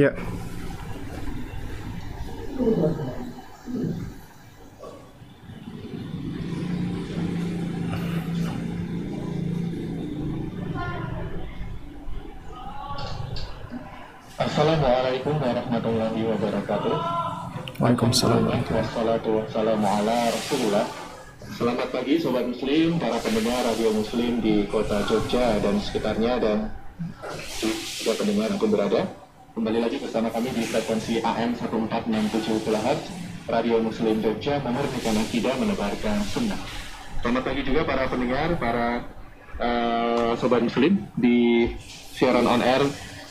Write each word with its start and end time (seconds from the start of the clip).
Ya. 0.00 0.16
Assalamualaikum 14.40 15.36
warahmatullahi 15.36 16.20
wabarakatuh. 16.32 16.96
Waalaikumsalam. 17.76 18.48
Wassalatu 18.72 19.44
wassalamu 19.44 19.84
ala 19.84 20.32
rasulullah. 20.32 20.88
Selamat 21.60 21.92
pagi 21.92 22.16
Sobat 22.16 22.48
Muslim, 22.48 22.96
para 22.96 23.20
pendengar 23.20 23.68
Radio 23.68 23.92
Muslim 23.92 24.40
di 24.40 24.64
kota 24.64 25.04
Jogja 25.04 25.60
dan 25.60 25.76
sekitarnya 25.76 26.40
dan 26.40 26.72
juga 28.00 28.16
pendengar 28.16 28.48
yang 28.48 28.64
berada. 28.64 29.04
Kembali 29.60 29.76
lagi 29.76 30.00
bersama 30.00 30.32
kami 30.32 30.56
di 30.56 30.64
frekuensi 30.64 31.20
AM 31.20 31.52
1467 31.52 32.64
kHz 32.64 33.00
Radio 33.44 33.76
Muslim 33.84 34.16
Jogja 34.24 34.56
memurnikan 34.64 35.12
akidah 35.20 35.52
menebarkan 35.60 36.16
sunnah. 36.24 36.56
Selamat 37.20 37.44
pagi 37.44 37.68
juga 37.68 37.84
para 37.84 38.08
pendengar, 38.08 38.56
para 38.56 39.04
eh, 39.60 40.32
Sobat 40.40 40.64
Muslim 40.64 41.04
di 41.12 41.68
siaran 42.16 42.48
on 42.48 42.64
air 42.64 42.80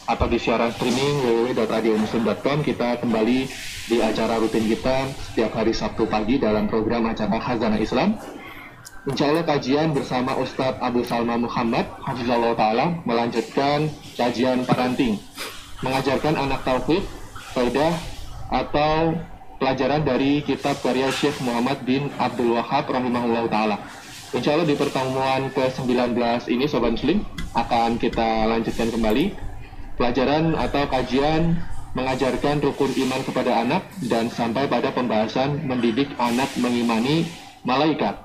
atau 0.06 0.30
di 0.30 0.38
siaran 0.38 0.70
streaming 0.70 1.50
www.radiomuslim.com 1.50 2.62
kita 2.62 3.02
kembali 3.02 3.50
di 3.90 3.98
acara 3.98 4.38
rutin 4.38 4.70
kita 4.70 5.10
setiap 5.34 5.58
hari 5.58 5.74
Sabtu 5.74 6.06
pagi 6.06 6.38
dalam 6.38 6.70
program 6.70 7.10
acara 7.10 7.42
Khazanah 7.42 7.82
Islam. 7.82 8.22
Insya 9.10 9.34
Allah 9.34 9.50
kajian 9.50 9.98
bersama 9.98 10.38
Ustadz 10.38 10.78
Abu 10.78 11.02
Salma 11.02 11.42
Muhammad 11.42 11.90
Hafizullah 12.06 12.54
Ta'ala 12.54 13.02
melanjutkan 13.02 13.90
kajian 14.14 14.62
parenting 14.70 15.18
mengajarkan 15.80 16.36
anak 16.36 16.62
tauhid, 16.68 17.04
faidah 17.56 17.94
atau 18.50 19.16
pelajaran 19.60 20.02
dari 20.04 20.44
kitab 20.44 20.80
karya 20.80 21.12
Syekh 21.12 21.40
Muhammad 21.44 21.84
bin 21.84 22.08
Abdul 22.20 22.56
Wahab 22.56 22.88
rahimahullah 22.90 23.46
ta'ala. 23.52 23.78
Insya 24.30 24.54
Allah 24.54 24.70
di 24.70 24.78
pertemuan 24.78 25.50
ke-19 25.52 26.14
ini 26.54 26.66
Sobat 26.70 26.94
Muslim 26.94 27.26
akan 27.58 27.98
kita 27.98 28.46
lanjutkan 28.46 28.94
kembali 28.94 29.34
pelajaran 29.98 30.54
atau 30.54 30.86
kajian 30.86 31.58
mengajarkan 31.98 32.62
rukun 32.62 32.94
iman 32.94 33.22
kepada 33.26 33.52
anak 33.66 33.84
dan 34.06 34.30
sampai 34.30 34.70
pada 34.70 34.94
pembahasan 34.94 35.66
mendidik 35.66 36.14
anak 36.22 36.48
mengimani 36.62 37.26
malaikat. 37.66 38.16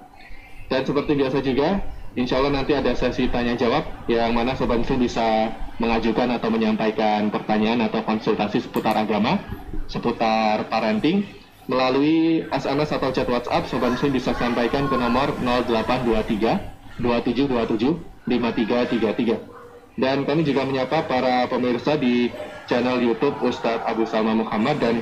Dan 0.68 0.84
seperti 0.84 1.16
biasa 1.16 1.40
juga, 1.40 1.80
insya 2.14 2.38
Allah 2.42 2.62
nanti 2.62 2.74
ada 2.74 2.94
sesi 2.94 3.26
tanya 3.30 3.54
jawab 3.58 3.84
yang 4.10 4.34
mana 4.34 4.54
Sobat 4.54 4.82
Muslim 4.82 5.02
bisa 5.02 5.50
mengajukan 5.82 6.30
atau 6.38 6.48
menyampaikan 6.50 7.30
pertanyaan 7.34 7.86
atau 7.90 8.02
konsultasi 8.06 8.62
seputar 8.62 8.94
agama, 8.94 9.42
seputar 9.90 10.66
parenting, 10.70 11.26
melalui 11.66 12.44
SMS 12.52 12.92
atau 12.94 13.10
chat 13.10 13.26
WhatsApp 13.26 13.66
Sobat 13.66 13.96
Muslim 13.96 14.12
bisa 14.14 14.36
sampaikan 14.36 14.86
ke 14.86 14.96
nomor 14.96 15.34
0823 15.42 17.02
2727 17.02 18.14
5333. 18.28 19.54
Dan 19.94 20.26
kami 20.26 20.42
juga 20.42 20.66
menyapa 20.66 21.06
para 21.06 21.46
pemirsa 21.46 21.94
di 21.94 22.26
channel 22.66 22.98
YouTube 22.98 23.38
Ustadz 23.46 23.86
Abu 23.86 24.02
Salma 24.10 24.34
Muhammad 24.34 24.82
dan 24.82 24.98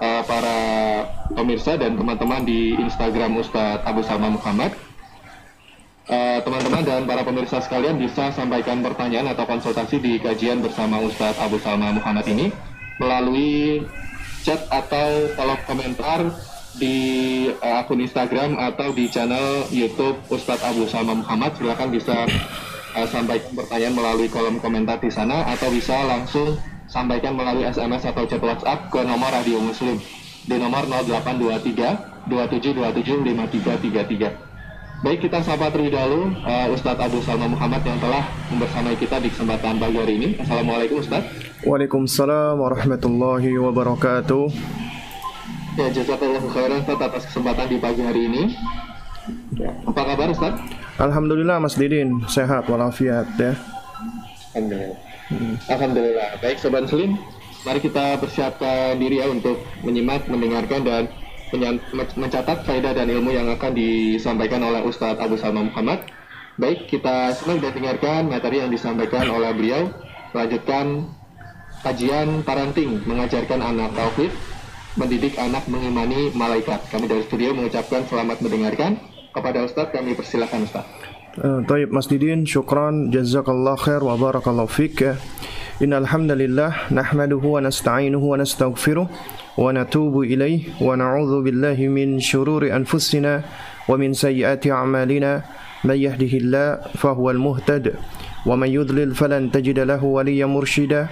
uh, 0.00 0.22
para 0.24 0.56
pemirsa 1.36 1.76
dan 1.76 2.00
teman-teman 2.00 2.40
di 2.48 2.72
Instagram 2.80 3.36
Ustadz 3.36 3.84
Abu 3.84 4.00
Salma 4.00 4.32
Muhammad. 4.32 4.72
Uh, 6.04 6.36
Teman-teman 6.44 6.84
dan 6.84 7.08
para 7.08 7.24
pemirsa 7.24 7.64
sekalian 7.64 7.96
bisa 7.96 8.28
sampaikan 8.28 8.84
pertanyaan 8.84 9.32
atau 9.32 9.48
konsultasi 9.48 9.96
di 9.96 10.20
kajian 10.20 10.60
bersama 10.60 11.00
Ustadz 11.00 11.40
Abu 11.40 11.56
Salma 11.56 11.96
Muhammad 11.96 12.28
ini 12.28 12.52
melalui 13.00 13.80
chat 14.44 14.68
atau 14.68 15.32
kolom 15.32 15.56
komentar 15.64 16.28
di 16.76 16.96
uh, 17.56 17.80
akun 17.80 18.04
Instagram 18.04 18.60
atau 18.60 18.92
di 18.92 19.08
channel 19.08 19.64
YouTube 19.72 20.20
Ustadz 20.28 20.60
Abu 20.60 20.84
Salma 20.92 21.16
Muhammad. 21.16 21.56
Silakan 21.56 21.88
bisa 21.88 22.28
uh, 23.00 23.08
sampaikan 23.08 23.64
pertanyaan 23.64 23.96
melalui 23.96 24.28
kolom 24.28 24.60
komentar 24.60 25.00
di 25.00 25.08
sana 25.08 25.56
atau 25.56 25.72
bisa 25.72 26.04
langsung 26.04 26.60
sampaikan 26.84 27.32
melalui 27.32 27.64
SMS 27.64 28.04
atau 28.04 28.28
chat 28.28 28.44
WhatsApp 28.44 28.92
ke 28.92 29.00
nomor 29.08 29.32
Radio 29.32 29.56
Muslim 29.56 29.96
di 30.44 30.56
nomor 30.60 30.84
0823 30.84 32.28
2727 32.28 33.24
5333. 33.24 34.43
Baik, 35.04 35.28
kita 35.28 35.44
sapa 35.44 35.68
terlebih 35.68 36.00
dahulu 36.00 36.32
uh, 36.48 36.72
Ustadz 36.72 37.04
Abu 37.04 37.20
Salma 37.20 37.44
Muhammad 37.44 37.84
yang 37.84 38.00
telah 38.00 38.24
membersamai 38.48 38.96
kita 38.96 39.20
di 39.20 39.28
kesempatan 39.28 39.76
pagi 39.76 40.00
hari 40.00 40.16
ini. 40.16 40.28
Assalamualaikum 40.40 41.04
Ustadz. 41.04 41.60
Waalaikumsalam 41.60 42.56
warahmatullahi 42.56 43.52
wabarakatuh. 43.52 44.48
Ya, 45.76 45.92
jazakallah 45.92 46.40
khairan 46.48 46.80
Ustadz 46.88 47.04
atas 47.04 47.22
kesempatan 47.28 47.68
di 47.68 47.76
pagi 47.84 48.00
hari 48.00 48.32
ini. 48.32 48.42
Ya, 49.60 49.76
apa 49.84 50.00
kabar 50.08 50.32
Ustadz? 50.32 50.64
Alhamdulillah 50.96 51.60
Mas 51.60 51.76
Didin 51.76 52.24
sehat 52.24 52.64
walafiat 52.64 53.28
ya. 53.36 53.60
Alhamdulillah. 54.56 54.96
Alhamdulillah. 55.68 56.28
Baik 56.40 56.56
Sobat 56.64 56.88
Muslim, 56.88 57.20
mari 57.68 57.84
kita 57.84 58.16
persiapkan 58.24 58.96
diri 58.96 59.20
ya 59.20 59.28
untuk 59.28 59.60
menyimak, 59.84 60.24
mendengarkan 60.32 60.80
dan 60.80 61.12
mencatat 62.15 62.61
faedah 62.61 62.93
dan 62.93 63.09
ilmu 63.09 63.33
yang 63.33 63.49
akan 63.49 63.73
disampaikan 63.73 64.61
oleh 64.61 64.85
Ustadz 64.85 65.17
Abu 65.17 65.35
Salma 65.35 65.65
Muhammad. 65.65 66.05
Baik, 66.59 66.91
kita 66.91 67.31
simak 67.33 67.63
dan 67.63 67.71
dengarkan 67.71 68.21
materi 68.27 68.59
yang 68.59 68.69
disampaikan 68.69 69.25
oleh 69.31 69.49
beliau. 69.55 69.89
Lanjutkan 70.35 71.07
kajian 71.81 72.43
parenting, 72.43 72.99
mengajarkan 73.07 73.63
anak 73.63 73.95
tauhid, 73.95 74.31
mendidik 74.99 75.39
anak 75.39 75.63
mengimani 75.71 76.29
malaikat. 76.35 76.83
Kami 76.91 77.07
dari 77.07 77.23
studio 77.25 77.55
mengucapkan 77.55 78.03
selamat 78.05 78.43
mendengarkan. 78.43 78.99
Kepada 79.29 79.61
Ustadz 79.61 79.93
kami 79.93 80.17
persilakan 80.17 80.65
Ustadz. 80.65 80.97
Uh, 81.39 81.61
طيب 81.69 81.93
Mas 81.93 82.09
Didin 82.09 82.43
syukran 82.43 83.13
jazakallah 83.13 83.77
khair 83.77 84.01
wa 84.01 84.17
barakallahu 84.17 84.65
fik 84.65 85.05
Innal 85.79 86.11
hamdalillah 86.11 86.91
nahmaduhu 86.91 87.55
wa 87.55 87.63
nasta'inuhu 87.63 88.35
wa 88.35 88.41
nastaghfiruh 88.41 89.07
ونتوب 89.58 90.14
إليه 90.22 90.82
ونعوذ 90.82 91.42
بالله 91.42 91.78
من 91.88 92.18
شرور 92.20 92.66
أنفسنا 92.66 93.42
ومن 93.88 94.12
سيئات 94.12 94.66
أعمالنا. 94.66 95.42
من 95.84 95.96
يهده 96.00 96.32
الله 96.40 96.96
فهو 96.96 97.30
المهتد 97.30 97.94
ومن 98.46 98.68
يضلل 98.68 99.14
فلن 99.14 99.52
تجد 99.52 99.78
له 99.78 100.04
وليا 100.04 100.46
مرشدا. 100.46 101.06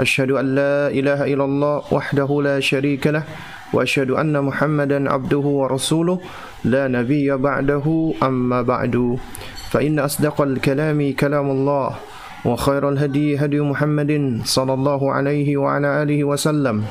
أشهد 0.00 0.30
أن 0.30 0.46
لا 0.54 0.90
إله 0.90 1.24
إلا 1.32 1.44
الله 1.44 1.76
وحده 1.94 2.30
لا 2.42 2.60
شريك 2.60 3.06
له 3.06 3.22
وأشهد 3.72 4.10
أن 4.10 4.34
محمدا 4.34 5.10
عبده 5.10 5.44
ورسوله. 5.60 6.18
لا 6.64 6.88
نبي 6.88 7.30
بعده 7.36 7.86
أما 8.22 8.62
بعد. 8.62 9.18
فإن 9.70 9.98
أصدق 9.98 10.40
الكلام 10.40 11.12
كلام 11.12 11.50
الله 11.50 11.90
وخير 12.44 12.88
الهدي 12.88 13.36
هدي 13.38 13.60
محمد 13.60 14.42
صلى 14.44 14.72
الله 14.74 15.12
عليه 15.12 15.56
وعلى 15.56 15.88
آله 16.02 16.24
وسلم. 16.24 16.84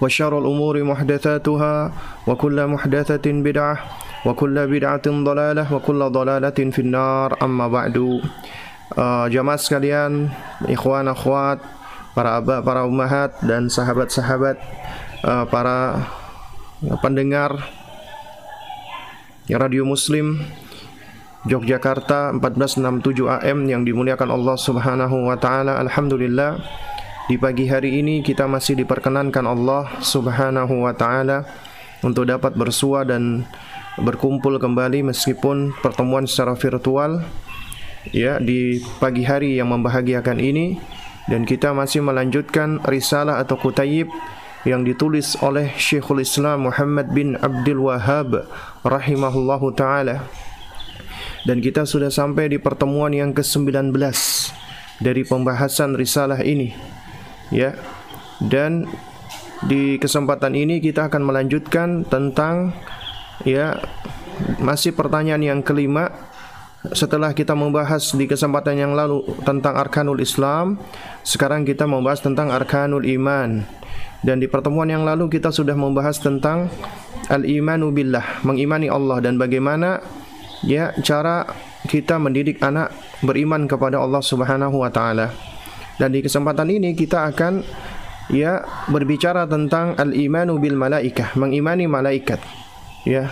وشر 0.00 0.32
الأمور 0.38 0.74
محدثاتها 0.82 1.74
وكل 2.26 2.58
محدثة 2.66 3.26
بدعة 3.26 3.76
وكل 4.26 4.56
بدعة 4.66 5.06
ضلالة 5.06 5.64
وكل 5.74 6.00
ضلالة 6.10 6.58
في 6.70 6.80
النار 6.82 7.28
أما 7.42 7.66
بعد 7.68 7.96
uh, 8.96 9.26
jamaah 9.30 9.60
sekalian, 9.60 10.30
ikhwan 10.66 11.06
akhwat, 11.06 11.62
para 12.16 12.42
abah, 12.42 12.58
para 12.62 12.82
ummahat 12.86 13.38
dan 13.46 13.70
sahabat-sahabat 13.70 14.58
uh, 15.22 15.46
para 15.46 16.06
pendengar 17.04 17.54
Radio 19.50 19.82
Muslim 19.82 20.38
Yogyakarta 21.42 22.30
1467 22.38 23.26
AM 23.26 23.66
yang 23.66 23.82
dimuliakan 23.82 24.30
Allah 24.30 24.54
Subhanahu 24.54 25.26
wa 25.26 25.34
taala. 25.40 25.80
Alhamdulillah 25.82 26.60
di 27.25 27.41
pagi 27.41 27.65
hari 27.65 28.05
ini 28.05 28.21
kita 28.21 28.45
masih 28.45 28.77
diperkenankan 28.77 29.49
Allah 29.49 29.89
Subhanahu 29.97 30.85
wa 30.85 30.93
taala 30.93 31.41
untuk 32.05 32.29
dapat 32.29 32.53
bersua 32.53 33.01
dan 33.01 33.49
berkumpul 33.97 34.61
kembali 34.61 35.09
meskipun 35.09 35.73
pertemuan 35.81 36.29
secara 36.29 36.53
virtual 36.53 37.25
ya 38.13 38.37
di 38.37 38.77
pagi 39.01 39.25
hari 39.25 39.57
yang 39.57 39.73
membahagiakan 39.73 40.37
ini 40.37 40.77
dan 41.25 41.49
kita 41.49 41.73
masih 41.73 42.05
melanjutkan 42.05 42.77
risalah 42.85 43.41
atau 43.41 43.57
kutayib 43.57 44.05
yang 44.61 44.85
ditulis 44.85 45.33
oleh 45.41 45.73
Syekhul 45.73 46.21
Islam 46.21 46.69
Muhammad 46.69 47.09
bin 47.09 47.37
Abdul 47.41 47.89
Wahhab 47.89 48.49
rahimahullahu 48.85 49.73
taala. 49.73 50.25
Dan 51.45 51.61
kita 51.61 51.85
sudah 51.85 52.09
sampai 52.09 52.49
di 52.49 52.57
pertemuan 52.57 53.13
yang 53.13 53.29
ke-19 53.29 53.93
dari 54.97 55.21
pembahasan 55.21 55.93
risalah 55.93 56.41
ini. 56.41 56.73
Ya. 57.49 57.77
Dan 58.41 58.89
di 59.65 59.97
kesempatan 59.97 60.53
ini 60.53 60.83
kita 60.83 61.07
akan 61.07 61.23
melanjutkan 61.25 62.03
tentang 62.05 62.75
ya 63.47 63.79
masih 64.59 64.91
pertanyaan 64.91 65.41
yang 65.41 65.59
kelima 65.63 66.11
setelah 66.93 67.33
kita 67.33 67.57
membahas 67.57 68.13
di 68.13 68.29
kesempatan 68.29 68.77
yang 68.77 68.93
lalu 68.93 69.25
tentang 69.41 69.73
arkanul 69.73 70.21
Islam, 70.21 70.77
sekarang 71.25 71.65
kita 71.65 71.89
membahas 71.89 72.21
tentang 72.21 72.53
arkanul 72.53 73.01
iman. 73.01 73.65
Dan 74.21 74.41
di 74.41 74.45
pertemuan 74.45 74.89
yang 74.89 75.01
lalu 75.01 75.29
kita 75.29 75.49
sudah 75.49 75.73
membahas 75.73 76.17
tentang 76.21 76.69
al-imanu 77.29 77.89
billah, 77.89 78.41
mengimani 78.45 78.89
Allah 78.89 79.21
dan 79.21 79.37
bagaimana 79.41 80.01
ya 80.65 80.93
cara 81.01 81.45
kita 81.85 82.17
mendidik 82.17 82.61
anak 82.61 82.93
beriman 83.21 83.69
kepada 83.69 84.01
Allah 84.01 84.21
Subhanahu 84.21 84.81
wa 84.81 84.89
taala. 84.89 85.54
Dan 85.95 86.11
di 86.11 86.19
kesempatan 86.19 86.67
ini 86.67 86.91
kita 86.91 87.31
akan 87.31 87.63
ya 88.31 88.65
berbicara 88.91 89.47
tentang 89.47 89.95
al-imanu 89.95 90.59
bil 90.59 90.75
malaikah, 90.75 91.35
mengimani 91.39 91.87
malaikat. 91.87 92.41
Ya. 93.07 93.31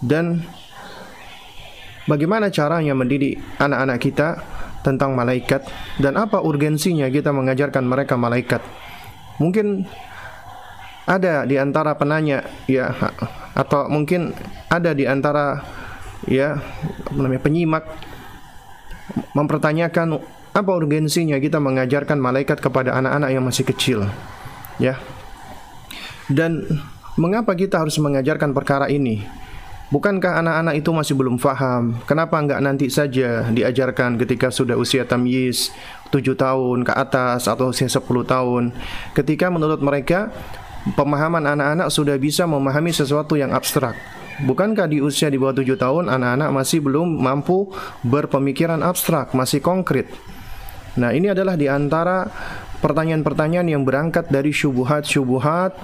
Dan 0.00 0.40
bagaimana 2.08 2.48
caranya 2.48 2.96
mendidik 2.96 3.36
anak-anak 3.60 3.98
kita 4.00 4.28
tentang 4.80 5.12
malaikat 5.12 5.68
dan 6.00 6.16
apa 6.16 6.40
urgensinya 6.40 7.12
kita 7.12 7.30
mengajarkan 7.36 7.84
mereka 7.84 8.16
malaikat. 8.16 8.64
Mungkin 9.36 9.84
ada 11.04 11.44
di 11.44 11.60
antara 11.60 11.96
penanya 11.96 12.46
ya 12.64 12.92
atau 13.52 13.90
mungkin 13.90 14.32
ada 14.72 14.94
di 14.94 15.04
antara 15.04 15.64
ya 16.28 16.60
namanya 17.12 17.42
penyimak 17.42 17.84
mempertanyakan 19.34 20.22
apa 20.50 20.70
urgensinya 20.74 21.38
kita 21.38 21.62
mengajarkan 21.62 22.18
malaikat 22.18 22.58
kepada 22.58 22.98
anak-anak 22.98 23.30
yang 23.30 23.44
masih 23.46 23.64
kecil 23.66 24.06
ya 24.82 24.98
dan 26.30 26.66
mengapa 27.14 27.54
kita 27.54 27.78
harus 27.82 27.98
mengajarkan 27.98 28.54
perkara 28.54 28.90
ini 28.90 29.26
Bukankah 29.90 30.38
anak-anak 30.38 30.74
itu 30.78 30.94
masih 30.94 31.18
belum 31.18 31.34
faham? 31.42 31.98
Kenapa 32.06 32.38
enggak 32.38 32.62
nanti 32.62 32.86
saja 32.86 33.50
diajarkan 33.50 34.22
ketika 34.22 34.46
sudah 34.46 34.78
usia 34.78 35.02
tamyiz 35.02 35.74
7 36.14 36.38
tahun 36.38 36.86
ke 36.86 36.94
atas 36.94 37.50
atau 37.50 37.74
usia 37.74 37.90
10 37.90 38.06
tahun? 38.22 38.70
Ketika 39.18 39.50
menurut 39.50 39.82
mereka 39.82 40.30
pemahaman 40.94 41.42
anak-anak 41.42 41.90
sudah 41.90 42.14
bisa 42.22 42.46
memahami 42.46 42.94
sesuatu 42.94 43.34
yang 43.34 43.50
abstrak. 43.50 43.98
Bukankah 44.46 44.86
di 44.86 45.02
usia 45.02 45.26
di 45.26 45.42
bawah 45.42 45.58
7 45.58 45.74
tahun 45.74 46.06
anak-anak 46.06 46.54
masih 46.54 46.86
belum 46.86 47.10
mampu 47.10 47.74
berpemikiran 48.06 48.86
abstrak, 48.86 49.34
masih 49.34 49.58
konkret? 49.58 50.06
Nah, 50.98 51.14
ini 51.14 51.30
adalah 51.30 51.54
di 51.54 51.70
antara 51.70 52.26
pertanyaan-pertanyaan 52.82 53.68
yang 53.70 53.82
berangkat 53.86 54.26
dari 54.32 54.50
syubuhat-syubuhat 54.50 55.76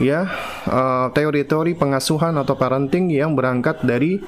ya 0.00 0.24
uh, 0.70 1.06
teori-teori 1.12 1.76
pengasuhan 1.76 2.32
atau 2.40 2.56
parenting 2.56 3.10
yang 3.12 3.36
berangkat 3.36 3.82
dari 3.84 4.22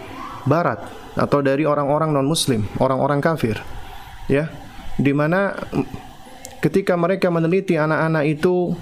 barat 0.44 0.82
atau 1.16 1.40
dari 1.40 1.64
orang-orang 1.64 2.12
non 2.12 2.28
muslim, 2.28 2.66
orang-orang 2.78 3.18
kafir. 3.18 3.58
Ya. 4.30 4.52
Di 5.00 5.10
mana 5.16 5.56
ketika 6.60 6.94
mereka 6.94 7.32
meneliti 7.32 7.74
anak-anak 7.80 8.24
itu 8.28 8.76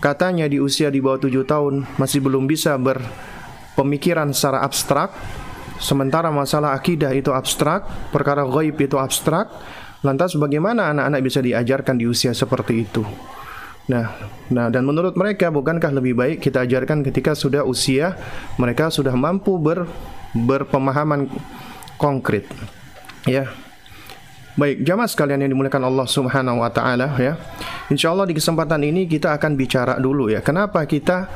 katanya 0.00 0.48
di 0.48 0.58
usia 0.58 0.88
di 0.88 0.98
bawah 0.98 1.20
7 1.20 1.44
tahun 1.44 1.74
masih 2.00 2.24
belum 2.24 2.48
bisa 2.48 2.74
berpemikiran 2.80 4.32
secara 4.32 4.64
abstrak 4.64 5.12
sementara 5.80 6.32
masalah 6.32 6.72
akidah 6.76 7.12
itu 7.12 7.32
abstrak, 7.32 7.84
perkara 8.12 8.44
gaib 8.48 8.76
itu 8.80 8.96
abstrak, 8.96 9.52
lantas 10.06 10.38
bagaimana 10.38 10.94
anak-anak 10.94 11.20
bisa 11.26 11.42
diajarkan 11.42 11.98
di 11.98 12.06
usia 12.06 12.30
seperti 12.30 12.86
itu? 12.86 13.02
Nah, 13.90 14.14
nah 14.50 14.66
dan 14.70 14.86
menurut 14.86 15.18
mereka 15.18 15.50
bukankah 15.50 15.90
lebih 15.90 16.14
baik 16.14 16.38
kita 16.42 16.62
ajarkan 16.62 17.02
ketika 17.06 17.34
sudah 17.34 17.62
usia 17.66 18.14
mereka 18.58 18.90
sudah 18.90 19.14
mampu 19.14 19.58
ber 19.58 19.86
berpemahaman 20.30 21.26
konkret. 21.98 22.46
Ya. 23.26 23.50
Baik, 24.56 24.88
jamaah 24.88 25.04
sekalian 25.04 25.44
yang 25.44 25.52
dimuliakan 25.52 25.84
Allah 25.84 26.06
Subhanahu 26.08 26.64
wa 26.64 26.70
taala 26.72 27.12
ya. 27.20 27.36
Insyaallah 27.92 28.24
di 28.24 28.34
kesempatan 28.34 28.80
ini 28.88 29.04
kita 29.04 29.36
akan 29.36 29.52
bicara 29.52 30.00
dulu 30.00 30.32
ya. 30.32 30.40
Kenapa 30.40 30.80
kita 30.88 31.28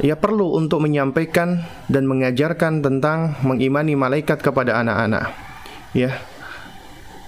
ya 0.00 0.16
perlu 0.16 0.56
untuk 0.56 0.80
menyampaikan 0.80 1.60
dan 1.86 2.08
mengajarkan 2.08 2.80
tentang 2.80 3.36
mengimani 3.44 3.92
malaikat 3.92 4.40
kepada 4.40 4.80
anak-anak. 4.80 5.36
Ya. 5.92 6.16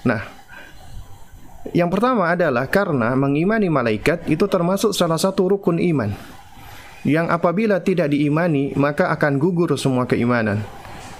Nah, 0.09 0.32
yang 1.71 1.87
pertama 1.87 2.35
adalah 2.35 2.67
karena 2.67 3.15
mengimani 3.15 3.71
malaikat 3.71 4.27
itu 4.27 4.51
termasuk 4.51 4.91
salah 4.91 5.15
satu 5.15 5.47
rukun 5.47 5.79
iman. 5.79 6.11
Yang 7.07 7.31
apabila 7.31 7.79
tidak 7.79 8.11
diimani 8.11 8.75
maka 8.75 9.15
akan 9.15 9.39
gugur 9.39 9.71
semua 9.79 10.11
keimanan. 10.11 10.67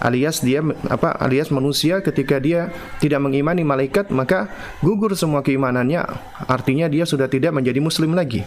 Alias 0.03 0.43
dia 0.43 0.59
apa 0.91 1.15
alias 1.23 1.55
manusia 1.55 2.03
ketika 2.03 2.43
dia 2.43 2.75
tidak 2.99 3.23
mengimani 3.23 3.63
malaikat 3.63 4.11
maka 4.11 4.51
gugur 4.83 5.15
semua 5.15 5.47
keimanannya. 5.47 6.03
Artinya 6.51 6.91
dia 6.91 7.07
sudah 7.07 7.31
tidak 7.31 7.55
menjadi 7.55 7.79
muslim 7.79 8.19
lagi. 8.19 8.43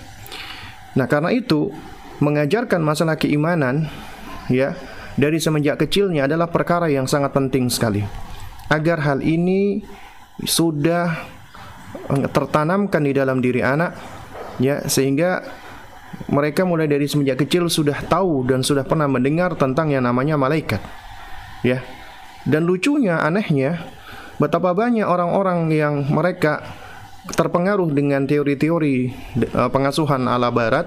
Nah, 1.00 1.07
karena 1.07 1.31
itu 1.31 1.71
mengajarkan 2.19 2.80
masalah 2.83 3.15
keimanan 3.15 3.88
ya 4.51 4.75
dari 5.15 5.39
semenjak 5.39 5.80
kecilnya 5.80 6.27
adalah 6.27 6.51
perkara 6.51 6.92
yang 6.92 7.07
sangat 7.07 7.31
penting 7.31 7.71
sekali. 7.71 8.03
Agar 8.68 9.00
hal 9.00 9.24
ini 9.24 9.80
sudah 10.44 11.35
tertanamkan 12.31 13.01
di 13.03 13.12
dalam 13.15 13.42
diri 13.42 13.59
anak 13.59 13.97
ya 14.62 14.86
sehingga 14.88 15.44
mereka 16.31 16.63
mulai 16.63 16.88
dari 16.88 17.06
semenjak 17.06 17.44
kecil 17.44 17.68
sudah 17.68 18.00
tahu 18.07 18.47
dan 18.47 18.63
sudah 18.63 18.88
pernah 18.88 19.06
mendengar 19.09 19.53
tentang 19.59 19.92
yang 19.92 20.07
namanya 20.07 20.39
malaikat 20.39 20.80
ya. 21.65 21.83
Dan 22.45 22.69
lucunya 22.69 23.19
anehnya 23.25 23.89
betapa 24.38 24.71
banyak 24.77 25.03
orang-orang 25.03 25.74
yang 25.74 26.06
mereka 26.13 26.62
terpengaruh 27.25 27.89
dengan 27.89 28.30
teori-teori 28.30 28.95
uh, 29.57 29.69
pengasuhan 29.74 30.30
ala 30.30 30.53
barat. 30.53 30.86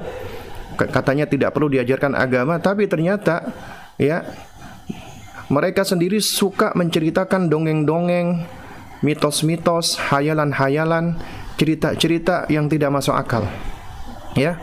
Katanya 0.79 1.27
tidak 1.27 1.51
perlu 1.51 1.67
diajarkan 1.67 2.15
agama 2.15 2.63
tapi 2.63 2.87
ternyata 2.87 3.51
ya 3.99 4.23
mereka 5.51 5.83
sendiri 5.83 6.23
suka 6.23 6.71
menceritakan 6.79 7.51
dongeng-dongeng 7.51 8.47
mitos-mitos, 9.03 9.99
hayalan-hayalan, 10.11 11.19
cerita-cerita 11.59 12.47
yang 12.51 12.71
tidak 12.71 12.91
masuk 12.95 13.15
akal. 13.15 13.47
Ya. 14.39 14.59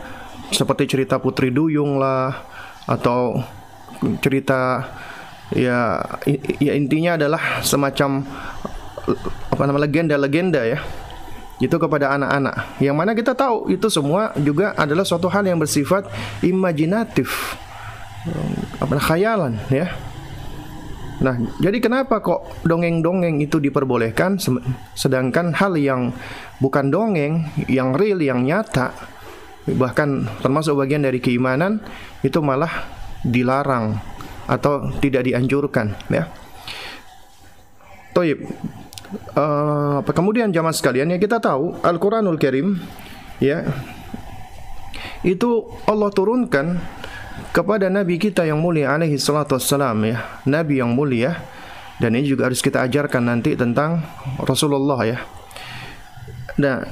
Seperti 0.46 0.86
cerita 0.86 1.18
Putri 1.18 1.50
Duyung 1.50 1.98
lah 1.98 2.46
atau 2.86 3.42
cerita 4.22 4.86
ya 5.50 5.98
ya 6.62 6.72
intinya 6.78 7.18
adalah 7.18 7.60
semacam 7.66 8.22
apa 9.50 9.62
nama 9.66 9.78
legenda-legenda 9.82 10.62
ya. 10.62 10.78
Itu 11.58 11.80
kepada 11.80 12.12
anak-anak. 12.14 12.78
Yang 12.78 12.96
mana 12.96 13.10
kita 13.16 13.32
tahu 13.32 13.72
itu 13.72 13.88
semua 13.88 14.30
juga 14.38 14.76
adalah 14.76 15.02
suatu 15.02 15.26
hal 15.26 15.42
yang 15.48 15.58
bersifat 15.58 16.06
imajinatif. 16.44 17.58
Apa 18.78 18.98
khayalan 19.02 19.58
ya 19.72 20.05
Nah, 21.16 21.36
jadi 21.64 21.80
kenapa 21.80 22.20
kok 22.20 22.64
dongeng-dongeng 22.68 23.40
itu 23.40 23.56
diperbolehkan 23.56 24.36
sedangkan 24.92 25.56
hal 25.56 25.72
yang 25.80 26.12
bukan 26.60 26.92
dongeng, 26.92 27.48
yang 27.72 27.96
real, 27.96 28.20
yang 28.20 28.44
nyata 28.44 28.92
bahkan 29.66 30.30
termasuk 30.46 30.78
bagian 30.78 31.02
dari 31.02 31.18
keimanan 31.18 31.82
itu 32.22 32.38
malah 32.38 32.86
dilarang 33.26 33.98
atau 34.46 34.94
tidak 35.02 35.26
dianjurkan 35.26 35.98
ya. 36.06 36.30
Toib. 38.14 38.46
Uh, 39.38 40.02
kemudian 40.10 40.50
jamaah 40.50 40.74
sekalian 40.74 41.14
ya 41.14 41.18
kita 41.22 41.38
tahu 41.38 41.78
Al-Qur'anul 41.78 42.42
Karim 42.42 42.74
ya 43.38 43.62
itu 45.22 45.62
Allah 45.86 46.10
turunkan 46.10 46.82
kepada 47.56 47.88
Nabi 47.88 48.20
kita 48.20 48.44
yang 48.44 48.60
mulia 48.60 48.92
alaihi 48.92 49.16
salatu 49.16 49.56
wassalam 49.56 50.04
ya. 50.04 50.20
Nabi 50.44 50.84
yang 50.84 50.92
mulia. 50.92 51.40
Dan 51.96 52.12
ini 52.12 52.28
juga 52.28 52.52
harus 52.52 52.60
kita 52.60 52.84
ajarkan 52.84 53.24
nanti 53.24 53.56
tentang 53.56 54.04
Rasulullah 54.44 55.00
ya. 55.08 55.16
Nah 56.60 56.84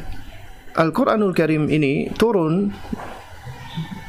Al-Quranul 0.80 1.37
Karim 1.37 1.68
ini 1.68 2.09
turun 2.16 2.73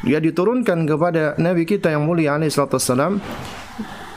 ya 0.07 0.23
diturunkan 0.23 0.87
kepada 0.87 1.35
Nabi 1.35 1.67
kita 1.67 1.91
yang 1.91 2.07
mulia 2.07 2.39
alaihi 2.39 2.47
salatu 2.47 2.79
wassalam 2.79 3.19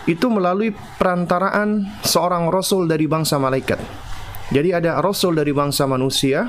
itu 0.06 0.30
melalui 0.30 0.70
perantaraan 0.70 1.98
seorang 2.06 2.46
Rasul 2.46 2.86
dari 2.86 3.10
bangsa 3.10 3.42
malaikat. 3.42 3.82
Jadi 4.54 4.70
ada 4.70 5.02
Rasul 5.02 5.34
dari 5.34 5.50
bangsa 5.50 5.90
manusia 5.90 6.46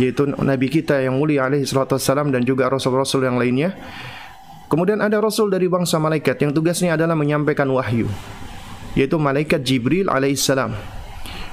yaitu 0.00 0.24
Nabi 0.24 0.72
kita 0.72 1.04
yang 1.04 1.20
mulia 1.20 1.52
alaihi 1.52 1.68
salatu 1.68 2.00
wassalam 2.00 2.32
dan 2.32 2.48
juga 2.48 2.72
Rasul-Rasul 2.72 3.28
yang 3.28 3.36
lainnya 3.36 3.76
Kemudian 4.70 5.02
ada 5.02 5.18
rasul 5.18 5.50
dari 5.50 5.66
bangsa 5.66 5.98
malaikat 5.98 6.38
yang 6.46 6.54
tugasnya 6.54 6.94
adalah 6.94 7.18
menyampaikan 7.18 7.66
wahyu, 7.74 8.06
yaitu 8.94 9.18
malaikat 9.18 9.66
Jibril 9.66 10.06
alaihissalam. 10.06 10.70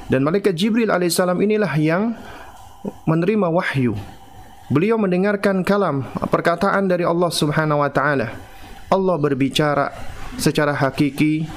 Dan 0.05 0.21
malaikat 0.21 0.53
Jibril 0.53 0.93
alaihissalam 0.93 1.41
inilah 1.41 1.73
yang 1.81 2.13
menerima 3.09 3.49
wahyu. 3.49 3.97
Beliau 4.69 5.01
mendengarkan 5.01 5.65
kalam 5.65 6.05
perkataan 6.29 6.85
dari 6.85 7.09
Allah 7.09 7.33
Subhanahu 7.33 7.81
wa 7.81 7.89
taala. 7.89 8.37
Allah 8.87 9.15
berbicara 9.17 9.89
secara 10.37 10.77
hakiki 10.77 11.49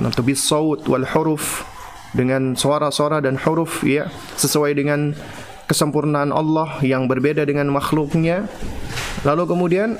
nanti 0.00 0.22
bis 0.24 0.40
saut 0.40 0.80
wal 0.88 1.04
huruf 1.04 1.66
dengan 2.16 2.56
suara-suara 2.56 3.20
dan 3.20 3.36
huruf 3.36 3.84
ya 3.84 4.08
sesuai 4.40 4.72
dengan 4.78 5.12
kesempurnaan 5.68 6.30
Allah 6.32 6.80
yang 6.80 7.06
berbeda 7.08 7.44
dengan 7.44 7.68
makhluknya 7.72 8.46
lalu 9.22 9.44
kemudian 9.48 9.98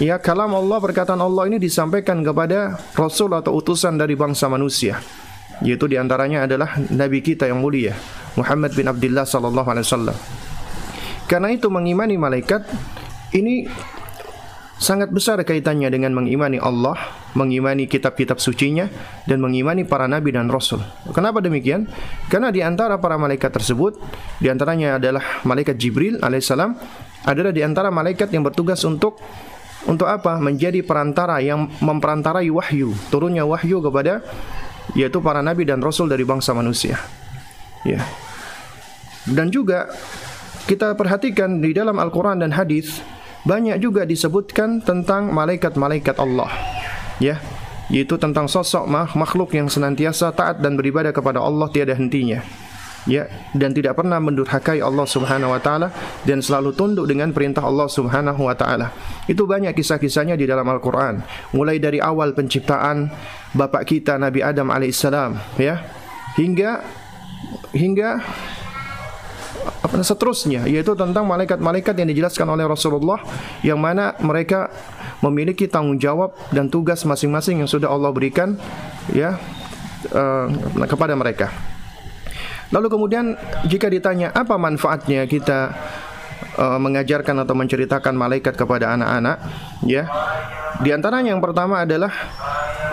ya 0.00 0.16
kalam 0.20 0.52
Allah 0.56 0.78
perkataan 0.80 1.20
Allah 1.20 1.48
ini 1.50 1.60
disampaikan 1.60 2.24
kepada 2.24 2.80
rasul 2.96 3.32
atau 3.36 3.58
utusan 3.60 4.00
dari 4.00 4.14
bangsa 4.16 4.48
manusia. 4.48 5.00
Yaitu 5.60 5.92
di 5.92 6.00
antaranya 6.00 6.48
adalah 6.48 6.80
nabi 6.88 7.20
kita 7.20 7.44
yang 7.44 7.60
mulia 7.60 7.92
Muhammad 8.32 8.72
bin 8.72 8.88
Abdullah 8.88 9.28
sallallahu 9.28 9.68
alaihi 9.68 9.84
wasallam. 9.84 10.16
Karena 11.28 11.52
itu 11.52 11.68
mengimani 11.68 12.16
malaikat 12.16 12.64
ini 13.36 13.68
sangat 14.80 15.12
besar 15.12 15.36
kaitannya 15.44 15.92
dengan 15.92 16.16
mengimani 16.16 16.56
Allah, 16.56 16.96
mengimani 17.36 17.84
kitab-kitab 17.84 18.40
sucinya 18.40 18.88
dan 19.28 19.44
mengimani 19.44 19.84
para 19.84 20.08
nabi 20.08 20.32
dan 20.32 20.48
rasul. 20.48 20.80
Kenapa 21.12 21.44
demikian? 21.44 21.84
Karena 22.32 22.48
di 22.48 22.64
antara 22.64 22.96
para 22.96 23.20
malaikat 23.20 23.52
tersebut, 23.52 24.00
di 24.40 24.48
antaranya 24.48 24.96
adalah 24.96 25.44
malaikat 25.44 25.76
Jibril 25.76 26.16
alaihissalam 26.24 26.72
adalah 27.28 27.52
di 27.52 27.60
antara 27.60 27.92
malaikat 27.92 28.32
yang 28.32 28.40
bertugas 28.40 28.80
untuk 28.88 29.20
untuk 29.84 30.08
apa? 30.08 30.40
Menjadi 30.40 30.80
perantara 30.80 31.44
yang 31.44 31.68
memperantarai 31.84 32.48
wahyu, 32.48 32.96
turunnya 33.12 33.44
wahyu 33.44 33.84
kepada 33.84 34.24
yaitu 34.96 35.20
para 35.20 35.44
nabi 35.44 35.68
dan 35.68 35.84
rasul 35.84 36.08
dari 36.08 36.24
bangsa 36.24 36.56
manusia. 36.56 36.96
Ya. 37.84 38.00
Dan 39.28 39.52
juga 39.52 39.92
kita 40.64 40.96
perhatikan 40.96 41.60
di 41.60 41.76
dalam 41.76 42.00
Al-Qur'an 42.00 42.40
dan 42.40 42.56
hadis 42.56 43.00
banyak 43.44 43.80
juga 43.80 44.04
disebutkan 44.04 44.84
tentang 44.84 45.32
malaikat-malaikat 45.32 46.16
Allah. 46.20 46.50
Ya, 47.20 47.40
yaitu 47.92 48.16
tentang 48.16 48.46
sosok 48.46 48.86
makhluk 49.16 49.52
yang 49.52 49.66
senantiasa 49.66 50.32
taat 50.32 50.62
dan 50.62 50.78
beribadah 50.78 51.10
kepada 51.10 51.42
Allah 51.42 51.68
tiada 51.68 51.92
hentinya. 51.92 52.40
Ya, 53.08 53.32
dan 53.56 53.72
tidak 53.72 53.96
pernah 53.96 54.20
mendurhakai 54.20 54.84
Allah 54.84 55.08
Subhanahu 55.08 55.56
wa 55.56 55.60
taala 55.60 55.88
dan 56.28 56.44
selalu 56.44 56.76
tunduk 56.76 57.08
dengan 57.08 57.32
perintah 57.32 57.64
Allah 57.64 57.88
Subhanahu 57.88 58.44
wa 58.44 58.52
taala. 58.52 58.92
Itu 59.24 59.48
banyak 59.48 59.72
kisah-kisahnya 59.72 60.36
di 60.36 60.44
dalam 60.44 60.68
Al-Qur'an. 60.68 61.24
Mulai 61.56 61.80
dari 61.80 61.96
awal 61.96 62.36
penciptaan 62.36 63.08
bapak 63.56 63.88
kita 63.88 64.20
Nabi 64.20 64.44
Adam 64.44 64.68
alaihissalam, 64.68 65.56
ya, 65.56 65.80
hingga 66.36 66.84
hingga 67.72 68.20
seterusnya 70.00 70.64
yaitu 70.64 70.94
tentang 70.96 71.26
malaikat-malaikat 71.28 71.94
yang 71.98 72.08
dijelaskan 72.08 72.46
oleh 72.48 72.64
Rasulullah 72.64 73.20
yang 73.60 73.76
mana 73.76 74.16
mereka 74.22 74.70
memiliki 75.20 75.68
tanggung 75.68 76.00
jawab 76.00 76.32
dan 76.54 76.72
tugas 76.72 77.04
masing-masing 77.04 77.60
yang 77.60 77.68
sudah 77.68 77.92
Allah 77.92 78.08
berikan 78.14 78.56
ya 79.12 79.36
uh, 80.12 80.46
kepada 80.88 81.12
mereka. 81.12 81.52
Lalu 82.70 82.86
kemudian 82.86 83.34
jika 83.66 83.90
ditanya 83.90 84.30
apa 84.30 84.54
manfaatnya 84.54 85.26
kita 85.26 85.74
uh, 86.56 86.78
mengajarkan 86.78 87.42
atau 87.42 87.54
menceritakan 87.58 88.14
malaikat 88.14 88.54
kepada 88.54 88.94
anak-anak, 88.94 89.42
ya. 89.82 90.06
Di 90.78 90.94
antaranya 90.94 91.34
yang 91.34 91.42
pertama 91.42 91.82
adalah 91.82 92.14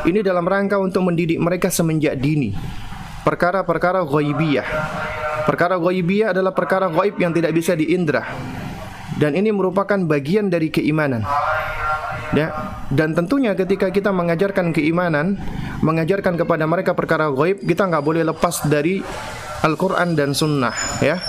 ini 0.10 0.26
dalam 0.26 0.44
rangka 0.50 0.82
untuk 0.82 1.06
mendidik 1.06 1.38
mereka 1.38 1.70
semenjak 1.70 2.18
dini. 2.18 2.58
Perkara-perkara 3.22 4.02
ghaibiyah 4.02 4.68
Perkara 5.48 5.80
ghaibiyah 5.80 6.36
adalah 6.36 6.52
perkara 6.52 6.92
gaib 6.92 7.16
yang 7.24 7.32
tidak 7.32 7.56
bisa 7.56 7.72
diindra. 7.72 8.28
Dan 9.16 9.32
ini 9.40 9.50
merupakan 9.56 9.96
bagian 9.96 10.52
dari 10.52 10.68
keimanan. 10.68 11.24
Ya, 12.36 12.52
dan 12.92 13.16
tentunya 13.16 13.56
ketika 13.56 13.88
kita 13.88 14.12
mengajarkan 14.12 14.76
keimanan, 14.76 15.40
mengajarkan 15.80 16.36
kepada 16.36 16.68
mereka 16.68 16.92
perkara 16.92 17.32
gaib, 17.32 17.64
kita 17.64 17.88
nggak 17.88 18.04
boleh 18.04 18.28
lepas 18.28 18.68
dari 18.68 19.00
Al-Quran 19.64 20.20
dan 20.20 20.36
Sunnah. 20.36 20.76
Ya, 21.00 21.24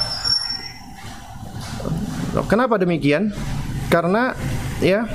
kenapa 2.51 2.75
demikian? 2.83 3.31
Karena 3.87 4.35
ya 4.83 5.07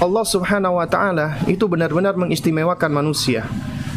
Allah 0.00 0.24
Subhanahu 0.24 0.80
Wa 0.80 0.88
Taala 0.88 1.38
itu 1.44 1.68
benar-benar 1.68 2.16
mengistimewakan 2.16 2.90
manusia. 2.90 3.46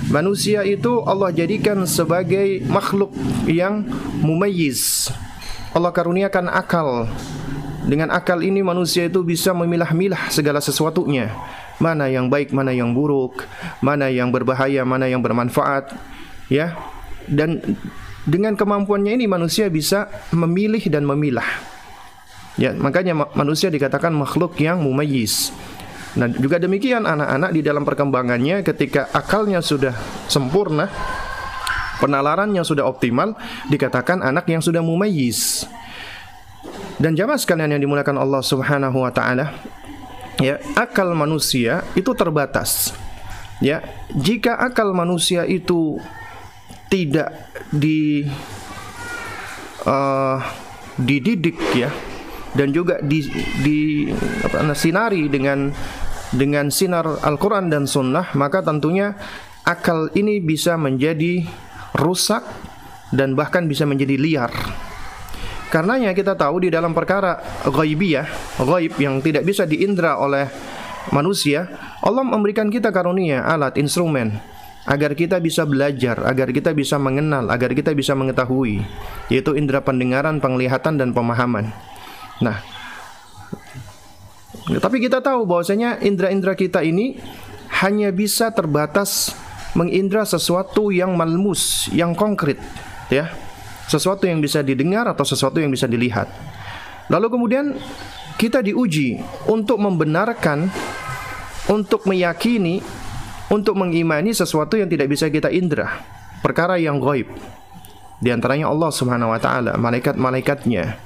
Manusia 0.06 0.62
itu 0.62 1.02
Allah 1.02 1.34
jadikan 1.34 1.82
sebagai 1.90 2.62
makhluk 2.70 3.10
yang 3.50 3.82
mumayyiz. 4.22 5.10
Allah 5.74 5.90
karuniakan 5.90 6.46
akal. 6.54 7.10
Dengan 7.86 8.14
akal 8.14 8.42
ini 8.46 8.62
manusia 8.62 9.10
itu 9.10 9.26
bisa 9.26 9.54
memilah-milah 9.54 10.30
segala 10.30 10.62
sesuatunya. 10.62 11.34
Mana 11.82 12.06
yang 12.06 12.30
baik, 12.30 12.54
mana 12.54 12.70
yang 12.72 12.94
buruk, 12.94 13.46
mana 13.82 14.10
yang 14.10 14.30
berbahaya, 14.30 14.86
mana 14.86 15.10
yang 15.10 15.26
bermanfaat. 15.26 15.94
Ya. 16.54 16.78
Dan 17.26 17.62
dengan 18.30 18.54
kemampuannya 18.54 19.18
ini 19.18 19.26
manusia 19.26 19.70
bisa 19.74 20.10
memilih 20.30 20.86
dan 20.86 21.06
memilah. 21.06 21.46
Ya, 22.56 22.72
makanya 22.72 23.28
manusia 23.36 23.68
dikatakan 23.68 24.16
makhluk 24.16 24.56
yang 24.62 24.80
mumayyiz. 24.80 25.52
Nah, 26.16 26.32
juga 26.32 26.56
demikian 26.56 27.04
anak-anak 27.04 27.52
di 27.52 27.60
dalam 27.60 27.84
perkembangannya 27.84 28.64
ketika 28.64 29.12
akalnya 29.12 29.60
sudah 29.60 29.92
sempurna, 30.32 30.88
penalarannya 32.00 32.64
sudah 32.64 32.88
optimal, 32.88 33.36
dikatakan 33.68 34.24
anak 34.24 34.48
yang 34.48 34.64
sudah 34.64 34.80
mumayyiz. 34.80 35.68
Dan 36.96 37.20
jamaah 37.20 37.36
sekalian 37.36 37.76
yang 37.76 37.84
dimuliakan 37.84 38.16
Allah 38.16 38.40
Subhanahu 38.40 39.04
wa 39.04 39.12
taala, 39.12 39.52
ya, 40.40 40.56
akal 40.80 41.12
manusia 41.12 41.84
itu 42.00 42.16
terbatas. 42.16 42.96
Ya, 43.60 43.84
jika 44.16 44.56
akal 44.56 44.96
manusia 44.96 45.44
itu 45.44 46.00
tidak 46.88 47.52
di 47.76 48.24
uh, 49.84 50.40
dididik 50.96 51.60
ya 51.76 51.92
dan 52.56 52.72
juga 52.72 53.04
di, 53.04 53.28
di 53.60 53.80
apa, 54.44 54.72
sinari 54.72 55.28
dengan 55.28 55.72
dengan 56.34 56.74
sinar 56.74 57.22
Al-Quran 57.22 57.70
dan 57.70 57.86
Sunnah 57.86 58.34
maka 58.34 58.66
tentunya 58.66 59.14
akal 59.66 60.10
ini 60.18 60.42
bisa 60.42 60.78
menjadi 60.78 61.46
rusak 61.98 62.42
dan 63.14 63.38
bahkan 63.38 63.70
bisa 63.70 63.86
menjadi 63.86 64.18
liar 64.18 64.52
karenanya 65.70 66.16
kita 66.18 66.34
tahu 66.34 66.66
di 66.66 66.70
dalam 66.74 66.96
perkara 66.96 67.42
ghaibiyah 67.68 68.58
ghaib 68.62 68.94
yang 68.98 69.22
tidak 69.22 69.46
bisa 69.46 69.68
diindra 69.70 70.18
oleh 70.18 70.50
manusia 71.14 71.70
Allah 72.02 72.26
memberikan 72.26 72.70
kita 72.70 72.90
karunia 72.90 73.46
alat 73.46 73.78
instrumen 73.78 74.56
agar 74.86 75.18
kita 75.18 75.42
bisa 75.42 75.66
belajar, 75.66 76.22
agar 76.30 76.54
kita 76.54 76.72
bisa 76.72 77.02
mengenal, 77.02 77.50
agar 77.50 77.74
kita 77.74 77.92
bisa 77.98 78.14
mengetahui, 78.14 78.86
yaitu 79.34 79.58
indera 79.58 79.82
pendengaran, 79.82 80.38
penglihatan 80.38 81.02
dan 81.02 81.10
pemahaman. 81.12 81.74
Nah, 82.40 82.62
tapi 84.66 84.98
kita 84.98 85.22
tahu 85.22 85.46
bahwasanya 85.46 86.02
indera-indera 86.02 86.58
kita 86.58 86.82
ini 86.82 87.22
hanya 87.86 88.10
bisa 88.10 88.50
terbatas 88.50 89.38
mengindra 89.78 90.26
sesuatu 90.26 90.90
yang 90.90 91.14
malmus, 91.14 91.92
yang 91.92 92.16
konkret, 92.18 92.58
ya. 93.12 93.30
Sesuatu 93.86 94.26
yang 94.26 94.42
bisa 94.42 94.66
didengar 94.66 95.06
atau 95.06 95.22
sesuatu 95.22 95.62
yang 95.62 95.70
bisa 95.70 95.86
dilihat. 95.86 96.26
Lalu 97.14 97.28
kemudian 97.30 97.66
kita 98.42 98.66
diuji 98.66 99.22
untuk 99.46 99.78
membenarkan, 99.78 100.74
untuk 101.70 102.10
meyakini, 102.10 102.82
untuk 103.54 103.78
mengimani 103.78 104.34
sesuatu 104.34 104.74
yang 104.74 104.90
tidak 104.90 105.14
bisa 105.14 105.30
kita 105.30 105.54
indra, 105.54 106.02
perkara 106.42 106.82
yang 106.82 106.98
gaib. 106.98 107.30
Di 108.18 108.34
antaranya 108.34 108.74
Allah 108.74 108.90
Subhanahu 108.90 109.30
wa 109.30 109.38
taala, 109.38 109.78
malaikat-malaikatnya, 109.78 110.98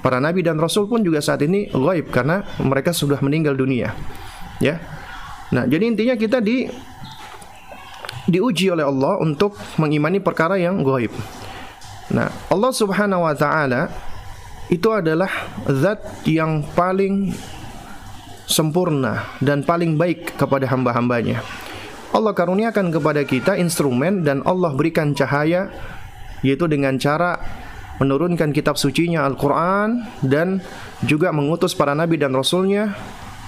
Para 0.00 0.20
nabi 0.20 0.44
dan 0.44 0.60
rasul 0.60 0.88
pun 0.88 1.00
juga 1.00 1.20
saat 1.20 1.40
ini 1.44 1.68
gaib 1.72 2.12
karena 2.12 2.44
mereka 2.60 2.92
sudah 2.92 3.20
meninggal 3.20 3.56
dunia. 3.56 3.92
Ya. 4.60 4.80
Nah, 5.52 5.68
jadi 5.68 5.88
intinya 5.88 6.16
kita 6.16 6.40
di 6.40 6.68
diuji 8.24 8.72
oleh 8.72 8.84
Allah 8.84 9.20
untuk 9.20 9.56
mengimani 9.76 10.20
perkara 10.20 10.56
yang 10.56 10.80
gaib. 10.80 11.12
Nah, 12.12 12.28
Allah 12.48 12.72
Subhanahu 12.72 13.24
wa 13.24 13.34
taala 13.36 13.92
itu 14.72 14.88
adalah 14.88 15.28
zat 15.68 16.00
yang 16.24 16.64
paling 16.72 17.32
sempurna 18.44 19.24
dan 19.40 19.64
paling 19.64 19.96
baik 19.96 20.36
kepada 20.36 20.68
hamba-hambanya. 20.68 21.40
Allah 22.14 22.30
karuniakan 22.30 22.94
kepada 22.94 23.26
kita 23.26 23.58
instrumen 23.58 24.22
dan 24.22 24.40
Allah 24.46 24.70
berikan 24.72 25.16
cahaya 25.16 25.72
yaitu 26.44 26.68
dengan 26.68 26.94
cara 27.00 27.40
menurunkan 27.98 28.50
kitab 28.50 28.74
sucinya 28.74 29.22
Al-Quran 29.26 30.02
dan 30.24 30.62
juga 31.06 31.30
mengutus 31.30 31.76
para 31.76 31.94
nabi 31.94 32.18
dan 32.18 32.34
rasulnya. 32.34 32.94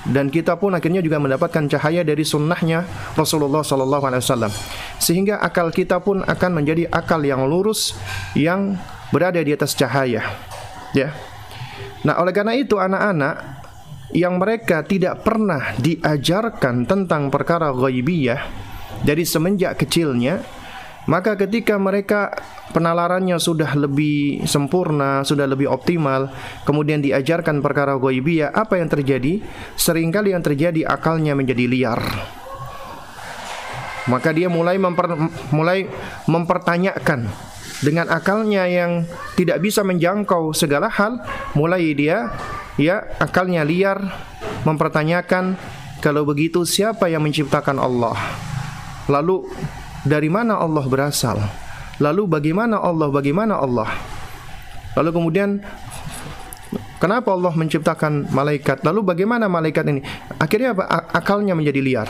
Dan 0.06 0.30
kita 0.30 0.54
pun 0.54 0.70
akhirnya 0.70 1.02
juga 1.02 1.18
mendapatkan 1.18 1.66
cahaya 1.66 2.06
dari 2.06 2.22
sunnahnya 2.22 2.86
Rasulullah 3.18 3.66
Sallallahu 3.66 4.06
Alaihi 4.06 4.22
Wasallam. 4.22 4.54
Sehingga 5.02 5.42
akal 5.42 5.74
kita 5.74 5.98
pun 5.98 6.22
akan 6.22 6.50
menjadi 6.62 6.86
akal 6.94 7.26
yang 7.26 7.42
lurus 7.50 7.98
yang 8.38 8.78
berada 9.10 9.42
di 9.42 9.50
atas 9.50 9.74
cahaya. 9.74 10.22
Ya. 10.94 11.10
Nah 12.06 12.22
oleh 12.22 12.30
karena 12.30 12.54
itu 12.54 12.78
anak-anak 12.78 13.66
yang 14.14 14.38
mereka 14.38 14.86
tidak 14.86 15.26
pernah 15.26 15.74
diajarkan 15.82 16.86
tentang 16.86 17.26
perkara 17.26 17.74
ghaibiyah 17.74 18.46
dari 19.02 19.26
semenjak 19.26 19.74
kecilnya 19.74 20.38
maka 21.06 21.38
ketika 21.38 21.78
mereka 21.78 22.34
penalarannya 22.74 23.38
sudah 23.38 23.78
lebih 23.78 24.42
sempurna, 24.42 25.22
sudah 25.22 25.46
lebih 25.46 25.70
optimal, 25.70 26.34
kemudian 26.66 26.98
diajarkan 26.98 27.62
perkara 27.62 27.94
ghaibiyah, 27.94 28.50
apa 28.50 28.82
yang 28.82 28.90
terjadi? 28.90 29.38
Seringkali 29.78 30.34
yang 30.34 30.42
terjadi 30.42 30.82
akalnya 30.82 31.38
menjadi 31.38 31.64
liar. 31.70 32.02
Maka 34.06 34.30
dia 34.34 34.46
mulai 34.50 34.78
memper, 34.78 35.18
mulai 35.50 35.86
mempertanyakan 36.26 37.26
dengan 37.82 38.06
akalnya 38.10 38.66
yang 38.66 39.06
tidak 39.38 39.62
bisa 39.62 39.86
menjangkau 39.86 40.54
segala 40.54 40.90
hal, 40.90 41.22
mulai 41.54 41.94
dia 41.94 42.34
ya 42.78 43.02
akalnya 43.22 43.62
liar 43.62 43.98
mempertanyakan 44.62 45.58
kalau 46.02 46.26
begitu 46.26 46.66
siapa 46.66 47.06
yang 47.10 47.22
menciptakan 47.22 47.78
Allah? 47.78 48.14
Lalu 49.06 49.46
dari 50.06 50.30
mana 50.30 50.62
Allah 50.62 50.86
berasal? 50.86 51.36
Lalu 51.98 52.30
bagaimana 52.30 52.78
Allah? 52.78 53.10
Bagaimana 53.10 53.58
Allah? 53.58 53.90
Lalu 54.94 55.10
kemudian 55.12 55.60
kenapa 57.02 57.34
Allah 57.34 57.52
menciptakan 57.52 58.30
malaikat? 58.30 58.86
Lalu 58.86 59.02
bagaimana 59.02 59.50
malaikat 59.50 59.84
ini? 59.90 60.00
Akhirnya 60.38 60.72
apa? 60.72 60.86
Akalnya 61.10 61.58
menjadi 61.58 61.80
liar. 61.82 62.08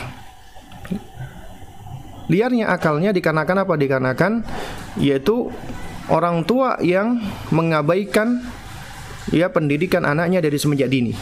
Liarnya 2.26 2.68
akalnya 2.68 3.14
dikarenakan 3.16 3.64
apa? 3.64 3.74
Dikarenakan 3.78 4.32
yaitu 5.00 5.48
orang 6.12 6.44
tua 6.44 6.76
yang 6.84 7.22
mengabaikan 7.54 8.42
ya 9.30 9.50
pendidikan 9.50 10.06
anaknya 10.06 10.38
dari 10.38 10.58
semenjak 10.58 10.90
dini 10.90 11.14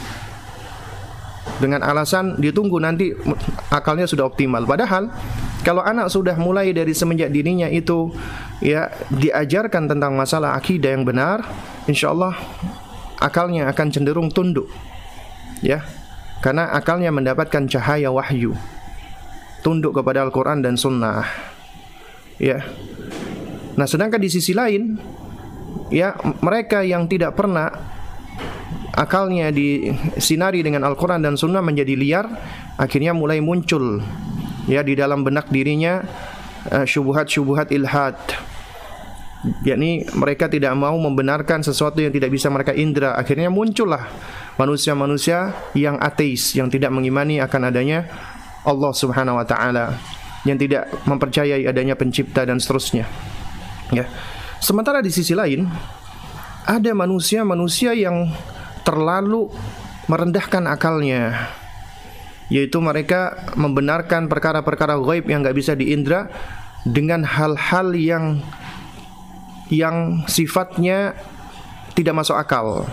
dengan 1.60 1.84
alasan 1.86 2.36
ditunggu 2.40 2.76
nanti 2.82 3.14
akalnya 3.70 4.08
sudah 4.08 4.26
optimal. 4.26 4.66
Padahal 4.66 5.12
kalau 5.64 5.80
anak 5.80 6.12
sudah 6.12 6.36
mulai 6.36 6.70
dari 6.76 6.92
semenjak 6.92 7.32
dirinya 7.32 7.66
itu 7.66 8.12
ya 8.60 8.92
diajarkan 9.08 9.88
tentang 9.88 10.12
masalah 10.12 10.52
akidah 10.54 10.92
yang 10.92 11.08
benar, 11.08 11.40
insya 11.88 12.12
Allah 12.12 12.36
akalnya 13.18 13.72
akan 13.72 13.86
cenderung 13.88 14.28
tunduk. 14.28 14.68
Ya. 15.64 15.80
Karena 16.44 16.68
akalnya 16.76 17.08
mendapatkan 17.08 17.64
cahaya 17.64 18.12
wahyu. 18.12 18.52
Tunduk 19.64 19.96
kepada 19.96 20.20
Al-Qur'an 20.20 20.60
dan 20.60 20.76
sunnah. 20.76 21.24
Ya. 22.36 22.60
Nah, 23.80 23.88
sedangkan 23.88 24.20
di 24.20 24.28
sisi 24.28 24.52
lain 24.52 25.00
ya 25.88 26.12
mereka 26.44 26.84
yang 26.84 27.08
tidak 27.08 27.32
pernah 27.34 27.72
akalnya 28.94 29.50
disinari 29.50 30.62
dengan 30.62 30.86
Al-Quran 30.86 31.20
dan 31.20 31.34
Sunnah 31.34 31.60
menjadi 31.60 31.98
liar 31.98 32.26
akhirnya 32.78 33.10
mulai 33.10 33.42
muncul 33.42 33.98
ya 34.68 34.80
di 34.84 34.96
dalam 34.96 35.24
benak 35.24 35.48
dirinya 35.48 36.04
uh, 36.70 36.84
syubhat-syubhat 36.84 37.72
ilhad. 37.72 38.16
Yakni 39.60 40.08
mereka 40.16 40.48
tidak 40.48 40.72
mau 40.72 40.96
membenarkan 40.96 41.60
sesuatu 41.60 42.00
yang 42.00 42.08
tidak 42.08 42.32
bisa 42.32 42.48
mereka 42.48 42.72
indra. 42.72 43.12
Akhirnya 43.12 43.52
muncullah 43.52 44.08
manusia-manusia 44.56 45.52
yang 45.76 46.00
ateis 46.00 46.56
yang 46.56 46.72
tidak 46.72 46.88
mengimani 46.88 47.44
akan 47.44 47.68
adanya 47.68 48.08
Allah 48.64 48.92
Subhanahu 48.96 49.36
wa 49.36 49.44
taala 49.44 50.00
yang 50.48 50.56
tidak 50.56 50.88
mempercayai 51.04 51.64
adanya 51.68 51.92
pencipta 51.92 52.48
dan 52.48 52.56
seterusnya. 52.56 53.04
Ya. 53.92 54.08
Sementara 54.64 55.04
di 55.04 55.12
sisi 55.12 55.36
lain 55.36 55.68
ada 56.64 56.90
manusia-manusia 56.96 57.92
yang 57.92 58.32
terlalu 58.80 59.52
merendahkan 60.08 60.64
akalnya 60.68 61.52
yaitu 62.52 62.76
mereka 62.80 63.48
membenarkan 63.56 64.28
perkara-perkara 64.28 65.00
gaib 65.00 65.28
yang 65.28 65.40
nggak 65.40 65.56
bisa 65.56 65.72
diindra 65.72 66.28
dengan 66.84 67.24
hal-hal 67.24 67.96
yang 67.96 68.44
yang 69.72 70.28
sifatnya 70.28 71.16
tidak 71.96 72.14
masuk 72.20 72.36
akal. 72.36 72.84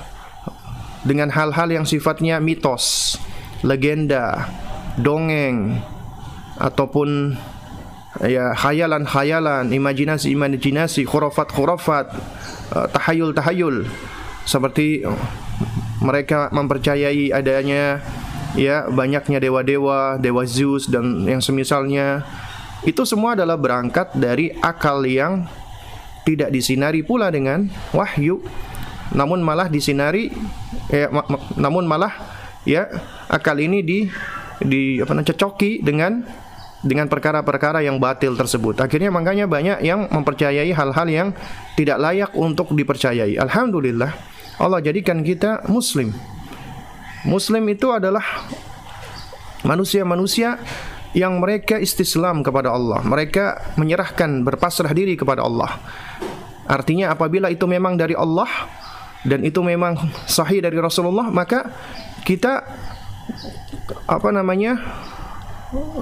Dengan 1.02 1.34
hal-hal 1.34 1.68
yang 1.74 1.84
sifatnya 1.84 2.38
mitos, 2.38 3.18
legenda, 3.66 4.48
dongeng 5.02 5.82
ataupun 6.62 7.34
ya 8.22 8.54
khayalan-khayalan, 8.54 9.74
imajinasi-imajinasi, 9.74 11.10
khurafat-khurafat, 11.10 12.06
uh, 12.78 12.88
tahayul-tahayul. 12.94 13.90
Seperti 14.46 15.02
mereka 16.02 16.54
mempercayai 16.54 17.34
adanya 17.34 18.02
ya 18.58 18.88
banyaknya 18.88 19.40
dewa-dewa, 19.40 20.20
dewa 20.20 20.44
Zeus 20.44 20.88
dan 20.92 21.24
yang 21.28 21.40
semisalnya 21.40 22.26
itu 22.82 23.06
semua 23.06 23.38
adalah 23.38 23.56
berangkat 23.56 24.12
dari 24.18 24.52
akal 24.60 25.06
yang 25.06 25.46
tidak 26.26 26.54
disinari 26.54 27.02
pula 27.06 27.30
dengan 27.30 27.70
wahyu 27.94 28.42
namun 29.12 29.44
malah 29.44 29.68
disinari 29.68 30.32
ya, 30.88 31.12
ma 31.12 31.28
ma 31.28 31.38
namun 31.60 31.84
malah 31.84 32.16
ya 32.64 32.88
akal 33.28 33.60
ini 33.60 33.84
di 33.84 34.08
di 34.62 35.02
apa 35.02 35.12
namanya 35.12 35.36
cocoki 35.36 35.84
dengan 35.84 36.24
dengan 36.82 37.06
perkara-perkara 37.06 37.86
yang 37.86 38.02
batil 38.02 38.34
tersebut. 38.34 38.82
Akhirnya 38.82 39.14
makanya 39.14 39.46
banyak 39.46 39.86
yang 39.86 40.10
mempercayai 40.10 40.74
hal-hal 40.74 41.08
yang 41.08 41.30
tidak 41.78 42.02
layak 42.02 42.32
untuk 42.34 42.74
dipercayai. 42.74 43.38
Alhamdulillah 43.38 44.10
Allah 44.58 44.82
jadikan 44.82 45.22
kita 45.22 45.70
muslim. 45.70 46.14
Muslim 47.26 47.70
itu 47.70 47.94
adalah 47.94 48.24
manusia-manusia 49.62 50.58
yang 51.12 51.38
mereka 51.38 51.78
istislam 51.78 52.42
kepada 52.42 52.74
Allah. 52.74 53.04
Mereka 53.04 53.76
menyerahkan 53.78 54.42
berpasrah 54.42 54.92
diri 54.96 55.14
kepada 55.20 55.46
Allah. 55.46 55.78
Artinya 56.66 57.12
apabila 57.12 57.52
itu 57.52 57.68
memang 57.68 58.00
dari 58.00 58.16
Allah 58.16 58.48
dan 59.28 59.44
itu 59.44 59.60
memang 59.62 60.00
sahih 60.26 60.64
dari 60.64 60.80
Rasulullah, 60.80 61.30
maka 61.30 61.70
kita 62.26 62.64
apa 64.08 64.30
namanya? 64.32 64.80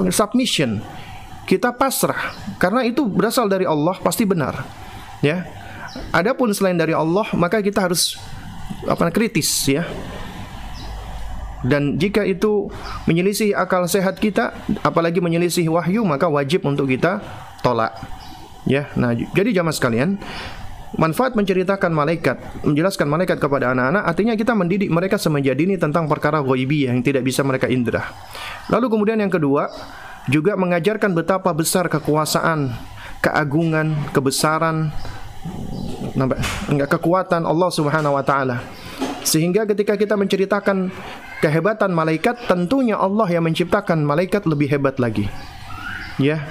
submission. 0.10 0.82
Kita 1.45 1.73
pasrah 1.73 2.34
karena 2.62 2.86
itu 2.86 3.05
berasal 3.05 3.49
dari 3.49 3.65
Allah 3.65 3.97
pasti 4.01 4.25
benar. 4.25 4.65
Ya. 5.21 5.45
Adapun 6.13 6.53
selain 6.53 6.77
dari 6.77 6.93
Allah, 6.93 7.25
maka 7.34 7.62
kita 7.62 7.82
harus 7.82 8.17
apa 8.86 9.10
kritis 9.10 9.49
ya 9.65 9.86
dan 11.65 12.00
jika 12.00 12.24
itu 12.24 12.72
menyelisih 13.04 13.56
akal 13.56 13.84
sehat 13.86 14.19
kita 14.19 14.56
apalagi 14.84 15.19
menyelisih 15.19 15.67
wahyu 15.67 16.08
maka 16.08 16.32
wajib 16.32 16.63
untuk 16.63 16.88
kita 16.88 17.19
tolak. 17.60 17.95
Ya 18.67 18.91
nah 18.95 19.15
jadi 19.15 19.60
jamaah 19.60 19.76
sekalian 19.76 20.19
manfaat 20.98 21.38
menceritakan 21.38 21.93
malaikat 21.93 22.38
menjelaskan 22.65 23.06
malaikat 23.06 23.38
kepada 23.38 23.76
anak-anak 23.76 24.04
artinya 24.10 24.34
kita 24.34 24.58
mendidik 24.58 24.89
mereka 24.89 25.22
semenjak 25.22 25.54
dini 25.54 25.78
tentang 25.78 26.10
perkara 26.10 26.41
ghaibiyah 26.41 26.98
yang 26.98 27.06
tidak 27.06 27.22
bisa 27.22 27.45
mereka 27.45 27.69
indra 27.69 28.10
lalu 28.74 28.89
kemudian 28.89 29.22
yang 29.22 29.30
kedua 29.30 29.69
juga 30.26 30.58
mengajarkan 30.58 31.13
betapa 31.13 31.54
besar 31.54 31.86
kekuasaan 31.93 32.74
keagungan 33.22 33.93
kebesaran 34.17 34.89
enggak 36.69 36.89
kekuatan 36.89 37.45
Allah 37.45 37.69
Subhanahu 37.69 38.17
wa 38.17 38.24
taala 38.26 38.58
sehingga 39.23 39.67
ketika 39.67 39.99
kita 39.99 40.15
menceritakan 40.15 40.91
kehebatan 41.43 41.91
malaikat, 41.91 42.47
tentunya 42.47 42.95
Allah 42.95 43.27
yang 43.27 43.43
menciptakan 43.47 44.03
malaikat 44.03 44.47
lebih 44.47 44.71
hebat 44.71 44.99
lagi. 44.99 45.27
Ya. 46.19 46.43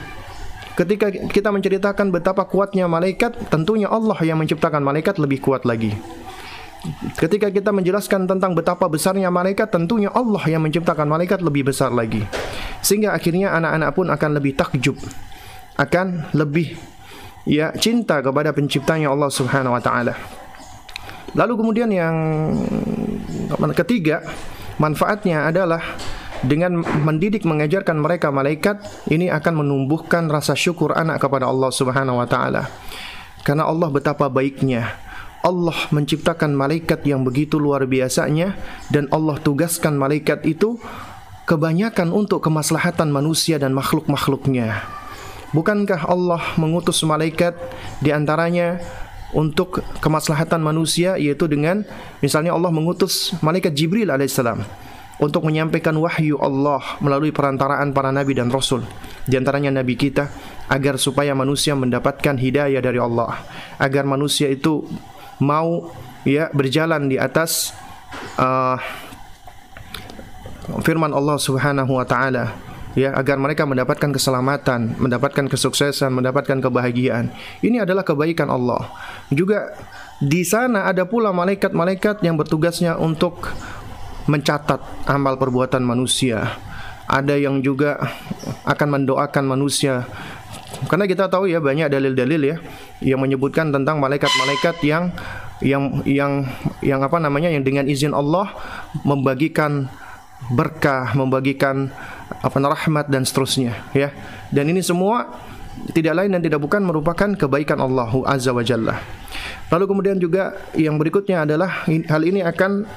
Ketika 0.78 1.10
kita 1.10 1.50
menceritakan 1.50 2.14
betapa 2.14 2.46
kuatnya 2.46 2.86
malaikat, 2.86 3.34
tentunya 3.50 3.90
Allah 3.90 4.14
yang 4.22 4.38
menciptakan 4.38 4.78
malaikat 4.78 5.18
lebih 5.18 5.42
kuat 5.42 5.66
lagi. 5.66 5.90
Ketika 7.18 7.50
kita 7.50 7.74
menjelaskan 7.74 8.30
tentang 8.30 8.54
betapa 8.54 8.86
besarnya 8.86 9.26
malaikat, 9.34 9.74
tentunya 9.74 10.06
Allah 10.14 10.38
yang 10.46 10.62
menciptakan 10.62 11.10
malaikat 11.10 11.42
lebih 11.42 11.66
besar 11.66 11.90
lagi. 11.90 12.22
Sehingga 12.78 13.10
akhirnya 13.10 13.50
anak-anak 13.58 13.90
pun 13.90 14.06
akan 14.06 14.30
lebih 14.38 14.54
takjub, 14.54 14.94
akan 15.74 16.30
lebih 16.30 16.78
ya 17.42 17.74
cinta 17.74 18.22
kepada 18.22 18.54
penciptanya 18.54 19.10
Allah 19.10 19.34
Subhanahu 19.34 19.74
wa 19.74 19.82
taala. 19.82 20.37
Lalu 21.36 21.52
kemudian 21.60 21.90
yang 21.92 22.16
ketiga, 23.76 24.24
manfaatnya 24.80 25.48
adalah 25.48 25.82
dengan 26.46 26.86
mendidik 27.02 27.42
mengajarkan 27.42 27.98
mereka 27.98 28.30
malaikat 28.30 28.78
ini 29.10 29.26
akan 29.26 29.66
menumbuhkan 29.66 30.30
rasa 30.30 30.54
syukur 30.54 30.94
anak 30.94 31.18
kepada 31.18 31.50
Allah 31.50 31.70
Subhanahu 31.74 32.22
wa 32.22 32.28
taala. 32.30 32.70
Karena 33.42 33.66
Allah 33.66 33.88
betapa 33.90 34.30
baiknya. 34.30 34.94
Allah 35.38 35.74
menciptakan 35.94 36.50
malaikat 36.50 37.06
yang 37.06 37.22
begitu 37.22 37.62
luar 37.62 37.86
biasanya 37.86 38.58
dan 38.90 39.06
Allah 39.14 39.38
tugaskan 39.38 39.94
malaikat 39.94 40.42
itu 40.42 40.82
kebanyakan 41.46 42.10
untuk 42.10 42.42
kemaslahatan 42.42 43.08
manusia 43.08 43.56
dan 43.56 43.70
makhluk-makhluknya. 43.70 44.82
Bukankah 45.54 46.04
Allah 46.10 46.42
mengutus 46.60 47.00
malaikat 47.06 47.56
di 48.04 48.12
antaranya 48.12 48.82
untuk 49.36 49.84
kemaslahatan 50.00 50.64
manusia 50.64 51.20
yaitu 51.20 51.44
dengan 51.44 51.84
misalnya 52.24 52.56
Allah 52.56 52.72
mengutus 52.72 53.36
malaikat 53.44 53.76
Jibril 53.76 54.08
alaihissalam 54.08 54.64
untuk 55.18 55.44
menyampaikan 55.44 55.92
wahyu 55.98 56.38
Allah 56.38 56.80
melalui 57.02 57.34
perantaraan 57.34 57.90
para 57.90 58.14
nabi 58.14 58.38
dan 58.38 58.48
rasul. 58.48 58.86
Di 59.28 59.36
antaranya 59.36 59.82
nabi 59.82 59.98
kita 59.98 60.30
agar 60.70 60.96
supaya 60.96 61.34
manusia 61.34 61.74
mendapatkan 61.74 62.38
hidayah 62.38 62.80
dari 62.80 62.96
Allah. 63.02 63.44
Agar 63.76 64.06
manusia 64.08 64.48
itu 64.48 64.86
mau 65.42 65.92
ya 66.22 66.48
berjalan 66.54 67.10
di 67.10 67.18
atas 67.18 67.74
uh, 68.38 68.78
firman 70.86 71.10
Allah 71.12 71.36
Subhanahu 71.36 71.98
wa 71.98 72.06
taala 72.06 72.67
ya 72.98 73.14
agar 73.14 73.38
mereka 73.38 73.62
mendapatkan 73.62 74.10
keselamatan, 74.10 74.98
mendapatkan 74.98 75.46
kesuksesan, 75.46 76.10
mendapatkan 76.10 76.58
kebahagiaan. 76.58 77.30
Ini 77.62 77.86
adalah 77.86 78.02
kebaikan 78.02 78.50
Allah. 78.50 78.90
Juga 79.30 79.70
di 80.18 80.42
sana 80.42 80.90
ada 80.90 81.06
pula 81.06 81.30
malaikat-malaikat 81.30 82.26
yang 82.26 82.34
bertugasnya 82.34 82.98
untuk 82.98 83.54
mencatat 84.26 84.82
amal 85.06 85.38
perbuatan 85.38 85.86
manusia. 85.86 86.58
Ada 87.08 87.38
yang 87.38 87.62
juga 87.62 87.96
akan 88.66 89.00
mendoakan 89.00 89.46
manusia. 89.46 90.04
Karena 90.90 91.06
kita 91.06 91.30
tahu 91.30 91.48
ya 91.48 91.62
banyak 91.62 91.88
dalil-dalil 91.88 92.42
ya 92.42 92.56
yang 93.00 93.22
menyebutkan 93.22 93.70
tentang 93.70 94.02
malaikat-malaikat 94.02 94.76
yang 94.84 95.14
yang 95.64 96.02
yang 96.06 96.46
yang 96.84 97.00
apa 97.02 97.18
namanya 97.18 97.50
yang 97.50 97.64
dengan 97.64 97.88
izin 97.88 98.14
Allah 98.14 98.52
membagikan 99.02 99.88
berkah, 100.52 101.16
membagikan 101.18 101.90
apa 102.28 102.56
rahmat 102.60 103.08
dan 103.08 103.24
seterusnya 103.24 103.88
ya. 103.96 104.12
Dan 104.52 104.68
ini 104.72 104.84
semua 104.84 105.28
tidak 105.94 106.14
lain 106.24 106.30
dan 106.34 106.42
tidak 106.42 106.60
bukan 106.60 106.82
merupakan 106.82 107.28
kebaikan 107.38 107.78
Allah 107.78 108.10
Azza 108.26 108.50
wa 108.50 108.64
Jalla. 108.64 108.98
Lalu 109.68 109.84
kemudian 109.84 110.16
juga 110.18 110.56
yang 110.74 110.96
berikutnya 110.96 111.44
adalah 111.44 111.86
hal 111.86 112.22
ini 112.24 112.42
akan 112.42 112.88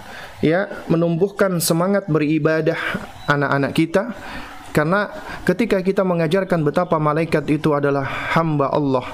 ya 0.41 0.65
menumbuhkan 0.89 1.61
semangat 1.61 2.09
beribadah 2.09 2.79
anak-anak 3.29 3.71
kita 3.77 4.03
karena 4.71 5.11
ketika 5.43 5.83
kita 5.83 6.01
mengajarkan 6.01 6.63
betapa 6.63 6.95
malaikat 6.97 7.43
itu 7.51 7.75
adalah 7.75 8.07
hamba 8.33 8.71
Allah 8.71 9.05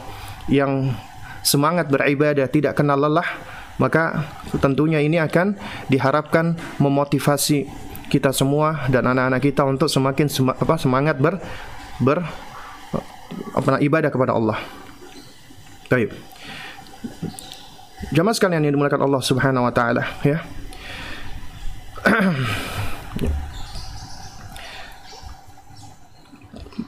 yang 0.47 0.93
semangat 1.41 1.89
beribadah 1.89 2.47
tidak 2.47 2.77
kenal 2.77 2.95
lelah 2.95 3.25
maka 3.77 4.25
tentunya 4.57 5.01
ini 5.01 5.21
akan 5.21 5.57
diharapkan 5.89 6.57
memotivasi 6.81 7.86
kita 8.07 8.31
semua 8.31 8.87
dan 8.87 9.03
anak-anak 9.07 9.41
kita 9.43 9.67
untuk 9.67 9.91
semakin 9.91 10.27
sem 10.31 10.47
apa, 10.47 10.75
semangat 10.79 11.19
ber 11.19 11.39
ber 11.99 12.23
apa 13.53 13.79
ibadah 13.83 14.09
kepada 14.11 14.31
Allah. 14.35 14.59
Baik. 15.87 16.11
Jamaah 18.13 18.35
sekalian 18.35 18.63
yang 18.63 18.75
dimuliakan 18.77 19.03
Allah 19.03 19.21
Subhanahu 19.23 19.67
wa 19.67 19.73
taala, 19.73 20.03
ya. 20.31 20.39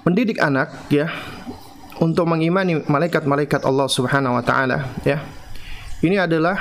Mendidik 0.07 0.39
anak 0.39 0.71
ya 0.87 1.11
untuk 1.99 2.23
mengimani 2.25 2.79
malaikat-malaikat 2.87 3.67
Allah 3.67 3.87
Subhanahu 3.91 4.39
wa 4.39 4.43
taala 4.43 4.95
ya. 5.03 5.19
Ini 5.99 6.23
adalah 6.23 6.55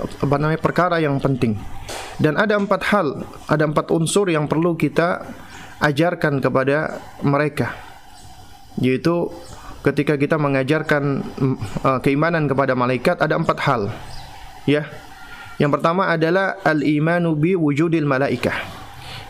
apa 0.00 0.34
namanya 0.40 0.60
perkara 0.62 0.96
yang 0.96 1.20
penting. 1.20 1.60
Dan 2.18 2.34
ada 2.34 2.58
empat 2.58 2.82
hal, 2.90 3.22
ada 3.46 3.62
empat 3.62 3.94
unsur 3.94 4.26
yang 4.26 4.50
perlu 4.50 4.74
kita 4.74 5.22
ajarkan 5.78 6.42
kepada 6.42 6.98
mereka. 7.22 7.78
Yaitu 8.82 9.30
ketika 9.86 10.18
kita 10.18 10.34
mengajarkan 10.34 11.22
uh, 11.86 11.98
keimanan 12.02 12.50
kepada 12.50 12.74
malaikat 12.74 13.22
ada 13.22 13.38
empat 13.38 13.58
hal. 13.62 13.82
Ya. 14.66 14.90
Yang 15.58 15.78
pertama 15.78 16.10
adalah 16.10 16.58
al-imanu 16.62 17.38
bi 17.38 17.54
wujudil 17.54 18.06
malaikah. 18.06 18.66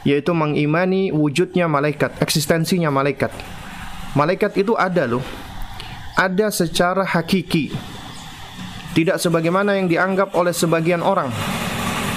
Yaitu 0.08 0.32
mengimani 0.32 1.12
wujudnya 1.12 1.68
malaikat, 1.68 2.16
eksistensinya 2.20 2.88
malaikat. 2.88 3.32
Malaikat 4.16 4.56
itu 4.56 4.72
ada 4.76 5.04
loh. 5.04 5.24
Ada 6.16 6.48
secara 6.48 7.04
hakiki. 7.04 7.72
Tidak 8.96 9.20
sebagaimana 9.20 9.76
yang 9.76 9.86
dianggap 9.86 10.32
oleh 10.32 10.56
sebagian 10.56 11.04
orang. 11.04 11.28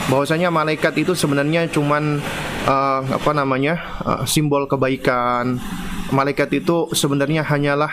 Bahwasanya 0.10 0.50
malaikat 0.50 0.98
itu 0.98 1.14
sebenarnya 1.14 1.70
cuman 1.70 2.24
uh, 2.66 3.02
apa 3.06 3.32
namanya? 3.36 3.78
Uh, 4.02 4.24
simbol 4.26 4.66
kebaikan. 4.66 5.62
Malaikat 6.10 6.50
itu 6.58 6.90
sebenarnya 6.92 7.46
hanyalah 7.46 7.92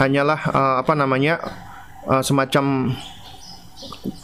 hanyalah 0.00 0.40
uh, 0.52 0.76
apa 0.84 0.92
namanya 0.96 1.40
uh, 2.08 2.22
semacam 2.24 2.96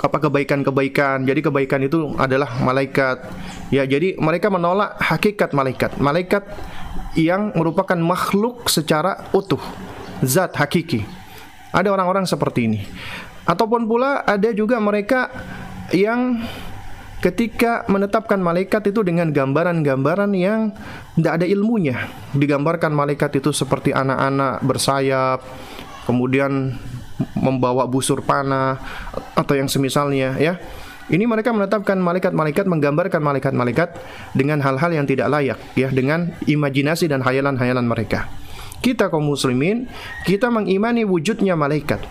apa 0.00 0.18
kebaikan-kebaikan. 0.18 1.28
Jadi 1.28 1.40
kebaikan 1.44 1.80
itu 1.84 2.16
adalah 2.16 2.48
malaikat. 2.64 3.28
Ya, 3.68 3.84
jadi 3.84 4.16
mereka 4.16 4.48
menolak 4.48 4.96
hakikat 4.98 5.52
malaikat. 5.52 6.00
Malaikat 6.00 6.44
yang 7.14 7.52
merupakan 7.52 7.96
makhluk 8.00 8.72
secara 8.72 9.28
utuh, 9.36 9.60
zat 10.24 10.56
hakiki. 10.56 11.04
Ada 11.72 11.92
orang-orang 11.92 12.24
seperti 12.24 12.68
ini. 12.68 12.80
Ataupun 13.44 13.88
pula 13.88 14.22
ada 14.24 14.48
juga 14.54 14.80
mereka 14.80 15.28
yang 15.92 16.40
ketika 17.22 17.86
menetapkan 17.86 18.42
malaikat 18.42 18.90
itu 18.90 19.06
dengan 19.06 19.30
gambaran-gambaran 19.30 20.34
yang 20.34 20.74
tidak 21.14 21.32
ada 21.38 21.46
ilmunya. 21.46 22.10
Digambarkan 22.34 22.90
malaikat 22.90 23.38
itu 23.38 23.54
seperti 23.54 23.94
anak-anak 23.94 24.60
bersayap, 24.66 25.38
kemudian 26.04 26.74
membawa 27.38 27.86
busur 27.86 28.26
panah 28.26 28.82
atau 29.38 29.54
yang 29.54 29.70
semisalnya 29.70 30.34
ya. 30.42 30.58
Ini 31.12 31.26
mereka 31.26 31.50
menetapkan 31.50 31.98
malaikat-malaikat 31.98 32.66
menggambarkan 32.66 33.22
malaikat-malaikat 33.22 33.88
dengan 34.34 34.62
hal-hal 34.62 34.90
yang 34.90 35.06
tidak 35.06 35.28
layak 35.30 35.58
ya 35.74 35.90
dengan 35.90 36.34
imajinasi 36.46 37.10
dan 37.10 37.22
hayalan-hayalan 37.22 37.84
mereka. 37.86 38.30
Kita 38.82 39.10
kaum 39.10 39.30
muslimin, 39.30 39.86
kita 40.26 40.50
mengimani 40.50 41.06
wujudnya 41.06 41.54
malaikat. 41.54 42.02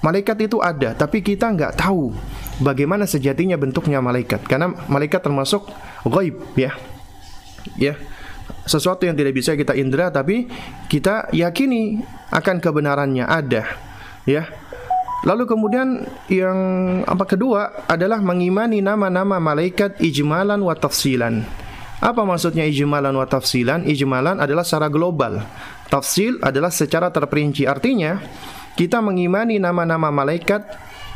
Malaikat 0.00 0.46
itu 0.46 0.62
ada, 0.62 0.94
tapi 0.94 1.20
kita 1.20 1.50
nggak 1.50 1.78
tahu 1.78 2.14
bagaimana 2.60 3.08
sejatinya 3.08 3.56
bentuknya 3.56 3.98
malaikat. 3.98 4.44
Karena 4.46 4.70
malaikat 4.86 5.24
termasuk 5.24 5.66
gaib, 6.06 6.36
ya. 6.54 6.76
Ya. 7.80 7.96
Sesuatu 8.68 9.08
yang 9.08 9.16
tidak 9.16 9.34
bisa 9.34 9.56
kita 9.56 9.74
indera 9.74 10.12
tapi 10.12 10.46
kita 10.86 11.32
yakini 11.34 12.04
akan 12.30 12.62
kebenarannya 12.62 13.24
ada, 13.26 13.66
ya. 14.28 14.46
Lalu 15.20 15.44
kemudian 15.44 16.08
yang 16.32 16.58
apa 17.04 17.28
kedua 17.28 17.84
adalah 17.84 18.24
mengimani 18.24 18.80
nama-nama 18.80 19.36
malaikat 19.36 20.00
ijmalan 20.00 20.60
wa 20.64 20.72
tafsilan. 20.72 21.44
Apa 22.00 22.24
maksudnya 22.24 22.64
ijmalan 22.64 23.12
wa 23.12 23.28
tafsilan? 23.28 23.84
Ijmalan 23.84 24.40
adalah 24.40 24.64
secara 24.64 24.88
global. 24.88 25.44
Tafsil 25.92 26.40
adalah 26.40 26.72
secara 26.72 27.12
terperinci. 27.12 27.68
Artinya, 27.68 28.16
kita 28.80 29.04
mengimani 29.04 29.60
nama-nama 29.60 30.08
malaikat 30.08 30.64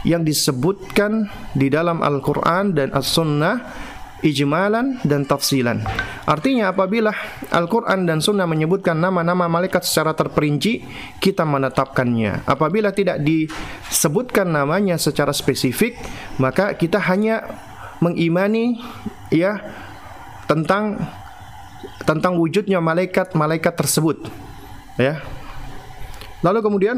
yang 0.05 0.23
disebutkan 0.23 1.27
di 1.57 1.73
dalam 1.73 2.05
Al-Quran 2.05 2.77
dan 2.77 2.93
As-Sunnah 2.93 3.57
ijmalan 4.25 5.05
dan 5.05 5.29
tafsilan. 5.29 5.85
Artinya 6.25 6.73
apabila 6.73 7.13
Al-Quran 7.53 8.09
dan 8.09 8.25
Sunnah 8.25 8.49
menyebutkan 8.49 8.97
nama-nama 8.97 9.45
malaikat 9.47 9.85
secara 9.85 10.17
terperinci, 10.17 10.81
kita 11.21 11.45
menetapkannya. 11.45 12.49
Apabila 12.49 12.89
tidak 12.97 13.21
disebutkan 13.21 14.49
namanya 14.49 14.97
secara 14.97 15.37
spesifik, 15.37 16.01
maka 16.41 16.73
kita 16.73 16.97
hanya 17.05 17.45
mengimani 18.01 18.81
ya 19.29 19.61
tentang 20.49 21.05
tentang 22.09 22.41
wujudnya 22.41 22.81
malaikat-malaikat 22.81 23.77
tersebut. 23.77 24.25
Ya. 24.97 25.21
Lalu 26.41 26.61
kemudian 26.65 26.97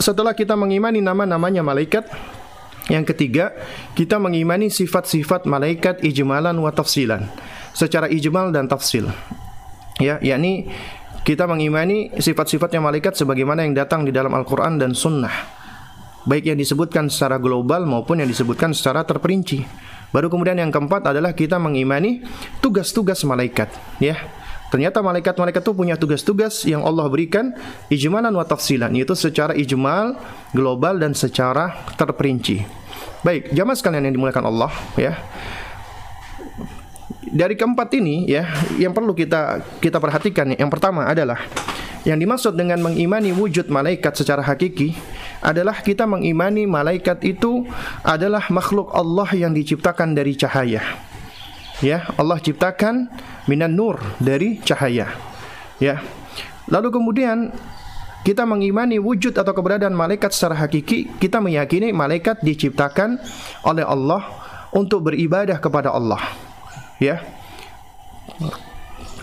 setelah 0.00 0.32
kita 0.32 0.56
mengimani 0.56 1.04
nama-namanya 1.04 1.60
malaikat, 1.60 2.08
yang 2.90 3.06
ketiga, 3.06 3.54
kita 3.94 4.18
mengimani 4.18 4.72
sifat-sifat 4.72 5.46
malaikat 5.46 6.02
ijmalan 6.02 6.56
wa 6.58 6.72
tafsilan. 6.74 7.30
Secara 7.70 8.10
ijmal 8.10 8.50
dan 8.50 8.66
tafsil. 8.66 9.06
Ya, 10.02 10.18
yakni 10.18 10.66
kita 11.22 11.46
mengimani 11.46 12.10
sifat-sifatnya 12.18 12.82
malaikat 12.82 13.14
sebagaimana 13.14 13.62
yang 13.62 13.76
datang 13.76 14.02
di 14.02 14.10
dalam 14.10 14.34
Al-Qur'an 14.34 14.80
dan 14.80 14.96
Sunnah. 14.96 15.60
Baik 16.26 16.50
yang 16.50 16.58
disebutkan 16.58 17.06
secara 17.12 17.38
global 17.38 17.86
maupun 17.86 18.18
yang 18.24 18.28
disebutkan 18.28 18.74
secara 18.74 19.06
terperinci. 19.06 19.62
Baru 20.10 20.26
kemudian 20.26 20.58
yang 20.58 20.74
keempat 20.74 21.06
adalah 21.14 21.30
kita 21.36 21.62
mengimani 21.62 22.26
tugas-tugas 22.58 23.22
malaikat, 23.22 23.70
ya 24.02 24.18
Ternyata 24.70 25.02
malaikat-malaikat 25.02 25.66
itu 25.66 25.74
punya 25.74 25.98
tugas-tugas 25.98 26.62
yang 26.62 26.86
Allah 26.86 27.10
berikan 27.10 27.50
ijmalan 27.90 28.30
wa 28.30 28.46
tafsilan, 28.46 28.94
yaitu 28.94 29.18
secara 29.18 29.50
ijmal, 29.58 30.14
global 30.54 30.94
dan 31.02 31.10
secara 31.10 31.74
terperinci. 31.98 32.62
Baik, 33.26 33.50
jamaah 33.50 33.76
sekalian 33.76 34.06
yang 34.06 34.14
dimuliakan 34.14 34.46
Allah, 34.46 34.70
ya. 34.94 35.18
Dari 37.30 37.54
keempat 37.54 37.90
ini 37.98 38.26
ya, 38.30 38.46
yang 38.78 38.94
perlu 38.94 39.14
kita 39.14 39.62
kita 39.78 39.98
perhatikan 40.02 40.50
yang 40.54 40.70
pertama 40.70 41.06
adalah 41.06 41.38
yang 42.02 42.18
dimaksud 42.18 42.56
dengan 42.56 42.80
mengimani 42.80 43.30
wujud 43.30 43.68
malaikat 43.70 44.16
secara 44.16 44.40
hakiki 44.42 44.96
adalah 45.38 45.78
kita 45.84 46.08
mengimani 46.08 46.64
malaikat 46.64 47.20
itu 47.24 47.64
adalah 48.02 48.44
makhluk 48.48 48.92
Allah 48.92 49.28
yang 49.36 49.52
diciptakan 49.52 50.16
dari 50.16 50.34
cahaya. 50.36 51.09
Ya, 51.80 52.04
Allah 52.20 52.36
ciptakan 52.36 53.08
minan 53.48 53.72
nur 53.72 53.96
dari 54.20 54.60
cahaya. 54.60 55.16
Ya. 55.80 56.04
Lalu 56.68 56.92
kemudian 56.92 57.50
kita 58.20 58.44
mengimani 58.44 59.00
wujud 59.00 59.32
atau 59.32 59.56
keberadaan 59.56 59.96
malaikat 59.96 60.28
secara 60.36 60.60
hakiki, 60.60 61.08
kita 61.16 61.40
meyakini 61.40 61.88
malaikat 61.96 62.44
diciptakan 62.44 63.16
oleh 63.64 63.80
Allah 63.80 64.20
untuk 64.76 65.08
beribadah 65.08 65.56
kepada 65.56 65.88
Allah. 65.88 66.20
Ya. 67.00 67.24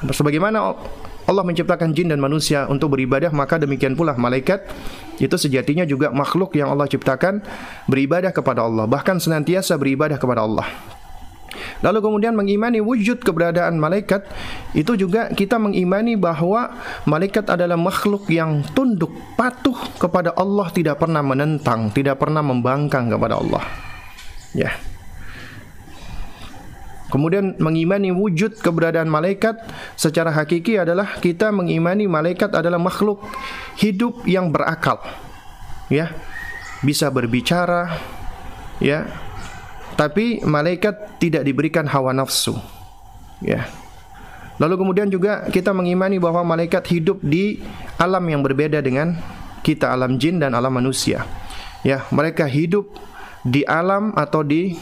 Sebagaimana 0.02 0.74
Allah 1.30 1.44
menciptakan 1.46 1.94
jin 1.94 2.10
dan 2.10 2.18
manusia 2.18 2.66
untuk 2.66 2.98
beribadah, 2.98 3.30
maka 3.30 3.62
demikian 3.62 3.94
pula 3.94 4.18
malaikat 4.18 4.66
itu 5.22 5.38
sejatinya 5.38 5.86
juga 5.86 6.10
makhluk 6.10 6.58
yang 6.58 6.74
Allah 6.74 6.90
ciptakan 6.90 7.46
beribadah 7.86 8.34
kepada 8.34 8.66
Allah, 8.66 8.90
bahkan 8.90 9.22
senantiasa 9.22 9.78
beribadah 9.78 10.18
kepada 10.18 10.42
Allah. 10.42 10.97
Lalu 11.86 12.00
kemudian 12.02 12.34
mengimani 12.34 12.82
wujud 12.82 13.22
keberadaan 13.22 13.78
malaikat 13.78 14.26
itu 14.74 14.98
juga 14.98 15.30
kita 15.30 15.62
mengimani 15.62 16.18
bahwa 16.18 16.74
malaikat 17.06 17.46
adalah 17.54 17.78
makhluk 17.78 18.26
yang 18.34 18.66
tunduk 18.74 19.14
patuh 19.38 19.78
kepada 20.02 20.34
Allah 20.34 20.74
tidak 20.74 20.98
pernah 20.98 21.22
menentang, 21.22 21.94
tidak 21.94 22.18
pernah 22.18 22.42
membangkang 22.42 23.14
kepada 23.14 23.38
Allah. 23.38 23.64
Ya. 24.58 24.74
Kemudian 27.08 27.56
mengimani 27.64 28.12
wujud 28.12 28.60
keberadaan 28.60 29.08
malaikat 29.08 29.56
secara 29.96 30.28
hakiki 30.34 30.76
adalah 30.76 31.16
kita 31.24 31.56
mengimani 31.56 32.04
malaikat 32.04 32.52
adalah 32.52 32.82
makhluk 32.82 33.24
hidup 33.80 34.28
yang 34.28 34.52
berakal. 34.52 35.00
Ya. 35.88 36.12
Bisa 36.84 37.10
berbicara, 37.10 37.96
ya, 38.78 39.27
tapi 39.98 40.46
malaikat 40.46 41.18
tidak 41.18 41.44
diberikan 41.44 41.90
hawa 41.90 42.14
nafsu. 42.14 42.54
Ya. 43.42 43.66
Lalu 44.58 44.86
kemudian 44.86 45.10
juga 45.10 45.46
kita 45.50 45.74
mengimani 45.74 46.18
bahwa 46.18 46.42
malaikat 46.46 46.86
hidup 46.90 47.22
di 47.22 47.62
alam 47.98 48.26
yang 48.26 48.42
berbeda 48.42 48.82
dengan 48.82 49.18
kita 49.62 49.94
alam 49.94 50.18
jin 50.18 50.42
dan 50.42 50.54
alam 50.54 50.74
manusia. 50.74 51.26
Ya, 51.86 52.06
mereka 52.10 52.50
hidup 52.50 52.90
di 53.46 53.62
alam 53.66 54.14
atau 54.18 54.42
di 54.42 54.74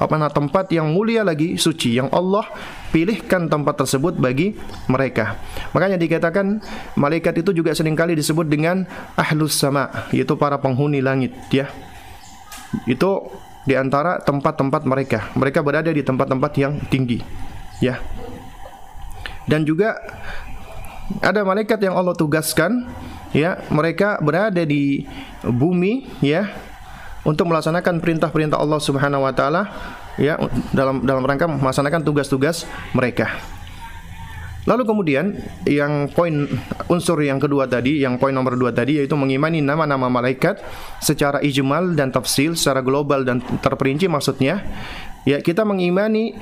apa 0.00 0.16
tempat 0.32 0.66
yang 0.72 0.90
mulia 0.90 1.22
lagi 1.22 1.54
suci 1.54 1.94
yang 1.94 2.08
Allah 2.10 2.42
pilihkan 2.90 3.46
tempat 3.46 3.84
tersebut 3.84 4.16
bagi 4.16 4.56
mereka. 4.88 5.38
Makanya 5.76 6.00
dikatakan 6.00 6.64
malaikat 6.96 7.44
itu 7.44 7.52
juga 7.54 7.76
sering 7.76 7.94
kali 7.94 8.16
disebut 8.16 8.48
dengan 8.48 8.88
ahlus 9.14 9.60
sama 9.60 10.10
yaitu 10.10 10.34
para 10.40 10.58
penghuni 10.58 11.04
langit 11.04 11.36
ya. 11.52 11.70
Itu 12.86 13.30
di 13.64 13.74
antara 13.76 14.18
tempat-tempat 14.22 14.82
mereka. 14.88 15.28
Mereka 15.36 15.60
berada 15.60 15.90
di 15.92 16.00
tempat-tempat 16.00 16.52
yang 16.56 16.80
tinggi. 16.88 17.20
Ya. 17.80 18.00
Dan 19.48 19.66
juga 19.66 19.98
ada 21.18 21.42
malaikat 21.42 21.82
yang 21.82 21.98
Allah 21.98 22.14
tugaskan 22.14 22.86
ya, 23.34 23.58
mereka 23.74 24.22
berada 24.22 24.62
di 24.62 25.04
bumi 25.42 26.06
ya 26.22 26.46
untuk 27.26 27.50
melaksanakan 27.50 27.98
perintah-perintah 27.98 28.56
Allah 28.56 28.80
Subhanahu 28.80 29.26
wa 29.26 29.34
taala 29.34 29.68
ya 30.16 30.38
dalam 30.70 31.02
dalam 31.04 31.26
rangka 31.26 31.50
melaksanakan 31.50 32.06
tugas-tugas 32.06 32.64
mereka. 32.94 33.42
Lalu 34.68 34.82
kemudian 34.84 35.40
yang 35.64 36.12
poin 36.12 36.44
unsur 36.92 37.16
yang 37.24 37.40
kedua 37.40 37.64
tadi, 37.64 38.04
yang 38.04 38.20
poin 38.20 38.36
nomor 38.36 38.60
dua 38.60 38.76
tadi 38.76 39.00
yaitu 39.00 39.16
mengimani 39.16 39.64
nama-nama 39.64 40.12
malaikat 40.12 40.60
secara 41.00 41.40
ijmal 41.40 41.96
dan 41.96 42.12
tafsil, 42.12 42.52
secara 42.52 42.84
global 42.84 43.24
dan 43.24 43.40
terperinci 43.40 44.04
maksudnya. 44.04 44.60
Ya, 45.24 45.40
kita 45.40 45.64
mengimani 45.64 46.36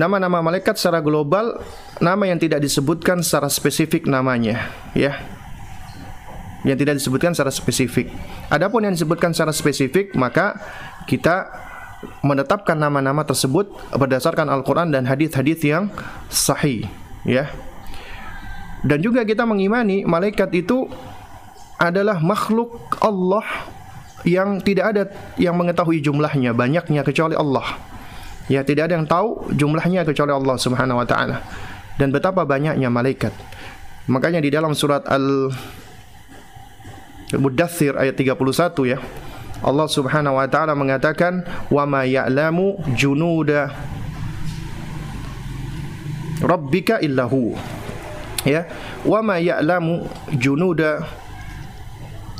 nama-nama 0.00 0.40
malaikat 0.40 0.80
secara 0.80 1.04
global, 1.04 1.60
nama 2.00 2.24
yang 2.24 2.40
tidak 2.40 2.64
disebutkan 2.64 3.20
secara 3.20 3.52
spesifik 3.52 4.08
namanya, 4.08 4.72
ya. 4.96 5.20
Yang 6.64 6.78
tidak 6.86 6.94
disebutkan 7.04 7.36
secara 7.36 7.52
spesifik. 7.52 8.06
Adapun 8.48 8.86
yang 8.88 8.94
disebutkan 8.96 9.36
secara 9.36 9.52
spesifik, 9.52 10.16
maka 10.16 10.56
kita 11.04 11.50
menetapkan 12.24 12.78
nama-nama 12.78 13.26
tersebut 13.28 13.68
berdasarkan 13.92 14.48
Al-Qur'an 14.48 14.88
dan 14.88 15.04
hadis-hadis 15.04 15.60
yang 15.62 15.92
sahih 16.32 17.01
ya. 17.26 17.50
Dan 18.82 18.98
juga 18.98 19.22
kita 19.22 19.46
mengimani 19.46 20.02
malaikat 20.02 20.50
itu 20.58 20.90
adalah 21.78 22.18
makhluk 22.18 22.98
Allah 22.98 23.46
yang 24.22 24.62
tidak 24.62 24.94
ada 24.94 25.02
yang 25.38 25.54
mengetahui 25.58 26.02
jumlahnya, 26.02 26.54
banyaknya 26.54 27.02
kecuali 27.02 27.34
Allah. 27.34 27.78
Ya, 28.50 28.66
tidak 28.66 28.90
ada 28.90 28.98
yang 28.98 29.06
tahu 29.06 29.54
jumlahnya 29.54 30.02
kecuali 30.02 30.34
Allah 30.34 30.58
Subhanahu 30.58 30.98
wa 30.98 31.06
taala. 31.06 31.42
Dan 31.94 32.10
betapa 32.10 32.42
banyaknya 32.42 32.90
malaikat. 32.90 33.30
Makanya 34.10 34.42
di 34.42 34.50
dalam 34.50 34.74
surat 34.74 35.06
Al 35.06 35.54
Mudathir 37.38 37.96
ayat 37.96 38.18
31 38.18 38.34
ya. 38.84 38.98
Allah 39.62 39.86
Subhanahu 39.86 40.36
wa 40.42 40.46
taala 40.50 40.74
mengatakan, 40.74 41.46
"Wa 41.70 41.86
ma 41.86 42.02
ya'lamu 42.02 42.82
junuda 42.98 43.70
rabbika 46.40 47.02
illahu. 47.04 47.52
Ya. 48.48 48.66
Wa 49.04 49.20
ma 49.20 49.36
ya'lamu 49.36 50.08
junuda 50.34 51.04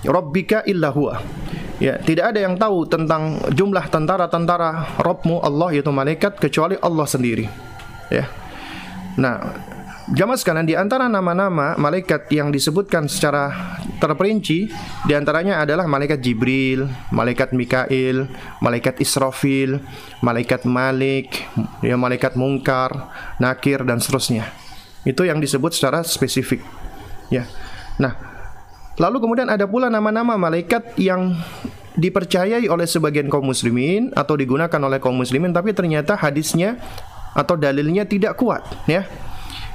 rabbika 0.02 0.66
illa 0.66 0.90
huwa 0.90 1.22
ya 1.82 1.98
tidak 1.98 2.34
ada 2.34 2.38
yang 2.42 2.54
tahu 2.58 2.86
tentang 2.86 3.38
jumlah 3.54 3.86
tentara-tentara 3.90 4.98
Rabbmu 5.02 5.42
Allah 5.42 5.74
yaitu 5.74 5.90
malaikat 5.90 6.38
kecuali 6.38 6.78
Allah 6.78 7.06
sendiri. 7.06 7.46
Ya. 8.10 8.30
Nah 9.18 9.50
Jamaah 10.10 10.34
sekalian 10.34 10.66
di 10.66 10.74
antara 10.74 11.06
nama-nama 11.06 11.78
malaikat 11.78 12.26
yang 12.34 12.50
disebutkan 12.50 13.06
secara 13.06 13.78
terperinci 14.02 14.66
di 15.06 15.12
antaranya 15.14 15.62
adalah 15.62 15.86
malaikat 15.86 16.18
Jibril, 16.18 16.90
malaikat 17.14 17.54
Mikail, 17.54 18.26
malaikat 18.58 18.98
Israfil, 18.98 19.78
malaikat 20.18 20.66
Malik, 20.66 21.46
ya 21.86 21.94
malaikat 21.94 22.34
Mungkar, 22.34 23.14
Nakir 23.38 23.86
dan 23.86 24.02
seterusnya. 24.02 24.50
Itu 25.06 25.22
yang 25.22 25.38
disebut 25.38 25.70
secara 25.70 26.02
spesifik. 26.02 26.66
Ya. 27.30 27.46
Nah, 28.02 28.18
lalu 28.98 29.22
kemudian 29.22 29.46
ada 29.54 29.70
pula 29.70 29.86
nama-nama 29.86 30.34
malaikat 30.34 30.98
yang 30.98 31.38
dipercayai 31.94 32.66
oleh 32.66 32.90
sebagian 32.90 33.30
kaum 33.30 33.46
muslimin 33.46 34.10
atau 34.18 34.34
digunakan 34.34 34.82
oleh 34.82 34.98
kaum 34.98 35.14
muslimin 35.14 35.54
tapi 35.54 35.70
ternyata 35.76 36.18
hadisnya 36.18 36.74
atau 37.38 37.54
dalilnya 37.54 38.02
tidak 38.02 38.34
kuat, 38.34 38.66
ya. 38.90 39.06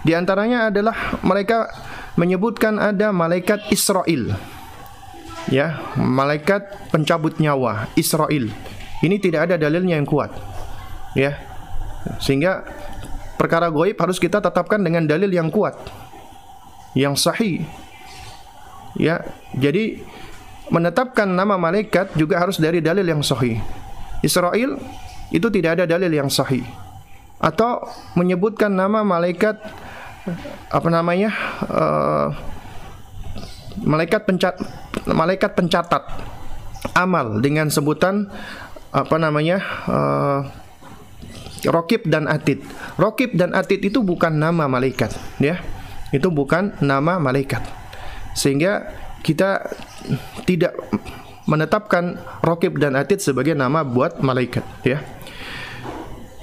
Di 0.05 0.13
antaranya 0.13 0.69
adalah 0.69 1.17
mereka 1.25 1.69
menyebutkan 2.17 2.81
ada 2.81 3.13
malaikat 3.13 3.69
Israel. 3.69 4.36
Ya, 5.47 5.79
malaikat 5.95 6.91
pencabut 6.91 7.39
nyawa 7.39 7.88
Israel. 7.95 8.51
Ini 8.99 9.15
tidak 9.21 9.47
ada 9.47 9.55
dalilnya 9.55 9.95
yang 9.95 10.10
kuat. 10.10 10.33
Ya. 11.15 11.39
Sehingga 12.19 12.67
perkara 13.39 13.71
goib 13.71 13.95
harus 13.95 14.19
kita 14.19 14.43
tetapkan 14.43 14.81
dengan 14.83 15.07
dalil 15.07 15.31
yang 15.31 15.47
kuat. 15.47 15.77
Yang 16.97 17.29
sahih. 17.29 17.63
Ya, 18.97 19.21
jadi 19.53 20.01
menetapkan 20.73 21.29
nama 21.29 21.55
malaikat 21.55 22.17
juga 22.19 22.41
harus 22.41 22.60
dari 22.60 22.83
dalil 22.83 23.05
yang 23.07 23.23
sahih. 23.23 23.62
Israel 24.25 24.81
itu 25.29 25.47
tidak 25.53 25.79
ada 25.79 25.86
dalil 25.86 26.10
yang 26.12 26.27
sahih. 26.27 26.65
Atau 27.38 27.86
menyebutkan 28.17 28.73
nama 28.73 29.05
malaikat 29.05 29.62
apa 30.71 30.87
namanya 30.91 31.29
uh, 31.67 32.27
malaikat 33.83 34.25
pencat 34.25 34.55
malaikat 35.07 35.53
pencatat 35.53 36.03
amal 36.97 37.39
dengan 37.39 37.69
sebutan 37.69 38.27
apa 38.91 39.15
namanya 39.19 39.57
uh, 39.85 40.39
Rokib 41.65 42.05
dan 42.05 42.29
Atid. 42.29 42.61
Rokib 43.01 43.33
dan 43.33 43.57
Atid 43.57 43.81
itu 43.81 44.05
bukan 44.05 44.29
nama 44.29 44.69
malaikat, 44.69 45.09
ya. 45.41 45.57
Itu 46.13 46.29
bukan 46.29 46.77
nama 46.79 47.17
malaikat. 47.17 47.65
Sehingga 48.37 48.93
kita 49.25 49.65
tidak 50.45 50.77
menetapkan 51.49 52.21
Rokib 52.45 52.77
dan 52.77 52.93
Atid 52.93 53.19
sebagai 53.25 53.57
nama 53.57 53.81
buat 53.81 54.21
malaikat, 54.21 54.63
ya. 54.85 55.01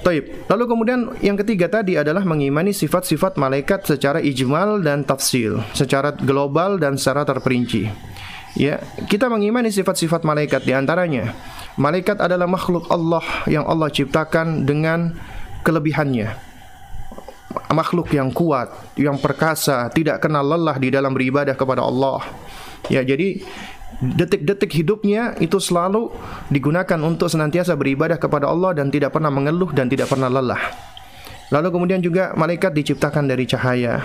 Taib. 0.05 0.45
Lalu 0.45 0.63
kemudian 0.69 0.99
yang 1.25 1.33
ketiga 1.33 1.65
tadi 1.65 1.97
adalah 1.97 2.21
mengimani 2.21 2.69
sifat-sifat 2.77 3.41
malaikat 3.41 3.89
secara 3.89 4.21
ijmal 4.21 4.77
dan 4.85 5.01
tafsil, 5.01 5.65
secara 5.73 6.13
global 6.13 6.77
dan 6.77 6.93
secara 6.93 7.25
terperinci. 7.25 7.89
Ya, 8.53 8.77
kita 9.09 9.25
mengimani 9.33 9.73
sifat-sifat 9.73 10.21
malaikat 10.21 10.61
di 10.61 10.77
antaranya. 10.77 11.33
Malaikat 11.81 12.21
adalah 12.21 12.45
makhluk 12.45 12.85
Allah 12.93 13.25
yang 13.49 13.65
Allah 13.65 13.89
ciptakan 13.89 14.69
dengan 14.69 15.17
kelebihannya. 15.65 16.37
Makhluk 17.73 18.13
yang 18.13 18.29
kuat, 18.29 18.69
yang 19.01 19.17
perkasa, 19.17 19.89
tidak 19.89 20.21
kenal 20.21 20.45
lelah 20.45 20.77
di 20.77 20.93
dalam 20.93 21.17
beribadah 21.17 21.57
kepada 21.57 21.81
Allah. 21.81 22.21
Ya, 22.93 23.01
jadi 23.01 23.41
detik-detik 24.13 24.69
hidupnya 24.75 25.33
itu 25.41 25.57
selalu 25.57 26.13
digunakan 26.53 26.99
untuk 27.01 27.31
senantiasa 27.31 27.73
beribadah 27.73 28.21
kepada 28.21 28.45
Allah 28.45 28.77
dan 28.77 28.93
tidak 28.93 29.15
pernah 29.15 29.33
mengeluh 29.33 29.73
dan 29.73 29.89
tidak 29.89 30.11
pernah 30.11 30.29
lelah. 30.29 30.59
Lalu 31.49 31.69
kemudian 31.73 32.01
juga 32.01 32.33
malaikat 32.37 32.73
diciptakan 32.73 33.29
dari 33.29 33.45
cahaya. 33.45 34.01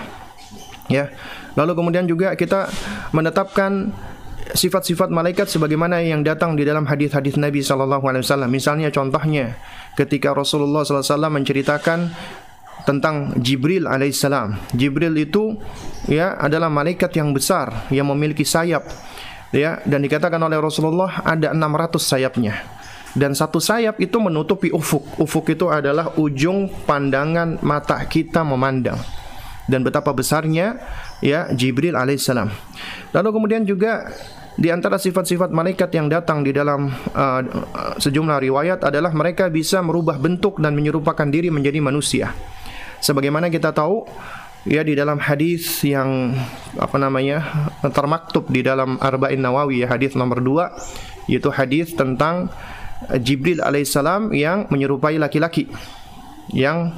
Ya. 0.89 1.09
Lalu 1.57 1.73
kemudian 1.77 2.05
juga 2.05 2.33
kita 2.37 2.69
menetapkan 3.11 3.91
sifat-sifat 4.51 5.09
malaikat 5.09 5.47
sebagaimana 5.47 6.03
yang 6.03 6.21
datang 6.25 6.59
di 6.59 6.67
dalam 6.67 6.83
hadis-hadis 6.85 7.39
Nabi 7.39 7.63
sallallahu 7.63 8.03
alaihi 8.05 8.23
wasallam. 8.25 8.49
Misalnya 8.51 8.89
contohnya 8.91 9.55
ketika 9.95 10.35
Rasulullah 10.35 10.83
sallallahu 10.83 11.05
alaihi 11.05 11.15
wasallam 11.15 11.33
menceritakan 11.33 11.99
tentang 12.83 13.37
Jibril 13.39 13.85
alaihissalam. 13.85 14.57
Jibril 14.73 15.13
itu 15.17 15.57
ya 16.09 16.33
adalah 16.37 16.67
malaikat 16.69 17.13
yang 17.13 17.31
besar 17.31 17.89
yang 17.93 18.09
memiliki 18.09 18.41
sayap 18.41 18.85
ya 19.51 19.79
dan 19.83 20.03
dikatakan 20.03 20.39
oleh 20.39 20.57
Rasulullah 20.59 21.23
ada 21.23 21.51
600 21.53 21.99
sayapnya. 21.99 22.55
Dan 23.11 23.35
satu 23.35 23.59
sayap 23.59 23.99
itu 23.99 24.15
menutupi 24.23 24.71
ufuk. 24.71 25.03
Ufuk 25.19 25.51
itu 25.51 25.67
adalah 25.67 26.15
ujung 26.15 26.71
pandangan 26.87 27.59
mata 27.59 27.99
kita 28.07 28.39
memandang. 28.47 28.95
Dan 29.67 29.83
betapa 29.83 30.15
besarnya 30.15 30.79
ya 31.19 31.51
Jibril 31.51 31.99
alaihissalam. 31.99 32.47
Lalu 33.11 33.29
kemudian 33.35 33.67
juga 33.67 34.07
di 34.55 34.71
antara 34.71 34.95
sifat-sifat 34.95 35.51
malaikat 35.51 35.91
yang 35.95 36.07
datang 36.07 36.43
di 36.43 36.55
dalam 36.55 36.91
uh, 36.91 37.41
sejumlah 37.99 38.39
riwayat 38.47 38.79
adalah 38.83 39.11
mereka 39.11 39.47
bisa 39.51 39.79
merubah 39.83 40.15
bentuk 40.15 40.59
dan 40.59 40.75
menyerupakan 40.75 41.27
diri 41.27 41.51
menjadi 41.51 41.83
manusia. 41.83 42.31
Sebagaimana 43.03 43.51
kita 43.51 43.75
tahu 43.75 44.07
ya 44.67 44.85
di 44.85 44.93
dalam 44.93 45.17
hadis 45.17 45.81
yang 45.81 46.37
apa 46.77 46.97
namanya 47.01 47.69
termaktub 47.89 48.45
di 48.49 48.61
dalam 48.61 49.01
Arba'in 49.01 49.41
Nawawi 49.41 49.81
ya 49.81 49.87
hadis 49.89 50.13
nomor 50.13 50.37
2 50.41 51.29
yaitu 51.31 51.49
hadis 51.49 51.93
tentang 51.97 52.53
Jibril 53.17 53.65
alaihissalam 53.65 54.29
yang 54.37 54.69
menyerupai 54.69 55.17
laki-laki 55.17 55.65
yang 56.51 56.95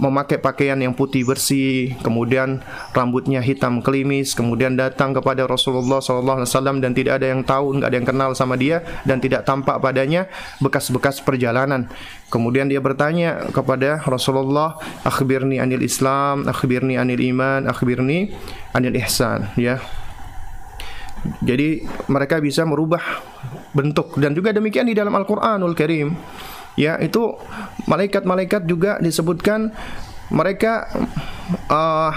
memakai 0.00 0.40
pakaian 0.40 0.78
yang 0.80 0.96
putih 0.96 1.22
bersih, 1.26 1.94
kemudian 2.00 2.64
rambutnya 2.96 3.44
hitam 3.44 3.84
kelimis, 3.84 4.32
kemudian 4.32 4.74
datang 4.74 5.12
kepada 5.12 5.44
Rasulullah 5.44 6.00
SAW 6.00 6.80
dan 6.80 6.96
tidak 6.96 7.20
ada 7.20 7.28
yang 7.28 7.44
tahu, 7.44 7.76
nggak 7.78 7.88
ada 7.92 7.96
yang 8.00 8.08
kenal 8.08 8.30
sama 8.32 8.56
dia 8.56 8.80
dan 9.04 9.20
tidak 9.20 9.44
tampak 9.44 9.78
padanya 9.78 10.26
bekas-bekas 10.64 11.20
perjalanan. 11.20 11.86
Kemudian 12.32 12.66
dia 12.72 12.80
bertanya 12.80 13.52
kepada 13.52 14.00
Rasulullah, 14.08 14.80
"Akhbirni 15.04 15.60
anil 15.60 15.84
Islam, 15.84 16.48
akhbirni 16.48 16.96
anil 16.96 17.20
iman, 17.36 17.68
akhbirni 17.68 18.32
anil 18.72 18.96
ihsan." 19.04 19.52
Ya. 19.60 19.78
Jadi 21.38 21.86
mereka 22.10 22.42
bisa 22.42 22.66
merubah 22.66 23.22
bentuk 23.70 24.18
dan 24.18 24.34
juga 24.34 24.50
demikian 24.50 24.90
di 24.90 24.96
dalam 24.96 25.14
Al-Qur'anul 25.14 25.78
Karim 25.78 26.18
ya 26.76 26.96
itu 27.00 27.36
malaikat-malaikat 27.84 28.64
juga 28.64 28.96
disebutkan 29.02 29.72
mereka 30.32 30.88
uh, 31.68 32.12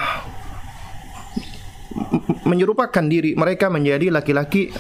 menyerupakan 2.48 3.06
diri 3.08 3.36
mereka 3.36 3.68
menjadi 3.68 4.12
laki-laki. 4.12 4.72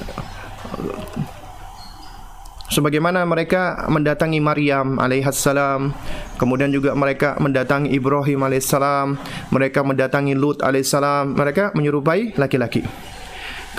Sebagaimana 2.65 3.23
mereka 3.23 3.87
mendatangi 3.87 4.43
Maryam 4.43 4.99
alaihissalam 4.99 5.95
kemudian 6.35 6.67
juga 6.75 6.91
mereka 6.91 7.39
mendatangi 7.39 7.93
Ibrahim 7.93 8.43
alaihissalam 8.43 9.15
mereka 9.53 9.79
mendatangi 9.85 10.35
Lut 10.35 10.59
alaihissalam 10.59 11.39
mereka 11.39 11.71
menyerupai 11.71 12.35
laki-laki. 12.35 12.83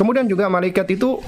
Kemudian 0.00 0.24
juga 0.28 0.48
malaikat 0.48 0.88
itu 0.96 1.20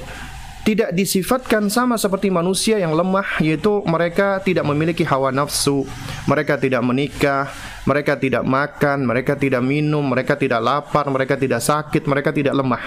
tidak 0.67 0.91
disifatkan 0.93 1.71
sama 1.73 1.97
seperti 1.97 2.29
manusia 2.29 2.77
yang 2.77 2.93
lemah 2.93 3.41
yaitu 3.41 3.81
mereka 3.87 4.43
tidak 4.43 4.67
memiliki 4.67 5.07
hawa 5.07 5.33
nafsu, 5.33 5.87
mereka 6.29 6.61
tidak 6.61 6.83
menikah, 6.85 7.49
mereka 7.89 8.19
tidak 8.21 8.45
makan, 8.45 9.09
mereka 9.09 9.33
tidak 9.39 9.65
minum, 9.65 10.05
mereka 10.05 10.37
tidak 10.37 10.61
lapar, 10.61 11.09
mereka 11.09 11.41
tidak 11.41 11.65
sakit, 11.65 12.05
mereka 12.05 12.35
tidak 12.35 12.53
lemah. 12.53 12.85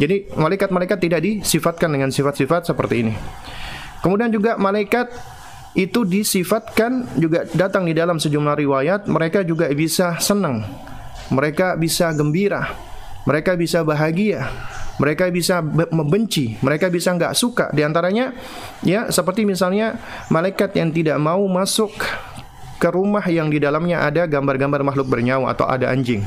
Jadi 0.00 0.32
malaikat-malaikat 0.32 0.98
tidak 1.02 1.20
disifatkan 1.20 1.92
dengan 1.92 2.08
sifat-sifat 2.08 2.72
seperti 2.72 2.94
ini. 3.04 3.14
Kemudian 4.00 4.32
juga 4.32 4.56
malaikat 4.56 5.12
itu 5.76 6.02
disifatkan 6.02 7.20
juga 7.20 7.46
datang 7.52 7.86
di 7.86 7.94
dalam 7.94 8.18
sejumlah 8.18 8.56
riwayat 8.58 9.00
mereka 9.06 9.44
juga 9.44 9.68
bisa 9.70 10.16
senang, 10.18 10.66
mereka 11.30 11.76
bisa 11.76 12.10
gembira, 12.16 12.74
mereka 13.28 13.54
bisa 13.54 13.84
bahagia, 13.84 14.50
mereka 15.00 15.32
bisa 15.32 15.64
membenci, 15.64 16.60
mereka 16.60 16.92
bisa 16.92 17.16
nggak 17.16 17.32
suka. 17.32 17.72
Di 17.72 17.80
antaranya, 17.80 18.36
ya 18.84 19.08
seperti 19.08 19.48
misalnya 19.48 19.96
malaikat 20.28 20.76
yang 20.76 20.92
tidak 20.92 21.16
mau 21.16 21.40
masuk 21.48 21.88
ke 22.76 22.88
rumah 22.92 23.24
yang 23.24 23.48
di 23.48 23.56
dalamnya 23.56 24.04
ada 24.04 24.28
gambar-gambar 24.28 24.84
makhluk 24.84 25.08
bernyawa 25.08 25.56
atau 25.56 25.68
ada 25.68 25.88
anjing 25.88 26.24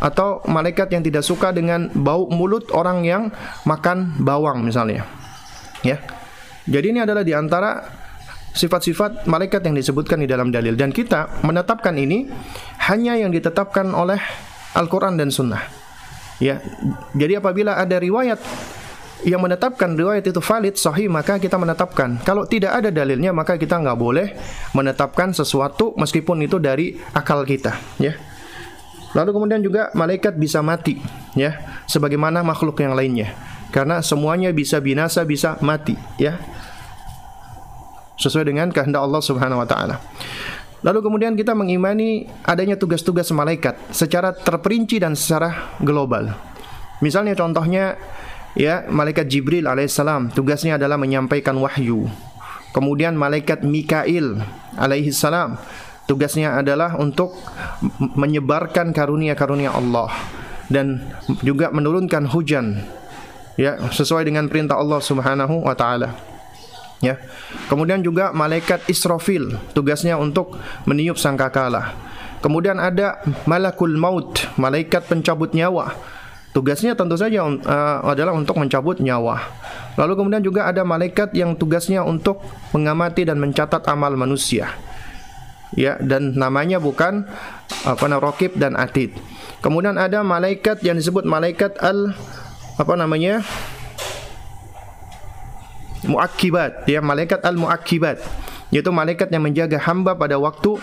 atau 0.00 0.40
malaikat 0.48 0.88
yang 0.96 1.04
tidak 1.04 1.20
suka 1.20 1.52
dengan 1.52 1.92
bau 1.92 2.24
mulut 2.32 2.72
orang 2.72 3.04
yang 3.04 3.28
makan 3.68 4.16
bawang 4.16 4.64
misalnya. 4.64 5.04
Ya. 5.84 6.00
Jadi 6.64 6.96
ini 6.96 7.00
adalah 7.04 7.20
di 7.20 7.36
antara 7.36 7.84
sifat-sifat 8.56 9.28
malaikat 9.28 9.60
yang 9.64 9.76
disebutkan 9.76 10.24
di 10.24 10.28
dalam 10.28 10.48
dalil 10.48 10.74
dan 10.74 10.90
kita 10.90 11.44
menetapkan 11.44 11.94
ini 11.96 12.26
hanya 12.88 13.16
yang 13.16 13.30
ditetapkan 13.30 13.92
oleh 13.92 14.18
Al-Qur'an 14.72 15.20
dan 15.20 15.28
Sunnah. 15.28 15.79
Ya, 16.40 16.64
jadi 17.12 17.36
apabila 17.36 17.76
ada 17.76 18.00
riwayat 18.00 18.40
yang 19.28 19.44
menetapkan 19.44 19.92
riwayat 19.92 20.24
itu 20.24 20.40
valid 20.40 20.80
sahih 20.80 21.12
maka 21.12 21.36
kita 21.36 21.60
menetapkan. 21.60 22.16
Kalau 22.24 22.48
tidak 22.48 22.80
ada 22.80 22.88
dalilnya 22.88 23.36
maka 23.36 23.60
kita 23.60 23.76
nggak 23.76 23.98
boleh 24.00 24.32
menetapkan 24.72 25.36
sesuatu 25.36 25.92
meskipun 26.00 26.40
itu 26.40 26.56
dari 26.56 26.96
akal 27.12 27.44
kita 27.44 27.76
ya. 28.00 28.16
Lalu 29.12 29.30
kemudian 29.34 29.60
juga 29.60 29.90
malaikat 29.92 30.38
bisa 30.38 30.62
mati 30.64 30.96
ya 31.36 31.60
sebagaimana 31.84 32.40
makhluk 32.40 32.80
yang 32.80 32.96
lainnya. 32.96 33.36
Karena 33.70 34.00
semuanya 34.00 34.50
bisa 34.50 34.80
binasa 34.80 35.22
bisa 35.28 35.60
mati 35.60 35.94
ya. 36.16 36.40
Sesuai 38.16 38.48
dengan 38.48 38.68
kehendak 38.72 39.00
Allah 39.04 39.20
Subhanahu 39.20 39.60
wa 39.60 39.68
taala 39.68 39.96
Lalu 40.80 40.98
kemudian 41.04 41.36
kita 41.36 41.52
mengimani 41.52 42.24
adanya 42.40 42.76
tugas-tugas 42.80 43.28
malaikat 43.36 43.76
secara 43.92 44.32
terperinci 44.32 44.96
dan 44.96 45.12
secara 45.12 45.76
global. 45.84 46.32
Misalnya 47.04 47.36
contohnya 47.36 48.00
ya 48.56 48.88
malaikat 48.88 49.28
Jibril 49.28 49.68
alaihissalam 49.68 50.32
tugasnya 50.32 50.80
adalah 50.80 50.96
menyampaikan 50.96 51.56
wahyu. 51.60 52.08
Kemudian 52.72 53.12
malaikat 53.18 53.60
Mikail 53.60 54.40
alaihissalam 54.80 55.60
tugasnya 56.08 56.56
adalah 56.56 56.96
untuk 56.96 57.36
menyebarkan 58.16 58.96
karunia-karunia 58.96 59.76
Allah 59.76 60.08
dan 60.72 61.02
juga 61.44 61.68
menurunkan 61.74 62.30
hujan 62.30 62.80
ya 63.60 63.76
sesuai 63.92 64.24
dengan 64.24 64.48
perintah 64.48 64.78
Allah 64.78 65.02
Subhanahu 65.02 65.66
wa 65.66 65.74
taala 65.76 66.14
ya. 67.00 67.18
Kemudian 67.66 68.04
juga 68.04 68.30
malaikat 68.30 68.86
Israfil 68.86 69.58
tugasnya 69.72 70.16
untuk 70.20 70.56
meniup 70.86 71.16
sangkakala. 71.16 71.96
Kemudian 72.40 72.80
ada 72.80 73.20
malakul 73.44 73.92
maut, 74.00 74.48
malaikat 74.56 75.04
pencabut 75.04 75.52
nyawa. 75.52 75.92
Tugasnya 76.50 76.98
tentu 76.98 77.14
saja 77.14 77.46
uh, 77.46 77.98
adalah 78.02 78.34
untuk 78.34 78.58
mencabut 78.58 78.98
nyawa. 78.98 79.38
Lalu 79.94 80.12
kemudian 80.18 80.42
juga 80.42 80.66
ada 80.66 80.82
malaikat 80.82 81.30
yang 81.36 81.54
tugasnya 81.54 82.02
untuk 82.02 82.42
mengamati 82.74 83.22
dan 83.28 83.38
mencatat 83.38 83.86
amal 83.86 84.16
manusia. 84.18 84.72
Ya, 85.78 85.94
dan 86.02 86.34
namanya 86.34 86.82
bukan 86.82 87.30
apa 87.86 88.04
namanya 88.10 88.24
rokib 88.26 88.58
dan 88.58 88.74
atid. 88.74 89.14
Kemudian 89.62 89.94
ada 89.94 90.26
malaikat 90.26 90.82
yang 90.82 90.98
disebut 90.98 91.22
malaikat 91.22 91.78
al 91.78 92.18
apa 92.80 92.94
namanya? 92.98 93.46
Muakibat 96.06 96.88
ya 96.88 97.04
malaikat 97.04 97.44
al 97.44 97.56
muakibat 97.60 98.20
yaitu 98.70 98.88
malaikat 98.94 99.28
yang 99.34 99.42
menjaga 99.42 99.82
hamba 99.82 100.14
pada 100.14 100.38
waktu 100.38 100.78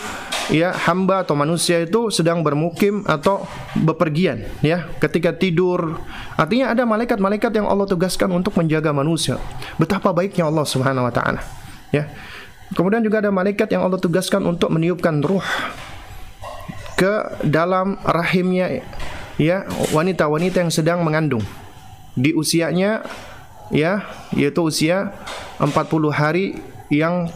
ya 0.51 0.75
hamba 0.75 1.23
atau 1.23 1.39
manusia 1.39 1.79
itu 1.83 2.11
sedang 2.11 2.43
bermukim 2.43 3.03
atau 3.07 3.47
bepergian 3.79 4.43
ya 4.59 4.87
ketika 4.99 5.31
tidur. 5.31 5.99
Artinya 6.35 6.75
ada 6.75 6.83
malaikat-malaikat 6.83 7.51
yang 7.55 7.67
Allah 7.67 7.87
tugaskan 7.87 8.31
untuk 8.35 8.59
menjaga 8.59 8.91
manusia. 8.91 9.39
Betapa 9.79 10.11
baiknya 10.11 10.47
Allah 10.51 10.67
Subhanahu 10.67 11.07
wa 11.07 11.13
taala 11.15 11.41
ya. 11.95 12.11
Kemudian 12.75 12.99
juga 12.99 13.23
ada 13.23 13.31
malaikat 13.31 13.71
yang 13.71 13.87
Allah 13.87 13.95
tugaskan 13.95 14.43
untuk 14.43 14.67
meniupkan 14.75 15.23
ruh 15.23 15.43
ke 16.99 17.39
dalam 17.47 17.95
rahimnya 18.03 18.83
ya 19.39 19.63
wanita-wanita 19.95 20.67
yang 20.67 20.71
sedang 20.75 20.99
mengandung. 21.07 21.43
Di 22.17 22.35
usianya 22.35 23.07
ya 23.71 24.07
yaitu 24.35 24.63
usia 24.63 25.11
40 25.59 25.73
hari 26.13 26.59
yang 26.87 27.27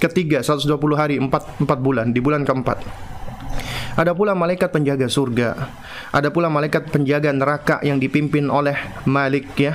ketiga 0.00 0.40
120 0.40 0.72
hari 0.96 1.16
4 1.20 1.28
4 1.28 1.66
bulan 1.80 2.12
di 2.12 2.20
bulan 2.20 2.44
keempat. 2.44 2.80
Ada 3.96 4.12
pula 4.12 4.36
malaikat 4.36 4.76
penjaga 4.76 5.08
surga. 5.08 5.72
Ada 6.12 6.28
pula 6.28 6.52
malaikat 6.52 6.92
penjaga 6.92 7.32
neraka 7.32 7.80
yang 7.80 7.96
dipimpin 7.96 8.52
oleh 8.52 8.76
Malik 9.08 9.56
ya. 9.56 9.72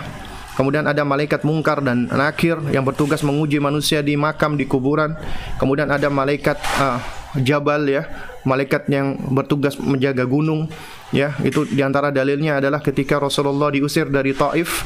Kemudian 0.54 0.86
ada 0.86 1.02
malaikat 1.02 1.42
mungkar 1.42 1.82
dan 1.82 2.06
nakir 2.06 2.62
yang 2.70 2.86
bertugas 2.86 3.26
menguji 3.26 3.58
manusia 3.58 4.06
di 4.06 4.14
makam 4.14 4.62
di 4.62 4.70
kuburan. 4.70 5.18
Kemudian 5.58 5.90
ada 5.90 6.06
malaikat 6.14 6.62
uh, 6.78 7.02
jabal 7.42 7.82
ya, 7.90 8.06
malaikat 8.46 8.86
yang 8.94 9.18
bertugas 9.34 9.82
menjaga 9.82 10.22
gunung 10.30 10.70
ya. 11.10 11.34
Itu 11.42 11.66
di 11.66 11.82
antara 11.82 12.14
dalilnya 12.14 12.62
adalah 12.62 12.78
ketika 12.78 13.18
Rasulullah 13.18 13.74
diusir 13.74 14.06
dari 14.14 14.38
Taif 14.38 14.86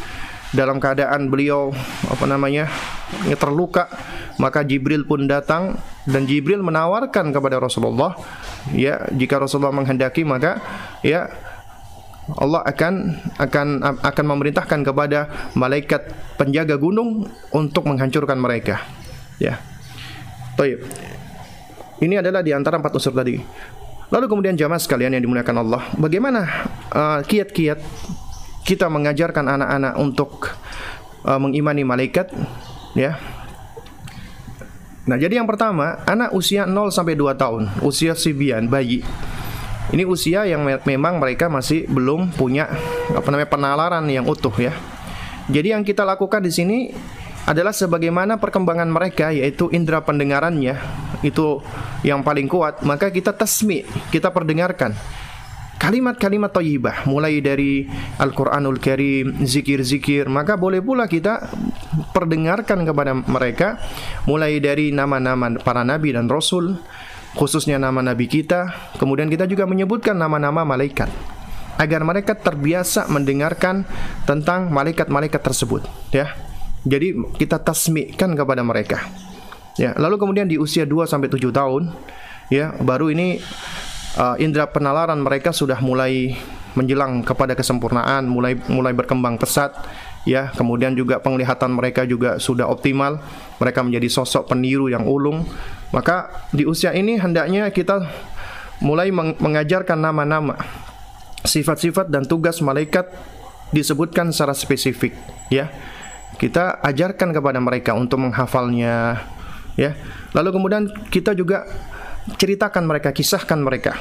dalam 0.55 0.79
keadaan 0.79 1.27
beliau 1.27 1.75
apa 2.07 2.25
namanya 2.25 2.71
terluka 3.37 3.91
maka 4.39 4.63
Jibril 4.63 5.03
pun 5.03 5.27
datang 5.27 5.75
dan 6.07 6.23
Jibril 6.23 6.63
menawarkan 6.63 7.35
kepada 7.35 7.59
Rasulullah 7.59 8.15
ya 8.71 9.03
jika 9.11 9.37
Rasulullah 9.37 9.75
menghendaki 9.75 10.23
maka 10.23 10.59
ya 11.03 11.27
Allah 12.33 12.65
akan 12.65 12.93
akan 13.37 13.67
akan 14.01 14.25
memerintahkan 14.25 14.81
kepada 14.81 15.29
malaikat 15.53 16.09
penjaga 16.41 16.73
gunung 16.73 17.29
untuk 17.53 17.85
menghancurkan 17.85 18.41
mereka. 18.41 18.81
Ya. 19.37 19.61
Baik. 20.57 20.81
Ini 22.01 22.25
adalah 22.25 22.41
di 22.41 22.49
antara 22.49 22.81
empat 22.81 22.97
unsur 22.97 23.13
tadi. 23.13 23.37
Lalu 24.09 24.25
kemudian 24.25 24.57
jamaah 24.57 24.81
sekalian 24.81 25.13
yang 25.13 25.23
dimuliakan 25.25 25.65
Allah, 25.65 25.81
bagaimana 25.97 26.41
uh, 26.93 27.19
kiat-kiat 27.25 27.79
uh, 27.81 28.24
kita 28.65 28.89
mengajarkan 28.89 29.45
anak-anak 29.45 29.93
untuk 30.01 30.51
uh, 31.23 31.37
mengimani 31.37 31.85
malaikat, 31.85 32.33
ya? 32.97 33.21
Nah, 35.05 35.21
jadi 35.21 35.37
yang 35.37 35.45
pertama, 35.45 36.01
anak 36.09 36.33
usia 36.33 36.65
0 36.65 36.89
sampai 36.89 37.13
2 37.13 37.37
tahun, 37.37 37.69
usia 37.85 38.17
sibian, 38.17 38.65
bayi 38.65 39.05
ini 39.93 40.01
usia 40.01 40.49
yang 40.49 40.65
me 40.65 40.81
memang 40.81 41.21
mereka 41.21 41.45
masih 41.45 41.85
belum 41.85 42.33
punya 42.33 42.65
apa 43.13 43.27
namanya 43.29 43.49
penalaran 43.51 44.05
yang 44.09 44.25
utuh 44.25 44.53
ya. 44.57 44.73
Jadi 45.45 45.77
yang 45.77 45.85
kita 45.85 46.01
lakukan 46.01 46.41
di 46.41 46.49
sini 46.49 46.77
adalah 47.45 47.69
sebagaimana 47.69 48.41
perkembangan 48.41 48.89
mereka 48.89 49.29
yaitu 49.29 49.69
indera 49.69 50.01
pendengarannya 50.01 50.81
itu 51.21 51.61
yang 52.01 52.25
paling 52.25 52.49
kuat, 52.49 52.81
maka 52.81 53.13
kita 53.13 53.29
tasmi, 53.29 53.85
kita 54.09 54.33
perdengarkan 54.33 54.97
kalimat-kalimat 55.85 56.49
thayyibah 56.49 57.05
mulai 57.05 57.45
dari 57.45 57.85
Al-Qur'anul 58.17 58.81
Karim, 58.81 59.45
zikir-zikir, 59.45 60.25
maka 60.25 60.57
boleh 60.57 60.81
pula 60.81 61.05
kita 61.05 61.45
perdengarkan 62.09 62.89
kepada 62.89 63.13
mereka 63.13 63.77
mulai 64.25 64.57
dari 64.57 64.89
nama-nama 64.89 65.61
para 65.61 65.85
nabi 65.85 66.17
dan 66.17 66.25
rasul, 66.25 66.81
khususnya 67.37 67.77
nama 67.77 68.01
nabi 68.01 68.25
kita, 68.25 68.73
kemudian 68.97 69.29
kita 69.29 69.45
juga 69.45 69.69
menyebutkan 69.69 70.17
nama-nama 70.17 70.65
malaikat 70.65 71.13
agar 71.77 72.01
mereka 72.01 72.33
terbiasa 72.33 73.05
mendengarkan 73.05 73.85
tentang 74.25 74.73
malaikat-malaikat 74.73 75.41
tersebut, 75.45 75.85
ya. 76.09 76.33
Jadi 76.81 77.13
kita 77.37 77.61
tasmikan 77.61 78.33
kepada 78.33 78.65
mereka. 78.65 79.05
Ya, 79.77 79.93
lalu 80.01 80.17
kemudian 80.17 80.49
di 80.49 80.57
usia 80.57 80.87
2 80.87 81.05
sampai 81.05 81.29
7 81.29 81.53
tahun, 81.53 81.93
ya, 82.49 82.73
baru 82.81 83.13
ini 83.13 83.37
uh, 84.15 84.35
indera 84.39 84.67
penalaran 84.67 85.19
mereka 85.19 85.51
sudah 85.51 85.79
mulai 85.79 86.35
menjelang 86.75 87.23
kepada 87.23 87.55
kesempurnaan, 87.55 88.27
mulai 88.27 88.59
mulai 88.67 88.91
berkembang 88.91 89.39
pesat 89.39 89.71
ya. 90.27 90.51
Kemudian 90.55 90.95
juga 90.95 91.23
penglihatan 91.23 91.71
mereka 91.71 92.03
juga 92.03 92.35
sudah 92.39 92.67
optimal. 92.67 93.19
Mereka 93.59 93.79
menjadi 93.83 94.07
sosok 94.11 94.51
peniru 94.51 94.91
yang 94.91 95.07
ulung. 95.07 95.47
Maka 95.95 96.27
di 96.51 96.67
usia 96.67 96.91
ini 96.91 97.15
hendaknya 97.15 97.71
kita 97.71 98.03
mulai 98.83 99.07
mengajarkan 99.15 99.95
nama-nama 99.95 100.59
sifat-sifat 101.47 102.11
dan 102.11 102.27
tugas 102.27 102.59
malaikat 102.59 103.07
disebutkan 103.71 104.35
secara 104.35 104.51
spesifik 104.51 105.15
ya. 105.47 105.71
Kita 106.35 106.83
ajarkan 106.83 107.31
kepada 107.31 107.63
mereka 107.63 107.95
untuk 107.95 108.19
menghafalnya 108.19 109.23
ya. 109.79 109.95
Lalu 110.35 110.49
kemudian 110.51 110.83
kita 111.07 111.31
juga 111.31 111.63
ceritakan 112.33 112.89
mereka 112.89 113.13
kisahkan 113.13 113.61
mereka 113.61 113.93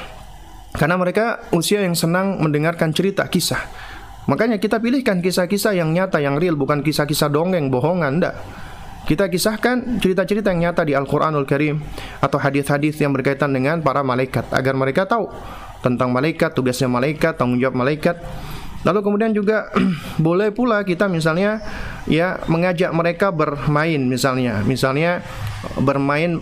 karena 0.74 0.96
mereka 0.96 1.44
usia 1.52 1.84
yang 1.84 1.94
senang 1.94 2.40
mendengarkan 2.40 2.90
cerita 2.96 3.28
kisah 3.28 3.60
Makanya 4.24 4.56
kita 4.56 4.80
pilihkan 4.80 5.20
kisah-kisah 5.20 5.76
yang 5.76 5.92
nyata, 5.92 6.16
yang 6.16 6.40
real, 6.40 6.56
bukan 6.56 6.80
kisah-kisah 6.80 7.28
dongeng, 7.28 7.68
bohongan, 7.68 8.20
enggak. 8.20 8.36
Kita 9.04 9.28
kisahkan 9.28 10.00
cerita-cerita 10.00 10.48
yang 10.48 10.72
nyata 10.72 10.80
di 10.80 10.96
Al-Quranul 10.96 11.44
Karim 11.44 11.76
atau 12.24 12.40
hadis-hadis 12.40 12.96
yang 13.04 13.12
berkaitan 13.12 13.52
dengan 13.52 13.84
para 13.84 14.00
malaikat 14.00 14.48
agar 14.48 14.72
mereka 14.72 15.04
tahu 15.04 15.28
tentang 15.84 16.08
malaikat, 16.08 16.56
tugasnya 16.56 16.88
malaikat, 16.88 17.36
tanggung 17.36 17.60
jawab 17.60 17.76
malaikat. 17.84 18.16
Lalu 18.88 19.04
kemudian 19.04 19.36
juga 19.36 19.68
boleh 20.16 20.56
pula 20.56 20.80
kita 20.88 21.04
misalnya 21.04 21.60
ya 22.08 22.40
mengajak 22.48 22.96
mereka 22.96 23.28
bermain 23.28 24.00
misalnya, 24.08 24.64
misalnya 24.64 25.20
bermain 25.76 26.40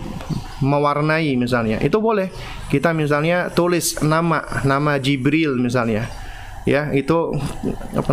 mewarnai 0.63 1.35
misalnya. 1.35 1.83
Itu 1.83 1.99
boleh. 1.99 2.31
Kita 2.71 2.95
misalnya 2.95 3.51
tulis 3.51 3.99
nama 4.01 4.41
nama 4.63 4.97
Jibril 5.03 5.59
misalnya 5.59 6.09
ya 6.63 6.95
itu 6.95 7.35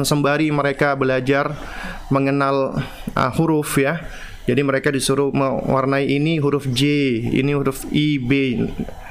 sembari 0.02 0.50
mereka 0.50 0.98
belajar 0.98 1.54
mengenal 2.10 2.82
uh, 3.14 3.32
huruf 3.38 3.78
ya 3.78 4.02
jadi 4.50 4.66
mereka 4.66 4.90
disuruh 4.90 5.30
mewarnai 5.30 6.10
ini 6.10 6.42
huruf 6.42 6.66
J, 6.74 6.82
ini 7.22 7.54
huruf 7.54 7.86
I, 7.94 8.18
B. 8.18 8.58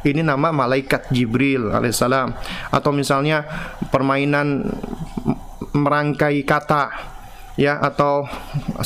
Ini 0.03 0.27
nama 0.27 0.51
malaikat 0.51 1.15
Jibril 1.15 1.71
alaihissalam. 1.71 2.35
Atau 2.75 2.91
misalnya 2.91 3.47
permainan 3.95 4.67
merangkai 5.79 6.43
kata 6.43 6.91
ya 7.59 7.75
atau 7.83 8.31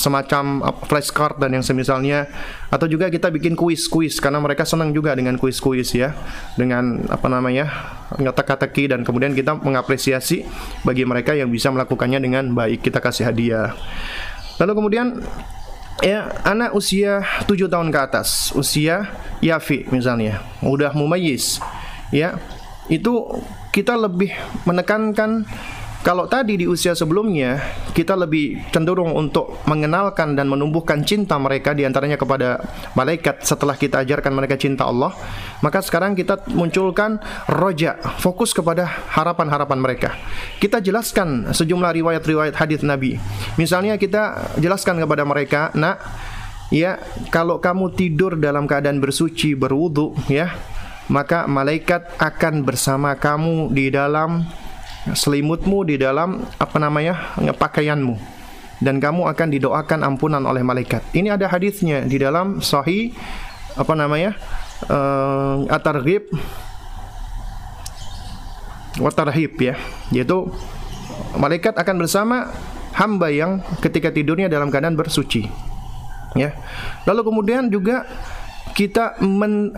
semacam 0.01 0.73
flashcard 0.89 1.37
dan 1.37 1.53
yang 1.53 1.63
semisalnya. 1.63 2.27
Atau 2.73 2.89
juga 2.89 3.13
kita 3.13 3.29
bikin 3.29 3.53
kuis-kuis 3.53 4.17
karena 4.17 4.41
mereka 4.41 4.65
senang 4.65 4.97
juga 4.97 5.13
dengan 5.13 5.37
kuis-kuis 5.37 5.93
ya. 5.93 6.17
Dengan 6.57 7.05
apa 7.13 7.29
namanya 7.29 7.69
kata-kata 8.17 8.73
dan 8.73 9.05
kemudian 9.05 9.37
kita 9.37 9.61
mengapresiasi 9.61 10.49
bagi 10.89 11.05
mereka 11.05 11.37
yang 11.37 11.53
bisa 11.53 11.69
melakukannya 11.69 12.19
dengan 12.19 12.49
baik. 12.57 12.81
Kita 12.81 13.05
kasih 13.05 13.29
hadiah. 13.29 13.77
Lalu 14.57 14.73
kemudian 14.73 15.21
ya 16.01 16.33
anak 16.43 16.73
usia 16.73 17.21
7 17.45 17.69
tahun 17.69 17.93
ke 17.93 17.99
atas 18.01 18.51
usia 18.57 19.13
yafi 19.45 19.85
misalnya 19.93 20.41
udah 20.65 20.97
mumayyiz 20.97 21.61
ya. 22.09 22.41
Itu 22.91 23.45
kita 23.71 23.95
lebih 23.95 24.33
menekankan 24.67 25.47
kalau 26.03 26.27
tadi 26.27 26.59
di 26.59 26.67
usia 26.67 26.99
sebelumnya 26.99 27.63
kita 27.95 28.19
lebih 28.19 28.59
cenderung 28.75 29.15
untuk 29.15 29.63
mengenalkan 29.71 30.35
dan 30.35 30.51
menumbuhkan 30.51 31.07
cinta 31.07 31.39
mereka 31.39 31.79
di 31.79 31.87
antaranya 31.87 32.19
kepada 32.19 32.59
malaikat 32.99 33.47
setelah 33.47 33.79
kita 33.79 34.03
ajarkan 34.03 34.35
mereka 34.35 34.59
cinta 34.59 34.91
Allah, 34.91 35.15
maka 35.63 35.79
sekarang 35.79 36.19
kita 36.19 36.43
munculkan 36.51 37.23
roja, 37.47 38.03
fokus 38.19 38.51
kepada 38.51 38.83
harapan-harapan 39.15 39.79
mereka. 39.79 40.11
Kita 40.59 40.83
jelaskan 40.83 41.55
sejumlah 41.55 41.95
riwayat-riwayat 41.95 42.59
hadis 42.59 42.83
Nabi. 42.83 43.23
Misalnya 43.55 43.95
kita 43.95 44.59
jelaskan 44.59 44.99
kepada 44.99 45.23
mereka, 45.23 45.71
nak, 45.79 46.03
ya 46.75 46.99
kalau 47.31 47.63
kamu 47.63 47.95
tidur 47.95 48.35
dalam 48.43 48.67
keadaan 48.67 48.99
bersuci, 48.99 49.55
berwudu, 49.55 50.19
ya, 50.27 50.51
maka 51.07 51.47
malaikat 51.47 52.19
akan 52.19 52.67
bersama 52.67 53.15
kamu 53.15 53.71
di 53.71 53.87
dalam 53.95 54.62
selimutmu 55.11 55.83
di 55.83 55.99
dalam 55.99 56.47
apa 56.63 56.79
namanya 56.79 57.35
pakaianmu 57.59 58.15
dan 58.83 58.99
kamu 58.99 59.31
akan 59.31 59.49
didoakan 59.55 60.01
ampunan 60.03 60.43
oleh 60.43 60.63
malaikat. 60.67 61.03
Ini 61.15 61.39
ada 61.39 61.47
hadisnya 61.47 62.03
di 62.03 62.19
dalam 62.19 62.59
Sahih 62.59 63.15
apa 63.79 63.95
namanya 63.95 64.35
uh, 64.91 65.65
at-targhib 65.71 66.27
wa 69.01 69.09
tarhib 69.09 69.57
ya, 69.57 69.79
yaitu 70.11 70.51
malaikat 71.39 71.79
akan 71.79 71.97
bersama 72.03 72.53
hamba 72.93 73.33
yang 73.33 73.65
ketika 73.81 74.13
tidurnya 74.13 74.51
dalam 74.51 74.69
keadaan 74.69 74.99
bersuci. 74.99 75.49
Ya. 76.37 76.57
Lalu 77.09 77.23
kemudian 77.29 77.69
juga 77.69 78.05
kita 78.73 79.21
men 79.21 79.77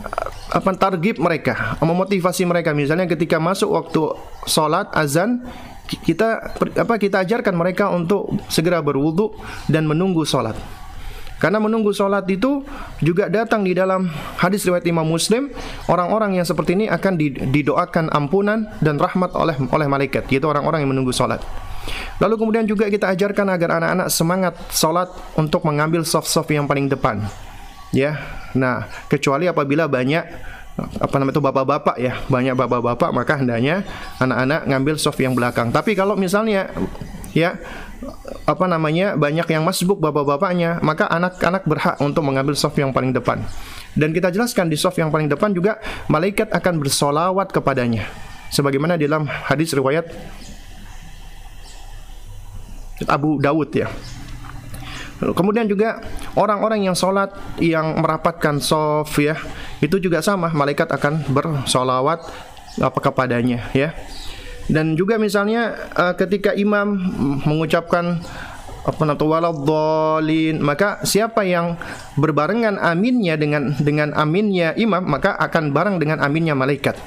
apa 0.51 0.70
targib 0.78 1.18
mereka, 1.18 1.78
memotivasi 1.82 2.47
mereka 2.47 2.70
misalnya 2.70 3.11
ketika 3.11 3.42
masuk 3.42 3.74
waktu 3.74 4.01
sholat 4.47 4.90
azan 4.95 5.42
kita 5.84 6.57
apa 6.80 6.95
kita 6.97 7.20
ajarkan 7.26 7.55
mereka 7.55 7.92
untuk 7.92 8.40
segera 8.49 8.80
berwudu 8.80 9.36
dan 9.68 9.84
menunggu 9.84 10.24
sholat. 10.24 10.57
Karena 11.42 11.61
menunggu 11.61 11.92
sholat 11.92 12.24
itu 12.30 12.64
juga 13.05 13.28
datang 13.28 13.68
di 13.68 13.76
dalam 13.76 14.09
hadis 14.40 14.64
riwayat 14.64 14.86
Imam 14.88 15.05
Muslim 15.05 15.53
orang-orang 15.92 16.40
yang 16.40 16.47
seperti 16.47 16.72
ini 16.72 16.86
akan 16.88 17.20
didoakan 17.53 18.09
ampunan 18.16 18.64
dan 18.80 18.97
rahmat 18.97 19.36
oleh 19.36 19.53
oleh 19.68 19.84
malaikat 19.84 20.24
yaitu 20.32 20.49
orang-orang 20.49 20.86
yang 20.86 20.97
menunggu 20.97 21.12
sholat. 21.12 21.45
Lalu 22.16 22.40
kemudian 22.40 22.64
juga 22.64 22.88
kita 22.88 23.12
ajarkan 23.12 23.53
agar 23.53 23.76
anak-anak 23.76 24.09
semangat 24.09 24.55
sholat 24.72 25.12
untuk 25.36 25.68
mengambil 25.68 26.01
soft-soft 26.01 26.49
yang 26.49 26.64
paling 26.64 26.88
depan 26.88 27.28
ya 27.95 28.18
nah 28.53 28.90
kecuali 29.09 29.47
apabila 29.47 29.86
banyak 29.86 30.24
apa 30.74 31.14
namanya 31.22 31.38
itu 31.38 31.42
bapak-bapak 31.42 31.97
ya 32.03 32.18
banyak 32.26 32.59
bapak-bapak 32.59 33.11
maka 33.14 33.38
hendaknya 33.38 33.86
anak-anak 34.18 34.66
ngambil 34.66 34.95
soft 34.99 35.22
yang 35.22 35.38
belakang 35.38 35.70
tapi 35.70 35.95
kalau 35.95 36.18
misalnya 36.18 36.74
ya 37.30 37.55
apa 38.45 38.64
namanya 38.68 39.16
banyak 39.16 39.49
yang 39.49 39.64
masbuk 39.64 39.97
bapak-bapaknya, 40.01 40.80
maka 40.84 41.09
anak-anak 41.09 41.64
berhak 41.64 41.97
untuk 42.01 42.22
mengambil 42.24 42.53
soft 42.53 42.76
yang 42.76 42.92
paling 42.92 43.14
depan. 43.14 43.40
Dan 43.95 44.11
kita 44.12 44.28
jelaskan 44.28 44.68
di 44.68 44.76
soft 44.76 44.99
yang 44.99 45.09
paling 45.09 45.30
depan 45.30 45.55
juga 45.55 45.78
malaikat 46.11 46.51
akan 46.53 46.82
bersolawat 46.82 47.49
kepadanya. 47.55 48.05
Sebagaimana 48.53 49.01
dalam 49.01 49.26
hadis 49.26 49.72
riwayat 49.72 50.07
Abu 53.09 53.40
Dawud 53.40 53.70
ya. 53.74 53.88
Kemudian 55.22 55.70
juga 55.70 56.02
orang-orang 56.34 56.90
yang 56.90 56.96
sholat 56.98 57.30
yang 57.62 58.02
merapatkan 58.02 58.58
soft 58.58 59.14
ya 59.22 59.38
itu 59.78 60.02
juga 60.02 60.18
sama. 60.18 60.50
Malaikat 60.50 60.90
akan 60.90 61.30
bersolawat 61.30 62.26
apa 62.82 62.98
kepadanya 62.98 63.70
ya. 63.70 63.94
Dan 64.66 64.96
juga 64.96 65.20
misalnya 65.20 65.76
uh, 65.94 66.14
ketika 66.16 66.56
imam 66.56 66.96
mengucapkan 67.44 68.24
apa 68.84 69.00
namanya 69.00 69.24
waladhdallin 69.24 70.60
maka 70.60 71.00
siapa 71.08 71.40
yang 71.40 71.80
berbarengan 72.20 72.76
aminnya 72.76 73.40
dengan 73.40 73.72
dengan 73.80 74.12
aminnya 74.12 74.76
imam 74.76 75.00
maka 75.00 75.32
akan 75.40 75.70
bareng 75.70 75.96
dengan 76.02 76.18
aminnya 76.20 76.58
malaikat. 76.58 76.98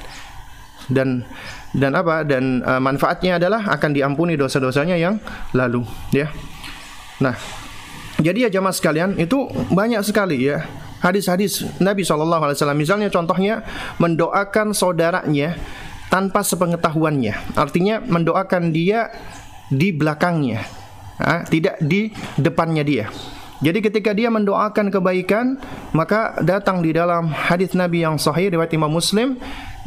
Dan 0.88 1.28
dan 1.76 1.92
apa 1.92 2.24
dan 2.24 2.64
uh, 2.64 2.80
manfaatnya 2.80 3.36
adalah 3.36 3.68
akan 3.68 3.92
diampuni 3.92 4.40
dosa-dosanya 4.40 4.96
yang 4.96 5.20
lalu 5.52 5.84
ya. 6.14 6.32
Nah 7.20 7.36
jadi 8.18 8.50
ya 8.50 8.58
jamaah 8.58 8.74
sekalian 8.74 9.14
itu 9.14 9.46
banyak 9.70 10.02
sekali 10.02 10.50
ya 10.50 10.66
hadis-hadis 10.98 11.62
Nabi 11.78 12.02
saw. 12.02 12.18
Misalnya 12.74 13.08
contohnya 13.10 13.62
mendoakan 14.02 14.74
saudaranya 14.74 15.54
tanpa 16.10 16.42
sepengetahuannya. 16.42 17.54
Artinya 17.54 18.02
mendoakan 18.02 18.74
dia 18.74 19.12
di 19.68 19.92
belakangnya, 19.92 20.64
ha? 21.20 21.44
tidak 21.46 21.78
di 21.84 22.10
depannya 22.40 22.82
dia. 22.82 23.06
Jadi 23.58 23.82
ketika 23.82 24.14
dia 24.14 24.30
mendoakan 24.30 24.86
kebaikan, 24.86 25.58
maka 25.90 26.38
datang 26.46 26.78
di 26.78 26.94
dalam 26.94 27.34
hadis 27.34 27.74
Nabi 27.74 28.06
yang 28.06 28.14
sahih 28.14 28.54
riwayat 28.54 28.70
Imam 28.70 28.86
Muslim, 28.86 29.34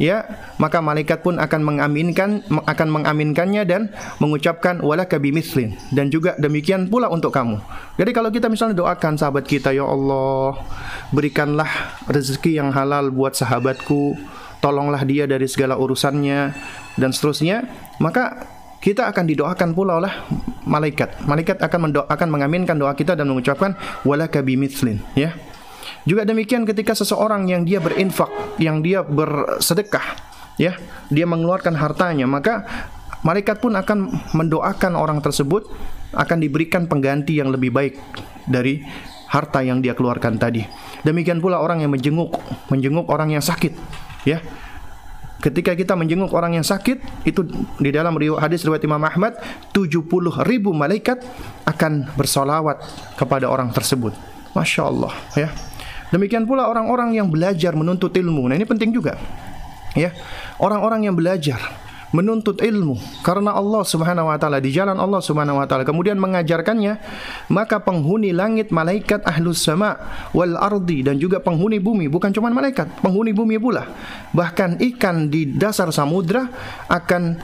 ya, 0.02 0.26
maka 0.58 0.82
malaikat 0.82 1.22
pun 1.22 1.38
akan 1.38 1.62
mengaminkan 1.62 2.42
akan 2.50 2.88
mengaminkannya 2.90 3.62
dan 3.62 3.94
mengucapkan 4.18 4.82
walaka 4.82 5.22
bimithrin 5.22 5.78
dan 5.94 6.10
juga 6.10 6.34
demikian 6.42 6.90
pula 6.90 7.06
untuk 7.06 7.30
kamu. 7.30 7.62
Jadi 7.94 8.10
kalau 8.10 8.34
kita 8.34 8.50
misalnya 8.50 8.74
doakan 8.74 9.14
sahabat 9.14 9.46
kita, 9.46 9.70
ya 9.70 9.86
Allah, 9.86 10.58
berikanlah 11.14 11.70
rezeki 12.10 12.58
yang 12.58 12.74
halal 12.74 13.14
buat 13.14 13.38
sahabatku, 13.38 14.18
tolonglah 14.58 15.06
dia 15.06 15.30
dari 15.30 15.46
segala 15.46 15.78
urusannya 15.78 16.50
dan 16.98 17.10
seterusnya, 17.14 17.70
maka 18.02 18.42
kita 18.82 19.06
akan 19.06 19.30
didoakan 19.30 19.70
pula 19.78 20.02
oleh 20.02 20.10
malaikat. 20.66 21.22
Malaikat 21.22 21.62
akan 21.62 21.90
mendoakan 21.90 22.28
mengaminkan 22.34 22.74
doa 22.74 22.90
kita 22.98 23.14
dan 23.14 23.30
mengucapkan 23.30 23.78
walaka 24.02 24.42
bimithlin, 24.42 24.98
ya. 25.14 25.38
Juga 26.02 26.26
demikian 26.26 26.66
ketika 26.66 26.94
seseorang 26.94 27.46
yang 27.46 27.62
dia 27.62 27.78
berinfak, 27.78 28.30
yang 28.58 28.82
dia 28.82 29.02
bersedekah, 29.02 30.18
ya, 30.58 30.74
dia 31.08 31.26
mengeluarkan 31.26 31.74
hartanya, 31.78 32.26
maka 32.26 32.66
malaikat 33.22 33.62
pun 33.62 33.74
akan 33.78 34.10
mendoakan 34.34 34.92
orang 34.98 35.22
tersebut 35.22 35.66
akan 36.12 36.38
diberikan 36.42 36.84
pengganti 36.90 37.40
yang 37.40 37.48
lebih 37.48 37.72
baik 37.72 37.96
dari 38.44 38.84
harta 39.32 39.64
yang 39.64 39.80
dia 39.80 39.96
keluarkan 39.96 40.36
tadi. 40.36 40.60
Demikian 41.06 41.40
pula 41.40 41.62
orang 41.62 41.80
yang 41.80 41.90
menjenguk, 41.90 42.36
menjenguk 42.68 43.08
orang 43.08 43.32
yang 43.32 43.40
sakit, 43.42 43.72
ya. 44.28 44.42
Ketika 45.42 45.74
kita 45.74 45.98
menjenguk 45.98 46.30
orang 46.38 46.54
yang 46.54 46.62
sakit 46.62 47.26
itu 47.26 47.42
di 47.82 47.90
dalam 47.90 48.14
hadis 48.38 48.62
riwayat 48.62 48.86
Imam 48.86 49.02
Ahmad 49.02 49.34
70 49.74 50.06
ribu 50.46 50.70
malaikat 50.70 51.18
akan 51.66 52.14
bersolawat 52.14 52.78
kepada 53.18 53.50
orang 53.50 53.74
tersebut. 53.74 54.14
Masya 54.54 54.82
Allah 54.86 55.10
ya 55.34 55.48
demikian 56.12 56.44
pula 56.44 56.68
orang-orang 56.68 57.16
yang 57.16 57.32
belajar 57.32 57.72
menuntut 57.74 58.14
ilmu. 58.14 58.46
Nah 58.46 58.54
ini 58.54 58.68
penting 58.68 58.92
juga. 58.92 59.18
Ya. 59.96 60.14
Orang-orang 60.60 61.08
yang 61.10 61.16
belajar 61.18 61.58
menuntut 62.12 62.60
ilmu 62.60 63.00
karena 63.24 63.56
Allah 63.56 63.82
Subhanahu 63.88 64.28
wa 64.28 64.36
taala 64.36 64.60
di 64.60 64.68
jalan 64.68 65.00
Allah 65.00 65.24
Subhanahu 65.24 65.56
wa 65.56 65.64
taala 65.64 65.82
kemudian 65.82 66.20
mengajarkannya 66.20 67.00
maka 67.48 67.80
penghuni 67.80 68.36
langit 68.36 68.68
malaikat 68.68 69.24
ahlus 69.24 69.64
sama 69.64 69.96
wal 70.36 70.60
ardi 70.60 71.00
dan 71.00 71.16
juga 71.16 71.40
penghuni 71.40 71.80
bumi 71.80 72.12
bukan 72.12 72.28
cuma 72.36 72.52
malaikat 72.52 72.86
penghuni 73.00 73.32
bumi 73.32 73.56
pula. 73.56 73.88
Bahkan 74.36 74.84
ikan 74.92 75.32
di 75.32 75.56
dasar 75.56 75.88
samudra 75.88 76.52
akan 76.92 77.40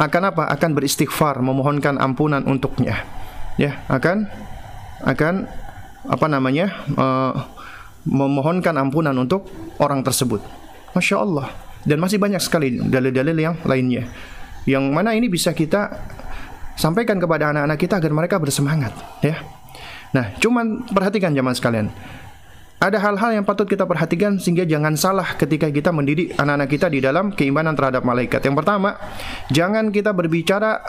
akan 0.00 0.22
apa? 0.32 0.48
Akan 0.48 0.72
beristighfar 0.72 1.44
memohonkan 1.44 2.00
ampunan 2.00 2.40
untuknya. 2.48 3.04
Ya 3.60 3.84
akan 3.92 4.32
akan 5.04 5.44
apa 6.08 6.26
namanya 6.28 6.84
uh, 6.96 7.32
memohonkan 8.04 8.76
ampunan 8.76 9.16
untuk 9.16 9.48
orang 9.80 10.04
tersebut. 10.04 10.40
Masya 10.92 11.16
Allah. 11.20 11.48
Dan 11.84 12.00
masih 12.00 12.16
banyak 12.16 12.40
sekali 12.40 12.80
dalil-dalil 12.80 13.36
yang 13.36 13.56
lainnya. 13.68 14.08
Yang 14.64 14.84
mana 14.88 15.12
ini 15.12 15.28
bisa 15.28 15.52
kita 15.52 15.92
sampaikan 16.74 17.20
kepada 17.20 17.52
anak-anak 17.52 17.78
kita 17.78 18.00
agar 18.00 18.12
mereka 18.12 18.36
bersemangat 18.40 18.96
ya. 19.20 19.44
Nah 20.16 20.32
cuman 20.40 20.88
perhatikan 20.88 21.36
zaman 21.36 21.52
sekalian. 21.52 21.86
Ada 22.82 23.00
hal-hal 23.00 23.40
yang 23.40 23.44
patut 23.48 23.64
kita 23.64 23.88
perhatikan 23.88 24.36
sehingga 24.36 24.68
jangan 24.68 24.92
salah 24.98 25.24
ketika 25.40 25.72
kita 25.72 25.88
mendidik 25.88 26.36
anak-anak 26.36 26.68
kita 26.68 26.86
di 26.92 27.00
dalam 27.00 27.32
keimanan 27.32 27.72
terhadap 27.72 28.04
malaikat. 28.04 28.44
Yang 28.44 28.60
pertama, 28.60 29.00
jangan 29.48 29.88
kita 29.88 30.12
berbicara 30.12 30.84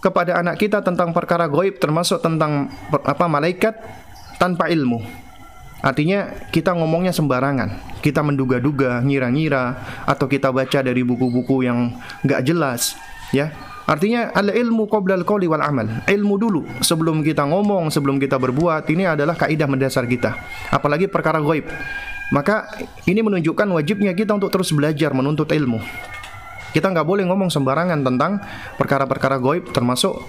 kepada 0.00 0.40
anak 0.40 0.56
kita 0.56 0.80
tentang 0.80 1.12
perkara 1.12 1.50
goib 1.50 1.76
termasuk 1.76 2.24
tentang 2.24 2.72
apa 2.92 3.26
malaikat 3.28 3.76
tanpa 4.40 4.72
ilmu. 4.72 5.27
Artinya 5.78 6.50
kita 6.50 6.74
ngomongnya 6.74 7.14
sembarangan, 7.14 8.02
kita 8.02 8.18
menduga-duga, 8.26 8.98
ngira-ngira, 8.98 9.78
atau 10.10 10.26
kita 10.26 10.50
baca 10.50 10.82
dari 10.82 11.06
buku-buku 11.06 11.62
yang 11.62 11.94
nggak 12.26 12.42
jelas, 12.42 12.98
ya. 13.30 13.54
Artinya 13.88 14.28
al 14.36 14.52
ilmu 14.52 14.84
qabla 14.84 15.16
al 15.16 15.24
wal 15.24 15.64
amal. 15.64 15.88
Ilmu 16.04 16.34
dulu 16.36 16.60
sebelum 16.84 17.24
kita 17.24 17.48
ngomong, 17.48 17.88
sebelum 17.88 18.20
kita 18.20 18.36
berbuat. 18.36 18.84
Ini 18.84 19.16
adalah 19.16 19.32
kaidah 19.32 19.64
mendasar 19.64 20.04
kita. 20.04 20.36
Apalagi 20.68 21.08
perkara 21.08 21.40
gaib. 21.40 21.64
Maka 22.28 22.68
ini 23.08 23.24
menunjukkan 23.24 23.64
wajibnya 23.72 24.12
kita 24.12 24.36
untuk 24.36 24.52
terus 24.52 24.76
belajar 24.76 25.16
menuntut 25.16 25.48
ilmu. 25.48 25.80
Kita 26.76 26.92
nggak 26.92 27.06
boleh 27.08 27.24
ngomong 27.24 27.48
sembarangan 27.48 28.04
tentang 28.04 28.44
perkara-perkara 28.76 29.40
gaib 29.40 29.72
termasuk 29.72 30.20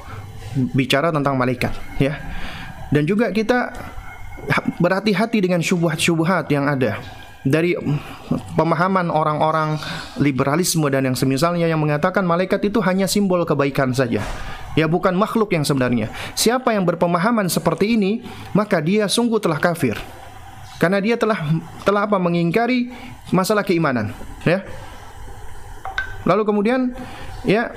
bicara 0.72 1.12
tentang 1.12 1.36
malaikat, 1.36 1.76
ya. 2.00 2.16
Dan 2.96 3.04
juga 3.04 3.28
kita 3.36 3.76
berhati-hati 4.80 5.44
dengan 5.44 5.60
syubhat-syubhat 5.60 6.50
yang 6.50 6.66
ada 6.66 7.00
dari 7.44 7.76
pemahaman 8.54 9.08
orang-orang 9.08 9.80
liberalisme 10.20 10.84
dan 10.92 11.08
yang 11.08 11.16
semisalnya 11.16 11.66
yang 11.66 11.80
mengatakan 11.80 12.28
malaikat 12.28 12.60
itu 12.68 12.84
hanya 12.84 13.08
simbol 13.08 13.48
kebaikan 13.48 13.96
saja. 13.96 14.24
Ya 14.78 14.86
bukan 14.86 15.16
makhluk 15.18 15.52
yang 15.52 15.66
sebenarnya. 15.66 16.14
Siapa 16.38 16.76
yang 16.76 16.86
berpemahaman 16.86 17.50
seperti 17.50 17.98
ini, 17.98 18.22
maka 18.54 18.80
dia 18.80 19.10
sungguh 19.10 19.42
telah 19.42 19.58
kafir. 19.58 19.98
Karena 20.80 21.04
dia 21.04 21.20
telah 21.20 21.36
telah 21.84 22.08
apa 22.08 22.16
mengingkari 22.16 22.88
masalah 23.36 23.68
keimanan, 23.68 24.16
ya. 24.48 24.64
Lalu 26.24 26.44
kemudian 26.48 26.96
ya 27.44 27.76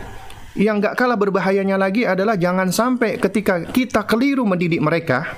yang 0.54 0.78
gak 0.78 0.94
kalah 1.00 1.18
berbahayanya 1.18 1.80
lagi 1.80 2.04
adalah 2.06 2.36
jangan 2.38 2.70
sampai 2.70 3.18
ketika 3.18 3.66
kita 3.72 4.06
keliru 4.06 4.46
mendidik 4.46 4.78
mereka, 4.78 5.34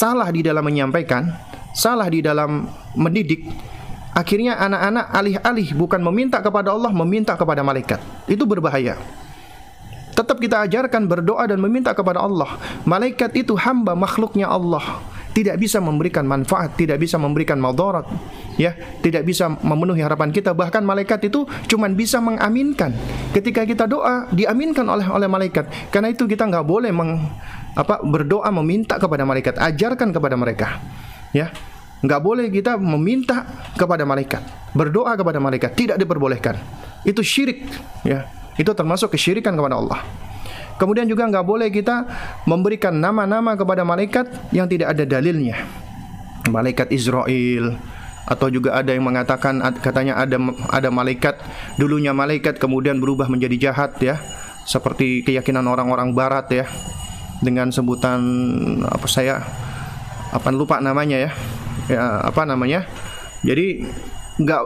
salah 0.00 0.32
di 0.32 0.40
dalam 0.40 0.64
menyampaikan, 0.64 1.28
salah 1.76 2.08
di 2.08 2.24
dalam 2.24 2.64
mendidik, 2.96 3.44
akhirnya 4.16 4.56
anak-anak 4.56 5.06
alih-alih 5.12 5.68
bukan 5.76 6.00
meminta 6.00 6.40
kepada 6.40 6.72
Allah, 6.72 6.88
meminta 6.88 7.36
kepada 7.36 7.60
malaikat. 7.60 8.00
Itu 8.24 8.48
berbahaya. 8.48 8.96
Tetap 10.16 10.40
kita 10.40 10.64
ajarkan 10.64 11.04
berdoa 11.04 11.44
dan 11.44 11.60
meminta 11.60 11.92
kepada 11.92 12.24
Allah. 12.24 12.56
Malaikat 12.88 13.36
itu 13.36 13.52
hamba 13.60 13.92
makhluknya 13.92 14.48
Allah. 14.48 15.04
Tidak 15.30 15.54
bisa 15.54 15.78
memberikan 15.78 16.26
manfaat, 16.26 16.74
tidak 16.74 16.98
bisa 16.98 17.14
memberikan 17.14 17.54
madarat, 17.62 18.02
ya, 18.58 18.74
tidak 18.98 19.22
bisa 19.22 19.46
memenuhi 19.46 20.02
harapan 20.02 20.34
kita. 20.34 20.50
Bahkan 20.50 20.82
malaikat 20.82 21.30
itu 21.30 21.46
cuma 21.70 21.86
bisa 21.86 22.18
mengaminkan. 22.18 22.90
Ketika 23.30 23.62
kita 23.62 23.86
doa, 23.86 24.26
diaminkan 24.34 24.82
oleh 24.90 25.06
oleh 25.06 25.30
malaikat. 25.30 25.70
Karena 25.94 26.10
itu 26.10 26.26
kita 26.26 26.50
nggak 26.50 26.66
boleh 26.66 26.90
meng, 26.90 27.30
apa 27.78 28.02
berdoa 28.02 28.50
meminta 28.50 28.98
kepada 28.98 29.22
malaikat, 29.22 29.54
ajarkan 29.54 30.10
kepada 30.10 30.34
mereka. 30.34 30.82
Ya. 31.30 31.54
Enggak 32.00 32.20
boleh 32.24 32.48
kita 32.48 32.80
meminta 32.80 33.44
kepada 33.76 34.08
malaikat, 34.08 34.40
berdoa 34.72 35.12
kepada 35.20 35.36
malaikat, 35.36 35.76
tidak 35.76 36.00
diperbolehkan. 36.00 36.56
Itu 37.04 37.20
syirik, 37.20 37.68
ya. 38.08 38.24
Itu 38.56 38.72
termasuk 38.72 39.12
kesyirikan 39.12 39.52
kepada 39.52 39.76
Allah. 39.76 40.00
Kemudian 40.80 41.04
juga 41.04 41.28
enggak 41.28 41.44
boleh 41.44 41.68
kita 41.68 42.08
memberikan 42.48 42.96
nama-nama 42.96 43.52
kepada 43.52 43.84
malaikat 43.84 44.32
yang 44.48 44.64
tidak 44.64 44.96
ada 44.96 45.04
dalilnya. 45.04 45.68
Malaikat 46.48 46.88
Israel 46.88 47.76
atau 48.24 48.48
juga 48.48 48.72
ada 48.80 48.96
yang 48.96 49.04
mengatakan 49.04 49.60
katanya 49.84 50.16
ada 50.16 50.40
ada 50.72 50.88
malaikat 50.88 51.36
dulunya 51.76 52.16
malaikat 52.16 52.56
kemudian 52.56 52.96
berubah 52.96 53.28
menjadi 53.28 53.68
jahat 53.68 54.00
ya. 54.00 54.16
Seperti 54.64 55.20
keyakinan 55.20 55.68
orang-orang 55.68 56.16
barat 56.16 56.48
ya. 56.48 56.64
Dengan 57.44 57.68
sebutan 57.68 58.20
apa 58.88 59.04
saya 59.04 59.44
apa 60.32 60.48
lupa 60.48 60.80
namanya 60.80 61.28
ya. 61.28 61.30
Ya 61.92 62.24
apa 62.24 62.48
namanya. 62.48 62.88
Jadi 63.44 63.84
nggak 64.40 64.62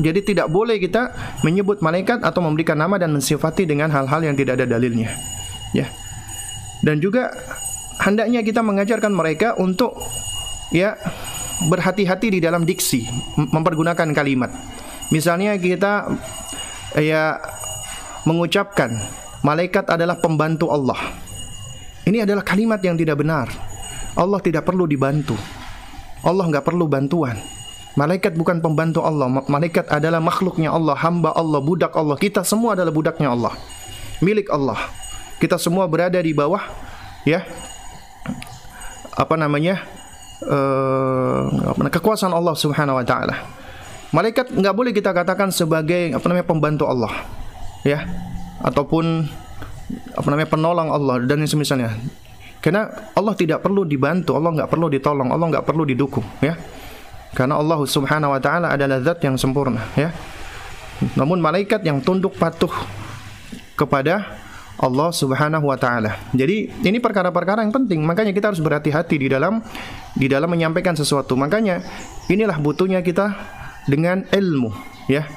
jadi 0.00 0.20
tidak 0.24 0.48
boleh 0.48 0.80
kita 0.80 1.12
menyebut 1.44 1.84
malaikat 1.84 2.24
atau 2.24 2.40
memberikan 2.40 2.80
nama 2.80 2.96
dan 2.96 3.12
mensifati 3.12 3.68
dengan 3.68 3.92
hal-hal 3.92 4.24
yang 4.24 4.32
tidak 4.32 4.56
ada 4.56 4.64
dalilnya 4.64 5.12
ya 5.76 5.86
dan 6.80 6.98
juga 6.98 7.30
hendaknya 8.00 8.40
kita 8.40 8.64
mengajarkan 8.64 9.12
mereka 9.12 9.54
untuk 9.60 9.94
ya 10.72 10.96
berhati-hati 11.68 12.38
di 12.38 12.40
dalam 12.40 12.64
diksi 12.64 13.04
mempergunakan 13.36 14.16
kalimat 14.16 14.48
misalnya 15.12 15.54
kita 15.60 16.08
ya 16.96 17.36
mengucapkan 18.24 18.96
malaikat 19.44 19.84
adalah 19.92 20.16
pembantu 20.16 20.72
Allah 20.72 20.98
ini 22.08 22.24
adalah 22.24 22.40
kalimat 22.40 22.80
yang 22.80 22.96
tidak 22.96 23.20
benar 23.20 23.52
Allah 24.16 24.40
tidak 24.40 24.64
perlu 24.64 24.88
dibantu 24.88 25.36
Allah 26.24 26.48
nggak 26.48 26.64
perlu 26.64 26.88
bantuan 26.88 27.36
Malaikat 27.98 28.38
bukan 28.38 28.62
pembantu 28.62 29.02
Allah. 29.02 29.26
Malaikat 29.50 29.90
adalah 29.90 30.22
makhluknya 30.22 30.70
Allah, 30.70 30.94
hamba 30.94 31.34
Allah, 31.34 31.58
budak 31.58 31.90
Allah. 31.98 32.14
Kita 32.14 32.46
semua 32.46 32.78
adalah 32.78 32.94
budaknya 32.94 33.34
Allah. 33.34 33.58
Milik 34.22 34.46
Allah. 34.46 34.78
Kita 35.40 35.56
semua 35.56 35.88
berada 35.88 36.20
di 36.20 36.36
bawah 36.36 36.60
ya. 37.24 37.42
Apa 39.16 39.40
namanya? 39.40 39.82
Uh, 40.40 41.48
kekuasaan 41.88 42.32
Allah 42.32 42.56
Subhanahu 42.56 42.96
wa 43.00 43.04
taala. 43.04 43.48
Malaikat 44.12 44.52
nggak 44.52 44.74
boleh 44.76 44.92
kita 44.92 45.12
katakan 45.16 45.48
sebagai 45.48 46.12
apa 46.12 46.24
namanya 46.28 46.46
pembantu 46.48 46.84
Allah. 46.84 47.24
Ya. 47.84 48.04
Ataupun 48.60 49.24
apa 50.14 50.28
namanya 50.28 50.48
penolong 50.52 50.88
Allah 50.92 51.24
dan 51.24 51.40
yang 51.40 51.50
semisalnya. 51.50 51.96
Karena 52.60 52.92
Allah 53.16 53.32
tidak 53.32 53.64
perlu 53.64 53.88
dibantu, 53.88 54.36
Allah 54.36 54.52
nggak 54.52 54.68
perlu 54.68 54.92
ditolong, 54.92 55.32
Allah 55.32 55.48
nggak 55.48 55.64
perlu 55.64 55.88
didukung, 55.88 56.24
ya. 56.44 56.60
Karena 57.32 57.56
Allah 57.56 57.80
Subhanahu 57.88 58.36
wa 58.36 58.40
taala 58.42 58.68
adalah 58.76 59.00
zat 59.00 59.24
yang 59.24 59.40
sempurna, 59.40 59.80
ya. 59.96 60.12
Namun 61.16 61.40
malaikat 61.40 61.80
yang 61.80 62.04
tunduk 62.04 62.36
patuh 62.36 62.68
kepada 63.80 64.36
Allah 64.80 65.12
Subhanahu 65.12 65.68
wa 65.68 65.76
taala. 65.76 66.16
Jadi 66.32 66.72
ini 66.88 66.98
perkara-perkara 67.04 67.60
yang 67.60 67.72
penting, 67.72 68.00
makanya 68.00 68.32
kita 68.32 68.48
harus 68.48 68.64
berhati-hati 68.64 69.20
di 69.20 69.28
dalam 69.28 69.60
di 70.16 70.24
dalam 70.24 70.48
menyampaikan 70.48 70.96
sesuatu. 70.96 71.36
Makanya 71.36 71.84
inilah 72.32 72.56
butuhnya 72.56 73.04
kita 73.04 73.36
dengan 73.84 74.24
ilmu, 74.32 74.72
ya. 75.12 75.28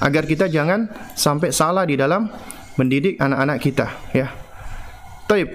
Agar 0.00 0.24
kita 0.24 0.48
jangan 0.48 0.88
sampai 1.12 1.52
salah 1.52 1.84
di 1.84 2.00
dalam 2.00 2.32
mendidik 2.80 3.20
anak-anak 3.20 3.58
kita, 3.60 3.86
ya. 4.16 4.32
Taib. 5.28 5.52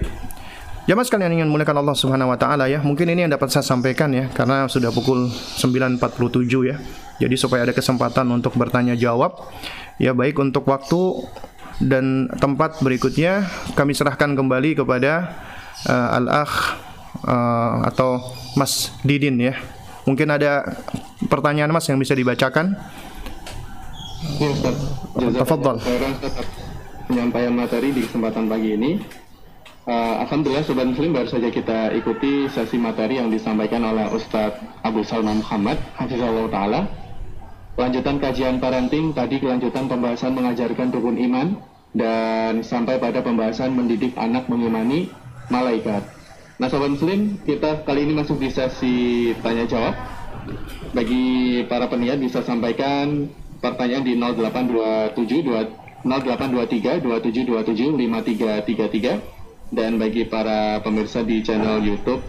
Jamaah 0.84 1.08
sekalian 1.08 1.32
yang 1.32 1.48
ingin 1.48 1.50
muliakan 1.50 1.80
Allah 1.80 1.96
Subhanahu 1.96 2.30
wa 2.30 2.38
taala 2.38 2.68
ya. 2.68 2.78
Mungkin 2.84 3.08
ini 3.08 3.24
yang 3.24 3.32
dapat 3.32 3.48
saya 3.48 3.64
sampaikan 3.64 4.12
ya 4.12 4.28
karena 4.28 4.68
sudah 4.68 4.92
pukul 4.92 5.32
9.47 5.32 5.96
ya. 6.68 6.76
Jadi 7.24 7.34
supaya 7.40 7.64
ada 7.64 7.72
kesempatan 7.72 8.28
untuk 8.28 8.52
bertanya 8.54 8.92
jawab. 8.92 9.48
Ya 9.96 10.12
baik 10.12 10.36
untuk 10.36 10.68
waktu 10.68 11.24
dan 11.82 12.30
tempat 12.38 12.78
berikutnya 12.82 13.46
kami 13.74 13.94
serahkan 13.94 14.34
kembali 14.38 14.78
kepada 14.78 15.34
uh, 15.90 16.16
Al-Akh 16.18 16.54
uh, 17.26 17.86
atau 17.88 18.22
Mas 18.54 18.94
Didin 19.02 19.38
ya. 19.40 19.54
Mungkin 20.04 20.28
ada 20.28 20.76
pertanyaan 21.26 21.72
Mas 21.72 21.88
yang 21.88 21.96
bisa 21.96 22.12
dibacakan. 22.12 22.76
Ya, 24.36 24.48
Ustaz. 24.52 24.76
Tafadhal. 25.14 25.80
Penyampaian 27.08 27.52
materi 27.52 27.92
di 27.92 28.04
kesempatan 28.04 28.48
pagi 28.48 28.70
ini 28.76 28.92
Uh, 29.84 30.16
Alhamdulillah 30.24 30.64
Sobat 30.64 30.88
Muslim 30.88 31.12
baru 31.12 31.28
saja 31.28 31.52
kita 31.52 31.92
ikuti 31.92 32.48
sesi 32.48 32.80
materi 32.80 33.20
yang 33.20 33.28
disampaikan 33.28 33.84
oleh 33.84 34.08
Ustadz 34.16 34.80
Abu 34.80 35.04
Salma 35.04 35.36
Muhammad 35.36 35.76
Hafizullah 36.00 36.48
Ta'ala 36.48 36.80
Lanjutan 37.74 38.22
kajian 38.22 38.62
parenting 38.62 39.10
tadi 39.10 39.42
kelanjutan 39.42 39.90
pembahasan 39.90 40.30
mengajarkan 40.38 40.94
rukun 40.94 41.18
iman 41.26 41.58
Dan 41.94 42.62
sampai 42.62 42.98
pada 43.02 43.22
pembahasan 43.22 43.74
mendidik 43.74 44.14
anak 44.18 44.50
mengimani 44.50 45.10
malaikat. 45.50 46.02
Nah 46.58 46.70
Sobat 46.70 46.94
Muslim 46.94 47.38
kita 47.42 47.82
kali 47.82 48.06
ini 48.06 48.14
masuk 48.14 48.38
di 48.38 48.50
sesi 48.50 49.34
tanya 49.42 49.66
jawab 49.66 49.94
Bagi 50.94 51.66
para 51.66 51.90
peniat 51.90 52.22
bisa 52.22 52.46
sampaikan 52.46 53.26
pertanyaan 53.58 54.06
di 54.06 54.14
0827 54.14 56.04
0823 56.04 57.00
2727 57.00 57.96
5333 57.96 59.72
dan 59.74 59.96
bagi 59.96 60.28
para 60.28 60.78
pemirsa 60.84 61.24
di 61.24 61.40
channel 61.40 61.80
YouTube 61.80 62.20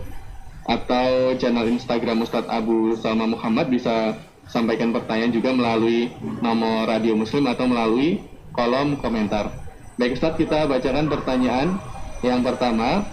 atau 0.66 1.36
channel 1.38 1.70
Instagram 1.70 2.24
Ustadz 2.26 2.50
Abu 2.50 2.98
Salma 2.98 3.30
Muhammad 3.30 3.70
bisa 3.70 4.18
sampaikan 4.50 4.93
pertanyaan 4.93 5.34
juga 5.34 5.52
melalui 5.52 6.12
nomor 6.41 6.86
radio 6.89 7.18
muslim 7.18 7.50
atau 7.50 7.66
melalui 7.66 8.22
kolom 8.54 8.98
komentar. 9.02 9.52
Baik 9.96 10.20
Ustadz 10.20 10.39
kita 10.39 10.68
bacakan 10.68 11.08
pertanyaan 11.08 11.68
yang 12.24 12.43
pertama. 12.43 13.04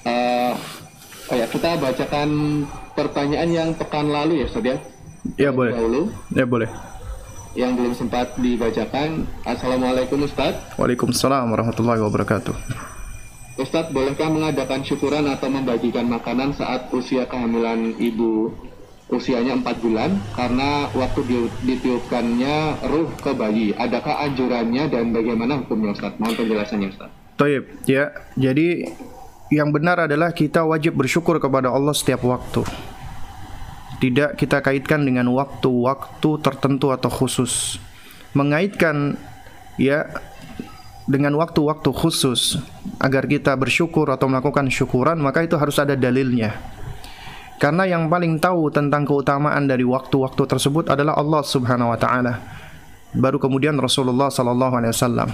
Uh, 0.00 0.56
oh 1.28 1.36
ya 1.36 1.46
kita 1.48 1.76
bacakan 1.76 2.28
pertanyaan 2.96 3.50
yang 3.52 3.68
pekan 3.76 4.08
lalu 4.08 4.44
ya 4.44 4.46
Ustadz 4.48 4.70
ya. 4.70 4.76
Ya 5.36 5.50
boleh. 5.52 5.72
Dahulu. 5.76 6.02
Ya 6.32 6.44
boleh. 6.48 6.70
Yang 7.52 7.72
belum 7.76 7.92
sempat 7.98 8.26
dibacakan. 8.38 9.26
Assalamualaikum 9.44 10.24
Ustadz. 10.24 10.78
Waalaikumsalam 10.80 11.50
warahmatullahi 11.50 12.00
wabarakatuh. 12.00 12.54
Ustadz, 13.60 13.92
bolehkah 13.92 14.32
mengadakan 14.32 14.80
syukuran 14.80 15.28
atau 15.28 15.52
membagikan 15.52 16.08
makanan 16.08 16.56
saat 16.56 16.88
usia 16.96 17.28
kehamilan 17.28 17.92
ibu 18.00 18.56
usianya 19.10 19.58
4 19.58 19.84
bulan 19.84 20.10
karena 20.34 20.86
waktu 20.94 21.20
ditiupkannya 21.66 22.86
ruh 22.86 23.10
ke 23.18 23.32
bayi. 23.34 23.74
Adakah 23.74 24.24
anjurannya 24.26 24.88
dan 24.90 25.10
bagaimana 25.10 25.60
hukumnya 25.60 25.94
Ustadz? 25.94 26.18
Mohon 26.22 26.34
penjelasannya 26.46 26.88
Ustadz. 26.94 27.16
Taib, 27.36 27.64
ya. 27.88 28.14
Jadi 28.36 28.86
yang 29.50 29.74
benar 29.74 30.06
adalah 30.06 30.30
kita 30.30 30.62
wajib 30.62 30.94
bersyukur 30.94 31.42
kepada 31.42 31.72
Allah 31.72 31.92
setiap 31.92 32.22
waktu. 32.22 32.62
Tidak 34.00 34.38
kita 34.38 34.64
kaitkan 34.64 35.04
dengan 35.04 35.28
waktu-waktu 35.34 36.30
tertentu 36.40 36.88
atau 36.94 37.12
khusus. 37.12 37.76
Mengaitkan 38.32 39.18
ya 39.76 40.06
dengan 41.10 41.34
waktu-waktu 41.34 41.90
khusus 41.90 42.62
agar 43.02 43.26
kita 43.26 43.50
bersyukur 43.58 44.06
atau 44.06 44.30
melakukan 44.30 44.70
syukuran 44.70 45.18
maka 45.18 45.42
itu 45.42 45.58
harus 45.58 45.74
ada 45.82 45.98
dalilnya 45.98 46.54
karena 47.60 47.84
yang 47.84 48.08
paling 48.08 48.40
tahu 48.40 48.72
tentang 48.72 49.04
keutamaan 49.04 49.68
dari 49.68 49.84
waktu-waktu 49.84 50.48
tersebut 50.48 50.88
adalah 50.88 51.20
Allah 51.20 51.44
Subhanahu 51.44 51.92
wa 51.92 51.98
taala 52.00 52.40
baru 53.12 53.36
kemudian 53.36 53.76
Rasulullah 53.76 54.32
sallallahu 54.32 54.74
alaihi 54.80 54.96
wasallam 54.96 55.28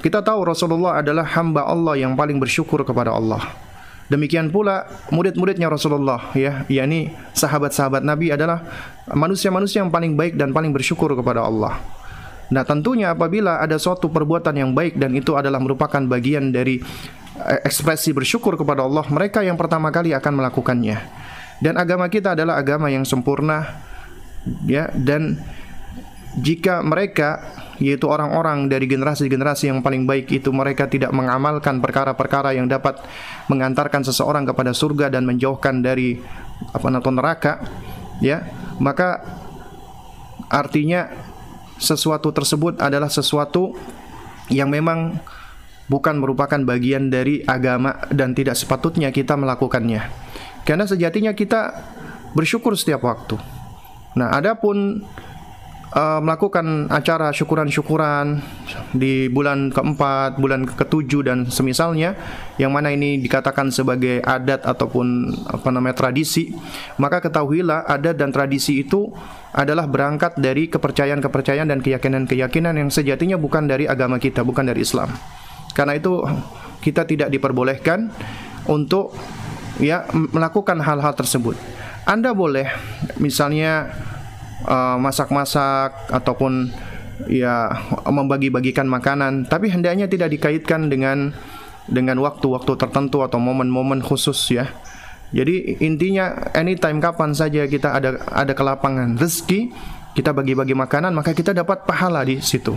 kita 0.00 0.24
tahu 0.24 0.48
Rasulullah 0.48 1.04
adalah 1.04 1.28
hamba 1.36 1.68
Allah 1.68 2.00
yang 2.00 2.16
paling 2.16 2.40
bersyukur 2.40 2.80
kepada 2.88 3.12
Allah 3.12 3.66
Demikian 4.06 4.54
pula 4.54 4.86
murid-muridnya 5.10 5.66
Rasulullah 5.66 6.30
ya, 6.38 6.62
yakni 6.70 7.10
sahabat-sahabat 7.34 8.06
Nabi 8.06 8.30
adalah 8.30 8.62
manusia-manusia 9.10 9.82
yang 9.82 9.90
paling 9.90 10.14
baik 10.14 10.38
dan 10.38 10.54
paling 10.54 10.70
bersyukur 10.70 11.10
kepada 11.18 11.42
Allah. 11.42 11.82
Nah, 12.46 12.62
tentunya 12.62 13.10
apabila 13.10 13.58
ada 13.58 13.74
suatu 13.74 14.06
perbuatan 14.06 14.54
yang 14.54 14.70
baik 14.70 14.94
dan 14.94 15.10
itu 15.18 15.34
adalah 15.34 15.58
merupakan 15.58 15.98
bagian 15.98 16.54
dari 16.54 16.78
eh, 17.42 17.60
ekspresi 17.66 18.14
bersyukur 18.14 18.54
kepada 18.54 18.86
Allah, 18.86 19.02
mereka 19.10 19.42
yang 19.42 19.58
pertama 19.58 19.90
kali 19.90 20.14
akan 20.14 20.38
melakukannya. 20.38 21.25
Dan 21.62 21.80
agama 21.80 22.06
kita 22.12 22.36
adalah 22.36 22.60
agama 22.60 22.92
yang 22.92 23.08
sempurna 23.08 23.80
ya 24.68 24.92
dan 24.94 25.40
jika 26.36 26.84
mereka 26.84 27.42
yaitu 27.76 28.08
orang-orang 28.08 28.72
dari 28.72 28.88
generasi-generasi 28.88 29.68
yang 29.68 29.80
paling 29.84 30.08
baik 30.08 30.32
itu 30.32 30.48
mereka 30.52 30.88
tidak 30.88 31.12
mengamalkan 31.12 31.80
perkara-perkara 31.80 32.56
yang 32.56 32.68
dapat 32.68 33.00
mengantarkan 33.52 34.04
seseorang 34.04 34.48
kepada 34.48 34.72
surga 34.72 35.12
dan 35.12 35.28
menjauhkan 35.28 35.84
dari 35.84 36.16
apa 36.72 36.88
namanya 36.88 37.12
neraka 37.12 37.52
ya 38.24 38.48
maka 38.80 39.20
artinya 40.48 41.12
sesuatu 41.76 42.32
tersebut 42.32 42.80
adalah 42.80 43.12
sesuatu 43.12 43.76
yang 44.48 44.72
memang 44.72 45.20
bukan 45.86 46.16
merupakan 46.16 46.58
bagian 46.64 47.12
dari 47.12 47.44
agama 47.44 48.00
dan 48.08 48.32
tidak 48.32 48.56
sepatutnya 48.58 49.12
kita 49.12 49.36
melakukannya. 49.36 50.02
Karena 50.66 50.82
sejatinya 50.82 51.30
kita 51.30 51.70
bersyukur 52.34 52.74
setiap 52.74 53.06
waktu. 53.06 53.38
Nah, 54.18 54.34
adapun 54.34 55.06
uh, 55.94 56.20
melakukan 56.20 56.90
acara 56.90 57.30
syukuran-syukuran 57.30 58.42
di 58.90 59.30
bulan 59.30 59.70
keempat, 59.70 60.42
bulan 60.42 60.66
ketujuh 60.66 61.22
dan 61.22 61.46
semisalnya, 61.46 62.18
yang 62.58 62.74
mana 62.74 62.90
ini 62.90 63.22
dikatakan 63.22 63.70
sebagai 63.70 64.18
adat 64.26 64.66
ataupun 64.66 65.32
apa 65.46 65.68
namanya 65.70 65.94
tradisi, 65.94 66.50
maka 66.98 67.22
ketahuilah 67.22 67.86
adat 67.86 68.18
dan 68.18 68.34
tradisi 68.34 68.82
itu 68.82 69.12
adalah 69.54 69.86
berangkat 69.86 70.36
dari 70.36 70.66
kepercayaan-kepercayaan 70.66 71.70
dan 71.70 71.80
keyakinan-keyakinan 71.80 72.74
yang 72.76 72.90
sejatinya 72.90 73.38
bukan 73.38 73.70
dari 73.70 73.86
agama 73.86 74.18
kita, 74.18 74.42
bukan 74.42 74.66
dari 74.66 74.82
Islam. 74.82 75.08
Karena 75.72 75.96
itu 75.96 76.24
kita 76.80 77.04
tidak 77.04 77.28
diperbolehkan 77.28 78.08
untuk 78.66 79.12
ya 79.82 80.06
melakukan 80.12 80.80
hal-hal 80.80 81.12
tersebut. 81.12 81.56
Anda 82.06 82.30
boleh 82.32 82.70
misalnya 83.18 83.90
uh, 84.62 84.96
masak-masak 85.00 86.10
ataupun 86.12 86.70
ya 87.26 87.72
membagi-bagikan 88.06 88.86
makanan, 88.86 89.48
tapi 89.48 89.72
hendaknya 89.72 90.06
tidak 90.06 90.30
dikaitkan 90.36 90.92
dengan 90.92 91.32
dengan 91.86 92.18
waktu-waktu 92.22 92.76
tertentu 92.78 93.22
atau 93.22 93.38
momen-momen 93.40 94.02
khusus 94.02 94.38
ya. 94.52 94.70
Jadi 95.34 95.82
intinya 95.82 96.54
anytime 96.54 97.02
kapan 97.02 97.34
saja 97.34 97.66
kita 97.66 97.98
ada 97.98 98.22
ada 98.30 98.52
kelapangan 98.54 99.18
rezeki, 99.18 99.74
kita 100.14 100.30
bagi-bagi 100.30 100.78
makanan 100.78 101.10
maka 101.10 101.34
kita 101.34 101.50
dapat 101.50 101.82
pahala 101.82 102.22
di 102.22 102.38
situ. 102.38 102.76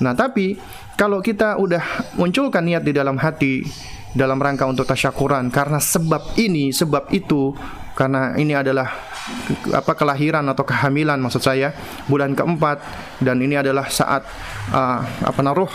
Nah, 0.00 0.16
tapi 0.16 0.56
kalau 0.96 1.20
kita 1.20 1.60
udah 1.60 2.16
munculkan 2.16 2.64
niat 2.64 2.82
di 2.82 2.96
dalam 2.96 3.20
hati 3.20 3.62
dalam 4.12 4.38
rangka 4.40 4.68
untuk 4.68 4.84
tasyakuran. 4.84 5.48
Karena 5.48 5.80
sebab 5.80 6.36
ini, 6.40 6.72
sebab 6.72 7.12
itu, 7.12 7.52
karena 7.92 8.32
ini 8.40 8.56
adalah 8.56 8.88
apa 9.70 9.92
kelahiran 9.94 10.42
atau 10.50 10.64
kehamilan 10.66 11.20
maksud 11.20 11.44
saya 11.44 11.70
bulan 12.10 12.34
keempat 12.34 12.82
dan 13.22 13.38
ini 13.38 13.54
adalah 13.54 13.86
saat 13.86 14.26
uh, 14.74 14.98
apa 15.04 15.40
naruh 15.44 15.70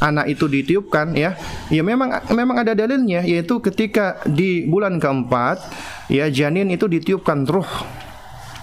anak 0.00 0.32
itu 0.32 0.48
ditiupkan 0.48 1.12
ya. 1.12 1.36
Ya 1.68 1.82
memang 1.84 2.10
memang 2.32 2.56
ada 2.64 2.72
dalilnya 2.72 3.22
yaitu 3.22 3.60
ketika 3.60 4.18
di 4.24 4.64
bulan 4.66 4.96
keempat 4.96 5.60
ya 6.08 6.26
janin 6.32 6.72
itu 6.72 6.88
ditiupkan 6.88 7.44
ruh 7.44 7.68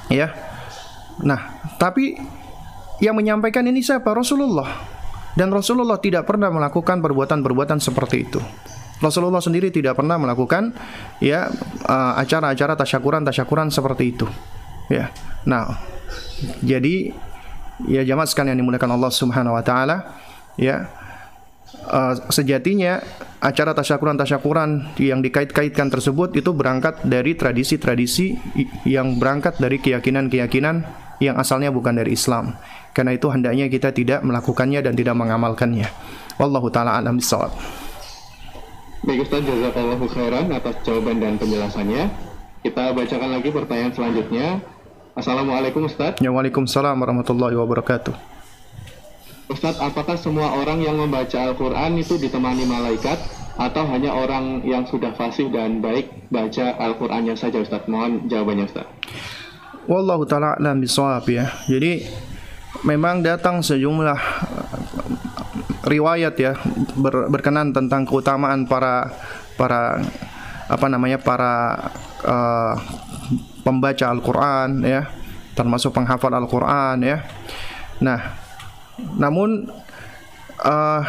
ya. 0.10 0.34
Nah 1.22 1.62
tapi 1.78 2.18
yang 2.98 3.14
menyampaikan 3.14 3.64
ini 3.70 3.86
siapa? 3.86 4.10
Rasulullah 4.10 4.97
dan 5.38 5.54
Rasulullah 5.54 6.02
tidak 6.02 6.26
pernah 6.26 6.50
melakukan 6.50 6.98
perbuatan-perbuatan 6.98 7.78
seperti 7.78 8.26
itu. 8.26 8.42
Rasulullah 8.98 9.38
sendiri 9.38 9.70
tidak 9.70 9.94
pernah 9.94 10.18
melakukan 10.18 10.74
ya 11.22 11.46
uh, 11.86 12.18
acara-acara 12.18 12.74
tasyakuran-tasyakuran 12.74 13.70
seperti 13.70 14.18
itu. 14.18 14.26
Ya. 14.90 15.14
Nah 15.46 15.78
jadi 16.66 17.14
ya 17.86 18.02
jamaah 18.02 18.26
sekalian 18.26 18.58
yang 18.58 18.66
dimuliakan 18.66 18.98
Allah 18.98 19.14
Subhanahu 19.14 19.54
wa 19.54 19.62
taala 19.62 20.18
ya 20.58 20.90
uh, 21.94 22.18
sejatinya 22.34 22.98
acara 23.38 23.78
tasyakuran-tasyakuran 23.78 24.98
yang 24.98 25.22
dikait-kaitkan 25.22 25.94
tersebut 25.94 26.34
itu 26.34 26.50
berangkat 26.58 27.06
dari 27.06 27.38
tradisi-tradisi 27.38 28.34
yang 28.90 29.22
berangkat 29.22 29.62
dari 29.62 29.78
keyakinan-keyakinan 29.78 31.06
yang 31.22 31.38
asalnya 31.38 31.70
bukan 31.70 31.98
dari 31.98 32.18
Islam. 32.18 32.58
Karena 32.98 33.14
itu 33.14 33.30
hendaknya 33.30 33.70
kita 33.70 33.94
tidak 33.94 34.26
melakukannya 34.26 34.82
dan 34.82 34.98
tidak 34.98 35.14
mengamalkannya. 35.14 35.86
Wallahu 36.42 36.74
taala 36.74 36.98
alam 36.98 37.22
bisawab. 37.22 37.54
Baik 39.06 39.22
Ustaz, 39.22 39.46
jazakallahu 39.46 40.10
khairan 40.10 40.50
atas 40.50 40.82
jawaban 40.82 41.22
dan 41.22 41.38
penjelasannya. 41.38 42.10
Kita 42.66 42.98
bacakan 42.98 43.30
lagi 43.38 43.54
pertanyaan 43.54 43.94
selanjutnya. 43.94 44.48
Assalamualaikum 45.14 45.86
Ustaz. 45.86 46.18
Ya, 46.26 46.34
Waalaikumsalam 46.34 46.98
warahmatullahi 46.98 47.54
wabarakatuh. 47.54 48.18
Ustadz, 49.54 49.78
apakah 49.78 50.18
semua 50.18 50.58
orang 50.58 50.82
yang 50.82 50.98
membaca 50.98 51.38
Al-Quran 51.38 52.02
itu 52.02 52.18
ditemani 52.18 52.66
malaikat 52.66 53.22
atau 53.62 53.86
hanya 53.94 54.10
orang 54.12 54.66
yang 54.66 54.90
sudah 54.90 55.14
fasih 55.14 55.54
dan 55.54 55.86
baik 55.86 56.10
baca 56.34 56.74
Al-Qurannya 56.82 57.38
saja 57.38 57.62
Ustadz? 57.62 57.86
Mohon 57.86 58.26
jawabannya 58.26 58.66
Ustadz. 58.66 58.94
Wallahu 59.86 60.26
ta'ala 60.28 60.58
alam 60.60 60.84
bisawab 60.84 61.24
ya. 61.32 61.48
Jadi 61.70 62.04
memang 62.84 63.24
datang 63.24 63.64
sejumlah 63.64 64.20
uh, 64.20 64.78
riwayat 65.88 66.36
ya 66.36 66.54
ber, 67.00 67.32
berkenan 67.32 67.72
tentang 67.72 68.04
keutamaan 68.04 68.68
para 68.68 69.12
para 69.56 70.04
apa 70.68 70.86
namanya 70.92 71.18
para 71.18 71.80
uh, 72.28 72.76
pembaca 73.64 74.06
Al-Qur'an 74.12 74.84
ya, 74.84 75.12
termasuk 75.56 75.96
penghafal 75.96 76.32
Al-Qur'an 76.32 77.00
ya. 77.04 77.24
Nah, 78.04 78.36
namun 79.16 79.68
uh, 80.62 81.02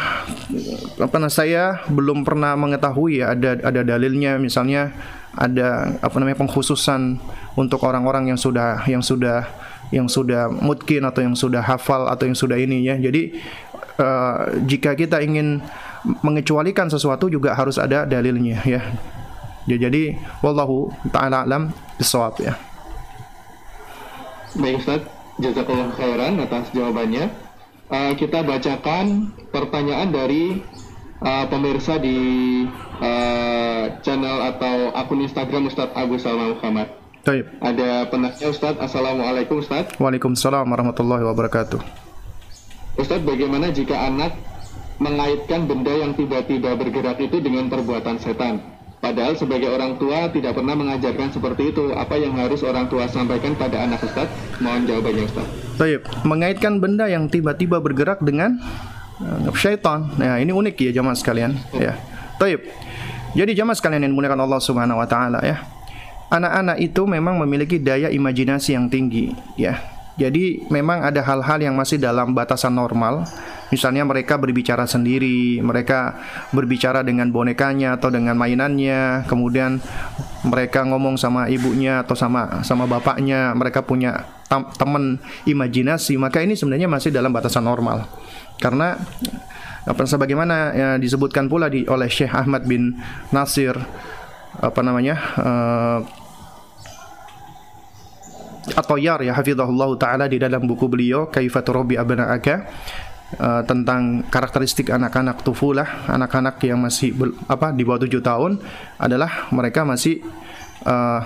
apa 0.99 1.17
saya 1.31 1.83
belum 1.87 2.23
pernah 2.27 2.55
mengetahui 2.55 3.23
ya 3.23 3.35
ada 3.35 3.59
ada 3.63 3.81
dalilnya 3.83 4.39
misalnya 4.39 4.91
ada 5.35 5.99
apa 6.01 6.15
namanya 6.17 6.41
pengkhususan 6.41 7.21
untuk 7.53 7.85
orang-orang 7.85 8.33
yang 8.33 8.39
sudah 8.39 8.83
yang 8.89 9.03
sudah 9.05 9.45
yang 9.89 10.05
sudah 10.05 10.49
mungkin 10.49 11.05
atau 11.05 11.21
yang 11.25 11.35
sudah 11.37 11.61
hafal 11.61 12.09
atau 12.09 12.29
yang 12.29 12.37
sudah 12.37 12.57
ini 12.57 12.85
ya. 12.85 12.95
Jadi 12.97 13.37
uh, 13.97 14.59
jika 14.65 14.93
kita 14.93 15.21
ingin 15.21 15.61
mengecualikan 16.23 16.87
sesuatu 16.87 17.27
juga 17.27 17.53
harus 17.53 17.75
ada 17.75 18.07
dalilnya 18.07 18.63
ya. 18.63 18.81
ya 19.67 19.77
jadi 19.77 20.15
wallahu 20.39 20.93
taala 21.11 21.43
alam 21.43 21.73
bisawab 21.99 22.39
ya. 22.39 22.55
Baik 24.57 24.81
Ustaz, 24.81 25.05
jazakallah 25.37 25.93
khairan 25.93 26.41
atas 26.41 26.73
jawabannya 26.73 27.29
uh, 27.89 28.13
kita 28.15 28.45
bacakan 28.45 29.33
pertanyaan 29.49 30.09
dari 30.13 30.61
uh, 31.21 31.45
pemirsa 31.49 31.97
di 31.99 32.17
uh, 33.01 33.83
channel 34.05 34.37
atau 34.55 34.93
akun 34.95 35.25
Instagram 35.25 35.67
Ustadz 35.67 35.97
Abu 35.97 36.17
Salman 36.21 36.55
Muhammad. 36.55 36.87
Taib. 37.19 37.45
Ada 37.59 38.07
penanya 38.07 38.47
Ustadz, 38.47 38.79
Assalamualaikum 38.79 39.59
Ustadz. 39.59 39.99
Waalaikumsalam 39.99 40.63
warahmatullahi 40.63 41.23
wabarakatuh. 41.27 41.79
Ustadz, 42.95 43.27
bagaimana 43.27 43.75
jika 43.75 43.95
anak 44.07 44.35
mengaitkan 45.03 45.67
benda 45.67 45.91
yang 45.91 46.15
tiba-tiba 46.15 46.79
bergerak 46.79 47.19
itu 47.19 47.43
dengan 47.43 47.67
perbuatan 47.67 48.19
setan? 48.23 48.63
Padahal 48.99 49.35
sebagai 49.35 49.71
orang 49.71 49.95
tua 49.95 50.27
tidak 50.27 50.59
pernah 50.59 50.75
mengajarkan 50.75 51.31
seperti 51.31 51.71
itu. 51.71 51.95
Apa 51.95 52.19
yang 52.19 52.35
harus 52.35 52.63
orang 52.67 52.91
tua 52.91 53.07
sampaikan 53.07 53.55
pada 53.55 53.87
anak 53.87 54.03
Ustaz? 54.03 54.27
Mohon 54.59 54.83
jawabannya 54.91 55.23
Ustaz. 55.23 55.47
Baik, 55.79 56.03
mengaitkan 56.27 56.83
benda 56.83 57.07
yang 57.07 57.31
tiba-tiba 57.31 57.79
bergerak 57.79 58.19
dengan 58.19 58.59
uh, 59.23 59.55
syaitan. 59.55 60.11
Nah, 60.19 60.35
ini 60.39 60.51
unik 60.51 60.91
ya 60.91 60.91
jamaah 60.99 61.15
sekalian, 61.15 61.55
ya. 61.79 61.95
Baik. 62.39 62.67
Jadi 63.39 63.51
jamaah 63.55 63.75
sekalian 63.79 64.03
yang 64.03 64.11
dimuliakan 64.11 64.39
Allah 64.43 64.59
Subhanahu 64.59 64.99
wa 64.99 65.07
taala 65.07 65.39
ya. 65.47 65.63
Anak-anak 66.29 66.77
itu 66.77 67.09
memang 67.09 67.41
memiliki 67.41 67.81
daya 67.81 68.13
imajinasi 68.13 68.77
yang 68.77 68.85
tinggi, 68.87 69.33
ya. 69.57 69.81
Jadi 70.19 70.67
memang 70.67 71.01
ada 71.01 71.23
hal-hal 71.23 71.63
yang 71.63 71.79
masih 71.79 71.95
dalam 71.95 72.35
batasan 72.35 72.75
normal 72.75 73.23
Misalnya 73.69 74.01
mereka 74.01 74.41
berbicara 74.41 74.89
sendiri, 74.89 75.61
mereka 75.61 76.17
berbicara 76.49 77.05
dengan 77.05 77.29
bonekanya 77.29 78.01
atau 78.01 78.09
dengan 78.09 78.33
mainannya, 78.33 79.29
kemudian 79.29 79.77
mereka 80.41 80.81
ngomong 80.89 81.21
sama 81.21 81.45
ibunya 81.53 82.01
atau 82.01 82.17
sama 82.17 82.65
sama 82.65 82.89
bapaknya, 82.89 83.53
mereka 83.53 83.85
punya 83.85 84.25
teman 84.49 85.21
imajinasi, 85.45 86.17
maka 86.17 86.41
ini 86.41 86.57
sebenarnya 86.57 86.89
masih 86.89 87.13
dalam 87.13 87.29
batasan 87.29 87.69
normal. 87.69 88.09
Karena 88.57 88.97
apa 89.85 90.01
sebagaimana 90.01 90.55
ya, 90.73 90.89
disebutkan 90.97 91.45
pula 91.45 91.69
di 91.69 91.85
oleh 91.85 92.09
Syekh 92.09 92.33
Ahmad 92.33 92.65
bin 92.65 92.97
Nasir 93.29 93.77
apa 94.59 94.81
namanya 94.81 95.15
uh, 95.39 95.97
atau 98.75 98.97
Yar 98.97 99.21
ya 99.23 99.33
hafizahullah 99.33 99.97
taala 99.97 100.27
di 100.27 100.39
dalam 100.41 100.65
buku 100.65 100.87
beliau 100.89 101.27
Kaifatu 101.29 101.73
Rabbi 101.73 101.97
Abna'aka 101.97 102.55
uh, 103.37 103.61
tentang 103.65 104.23
karakteristik 104.27 104.89
anak-anak 104.89 105.43
tufulah, 105.45 105.87
anak-anak 106.09 106.63
yang 106.65 106.81
masih 106.81 107.13
ber, 107.13 107.31
apa 107.45 107.71
di 107.71 107.83
bawah 107.85 107.99
tujuh 108.05 108.21
tahun 108.21 108.59
adalah 108.97 109.47
mereka 109.53 109.85
masih 109.85 110.21
uh, 110.85 111.21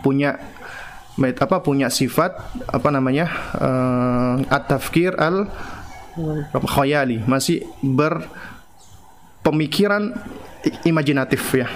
punya 0.00 0.38
apa 1.14 1.62
punya 1.62 1.94
sifat 1.94 2.34
apa 2.66 2.90
namanya 2.90 3.30
uh, 3.54 4.42
at-tafkir 4.50 5.14
al 5.14 5.46
khayali 6.66 7.22
masih 7.22 7.62
berpemikiran 7.86 10.10
imajinatif 10.82 11.54
ya 11.54 11.70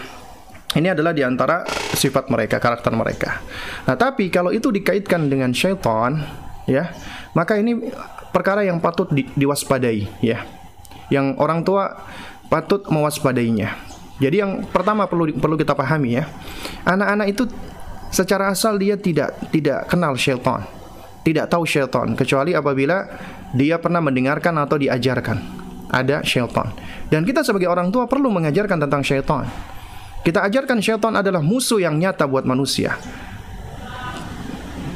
ini 0.76 0.92
adalah 0.92 1.16
di 1.16 1.24
antara 1.24 1.64
sifat 1.96 2.28
mereka, 2.28 2.60
karakter 2.60 2.92
mereka. 2.92 3.40
Nah, 3.88 3.96
tapi 3.96 4.28
kalau 4.28 4.52
itu 4.52 4.68
dikaitkan 4.68 5.24
dengan 5.32 5.48
syaitan, 5.56 6.20
ya, 6.68 6.92
maka 7.32 7.56
ini 7.56 7.88
perkara 8.28 8.60
yang 8.68 8.76
patut 8.76 9.08
di, 9.08 9.24
diwaspadai 9.32 10.20
ya. 10.20 10.44
Yang 11.08 11.40
orang 11.40 11.64
tua 11.64 12.04
patut 12.52 12.84
mewaspadainya. 12.92 13.80
Jadi 14.20 14.36
yang 14.44 14.66
pertama 14.68 15.08
perlu 15.08 15.32
perlu 15.32 15.56
kita 15.56 15.72
pahami 15.72 16.20
ya. 16.20 16.28
Anak-anak 16.84 17.26
itu 17.32 17.48
secara 18.12 18.52
asal 18.52 18.76
dia 18.76 19.00
tidak 19.00 19.32
tidak 19.48 19.88
kenal 19.88 20.12
syaitan. 20.20 20.68
Tidak 21.24 21.48
tahu 21.48 21.64
syaitan 21.64 22.12
kecuali 22.12 22.52
apabila 22.52 23.08
dia 23.56 23.80
pernah 23.80 24.04
mendengarkan 24.04 24.52
atau 24.60 24.76
diajarkan 24.76 25.38
ada 25.88 26.20
syaitan. 26.20 26.68
Dan 27.08 27.24
kita 27.24 27.40
sebagai 27.40 27.72
orang 27.72 27.88
tua 27.88 28.04
perlu 28.04 28.28
mengajarkan 28.28 28.84
tentang 28.84 29.00
syaitan. 29.00 29.48
Kita 30.28 30.44
ajarkan 30.44 30.84
syaitan 30.84 31.16
adalah 31.16 31.40
musuh 31.40 31.80
yang 31.80 31.96
nyata 31.96 32.28
buat 32.28 32.44
manusia. 32.44 33.00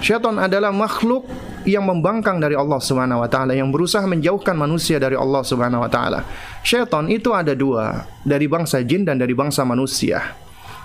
Syaitan 0.04 0.36
adalah 0.36 0.68
makhluk 0.76 1.24
yang 1.64 1.88
membangkang 1.88 2.36
dari 2.36 2.52
Allah 2.52 2.76
Subhanahu 2.76 3.24
wa 3.24 3.30
taala, 3.32 3.56
yang 3.56 3.72
berusaha 3.72 4.04
menjauhkan 4.04 4.52
manusia 4.52 5.00
dari 5.00 5.16
Allah 5.16 5.40
Subhanahu 5.40 5.80
wa 5.80 5.88
taala. 5.88 6.28
Syaitan 6.60 7.08
itu 7.08 7.32
ada 7.32 7.56
dua, 7.56 8.04
dari 8.20 8.44
bangsa 8.44 8.84
jin 8.84 9.08
dan 9.08 9.16
dari 9.16 9.32
bangsa 9.32 9.64
manusia. 9.64 10.36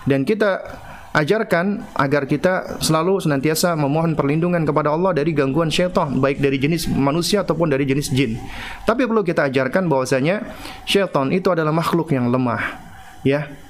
Dan 0.07 0.23
kita 0.23 0.63
ajarkan 1.11 1.83
agar 1.99 2.23
kita 2.23 2.79
selalu 2.79 3.19
senantiasa 3.19 3.75
memohon 3.75 4.15
perlindungan 4.15 4.63
kepada 4.63 4.95
Allah 4.95 5.11
dari 5.11 5.35
gangguan 5.35 5.67
syaitan 5.67 6.23
baik 6.23 6.39
dari 6.39 6.55
jenis 6.55 6.87
manusia 6.87 7.43
ataupun 7.43 7.67
dari 7.67 7.83
jenis 7.83 8.15
jin. 8.15 8.39
Tapi 8.87 9.03
perlu 9.11 9.27
kita 9.27 9.51
ajarkan 9.51 9.91
bahwasanya 9.91 10.55
syaitan 10.87 11.35
itu 11.35 11.51
adalah 11.51 11.75
makhluk 11.75 12.15
yang 12.15 12.31
lemah, 12.31 12.79
ya. 13.27 13.66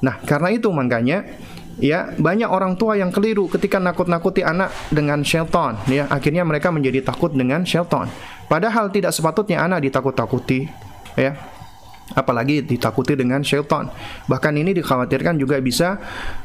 Nah, 0.00 0.16
karena 0.24 0.48
itu 0.52 0.72
makanya 0.72 1.24
ya 1.80 2.12
banyak 2.16 2.48
orang 2.48 2.76
tua 2.76 2.96
yang 2.96 3.12
keliru 3.12 3.48
ketika 3.48 3.80
nakut-nakuti 3.80 4.44
anak 4.44 4.72
dengan 4.92 5.20
syaitan 5.24 5.76
ya. 5.88 6.08
Akhirnya 6.08 6.44
mereka 6.44 6.72
menjadi 6.72 7.04
takut 7.04 7.32
dengan 7.32 7.64
syaitan. 7.64 8.08
Padahal 8.48 8.90
tidak 8.90 9.14
sepatutnya 9.14 9.62
anak 9.62 9.86
ditakut-takuti 9.86 10.66
ya 11.14 11.36
apalagi 12.14 12.62
ditakuti 12.66 13.14
dengan 13.14 13.42
syaitan. 13.42 13.90
Bahkan 14.26 14.52
ini 14.58 14.74
dikhawatirkan 14.74 15.38
juga 15.38 15.58
bisa 15.62 15.98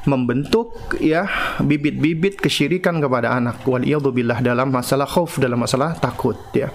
membentuk 0.06 0.98
ya 1.02 1.26
bibit-bibit 1.62 2.38
kesyirikan 2.38 3.02
kepada 3.02 3.34
anak. 3.34 3.66
Waliyadzubillah 3.66 4.46
dalam 4.46 4.70
masalah 4.70 5.10
khauf, 5.10 5.42
dalam 5.42 5.62
masalah 5.62 5.98
takut 5.98 6.38
ya. 6.54 6.70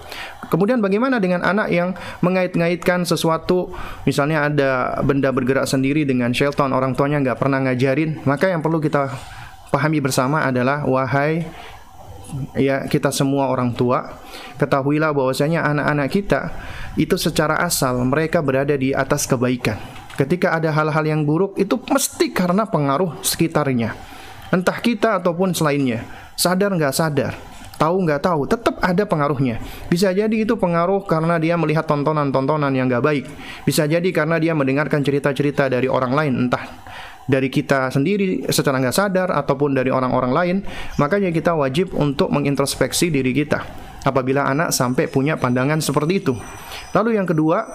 Kemudian 0.51 0.83
bagaimana 0.83 1.23
dengan 1.23 1.47
anak 1.47 1.71
yang 1.71 1.95
mengait-ngaitkan 2.19 3.07
sesuatu 3.07 3.71
misalnya 4.03 4.51
ada 4.51 4.99
benda 4.99 5.31
bergerak 5.31 5.63
sendiri 5.63 6.03
dengan 6.03 6.35
syaitan, 6.35 6.75
orang 6.75 6.91
tuanya 6.91 7.23
nggak 7.23 7.39
pernah 7.39 7.63
ngajarin, 7.63 8.19
maka 8.27 8.51
yang 8.51 8.59
perlu 8.59 8.83
kita 8.83 9.07
pahami 9.71 10.03
bersama 10.03 10.43
adalah 10.43 10.83
wahai 10.83 11.47
ya 12.57 12.87
kita 12.87 13.13
semua 13.13 13.51
orang 13.51 13.75
tua 13.75 14.19
ketahuilah 14.57 15.11
bahwasanya 15.15 15.65
anak-anak 15.65 16.07
kita 16.11 16.41
itu 16.99 17.15
secara 17.15 17.59
asal 17.63 18.01
mereka 18.03 18.43
berada 18.43 18.75
di 18.75 18.91
atas 18.91 19.27
kebaikan. 19.29 19.79
Ketika 20.19 20.53
ada 20.53 20.69
hal-hal 20.69 21.05
yang 21.07 21.23
buruk 21.23 21.55
itu 21.57 21.79
mesti 21.79 22.29
karena 22.35 22.67
pengaruh 22.67 23.23
sekitarnya. 23.23 23.95
Entah 24.51 24.77
kita 24.83 25.17
ataupun 25.23 25.55
selainnya. 25.55 26.03
Sadar 26.35 26.75
nggak 26.75 26.91
sadar, 26.91 27.33
tahu 27.79 28.03
nggak 28.03 28.21
tahu, 28.21 28.45
tetap 28.49 28.75
ada 28.83 29.07
pengaruhnya. 29.07 29.61
Bisa 29.87 30.11
jadi 30.11 30.33
itu 30.33 30.57
pengaruh 30.57 31.05
karena 31.07 31.39
dia 31.39 31.55
melihat 31.55 31.87
tontonan-tontonan 31.87 32.69
yang 32.75 32.85
nggak 32.91 33.01
baik. 33.01 33.25
Bisa 33.63 33.87
jadi 33.87 34.05
karena 34.13 34.37
dia 34.37 34.51
mendengarkan 34.53 35.01
cerita-cerita 35.01 35.69
dari 35.71 35.87
orang 35.87 36.13
lain, 36.13 36.33
entah 36.45 36.80
dari 37.29 37.47
kita 37.53 37.93
sendiri 37.93 38.49
secara 38.49 38.81
nggak 38.81 38.95
sadar 38.95 39.29
ataupun 39.33 39.77
dari 39.77 39.93
orang-orang 39.93 40.31
lain, 40.33 40.57
makanya 40.97 41.29
kita 41.29 41.53
wajib 41.53 41.93
untuk 41.93 42.33
mengintrospeksi 42.33 43.13
diri 43.13 43.31
kita 43.31 43.61
apabila 44.01 44.49
anak 44.49 44.73
sampai 44.73 45.05
punya 45.05 45.37
pandangan 45.37 45.77
seperti 45.81 46.13
itu. 46.21 46.33
Lalu 46.91 47.21
yang 47.21 47.27
kedua, 47.29 47.65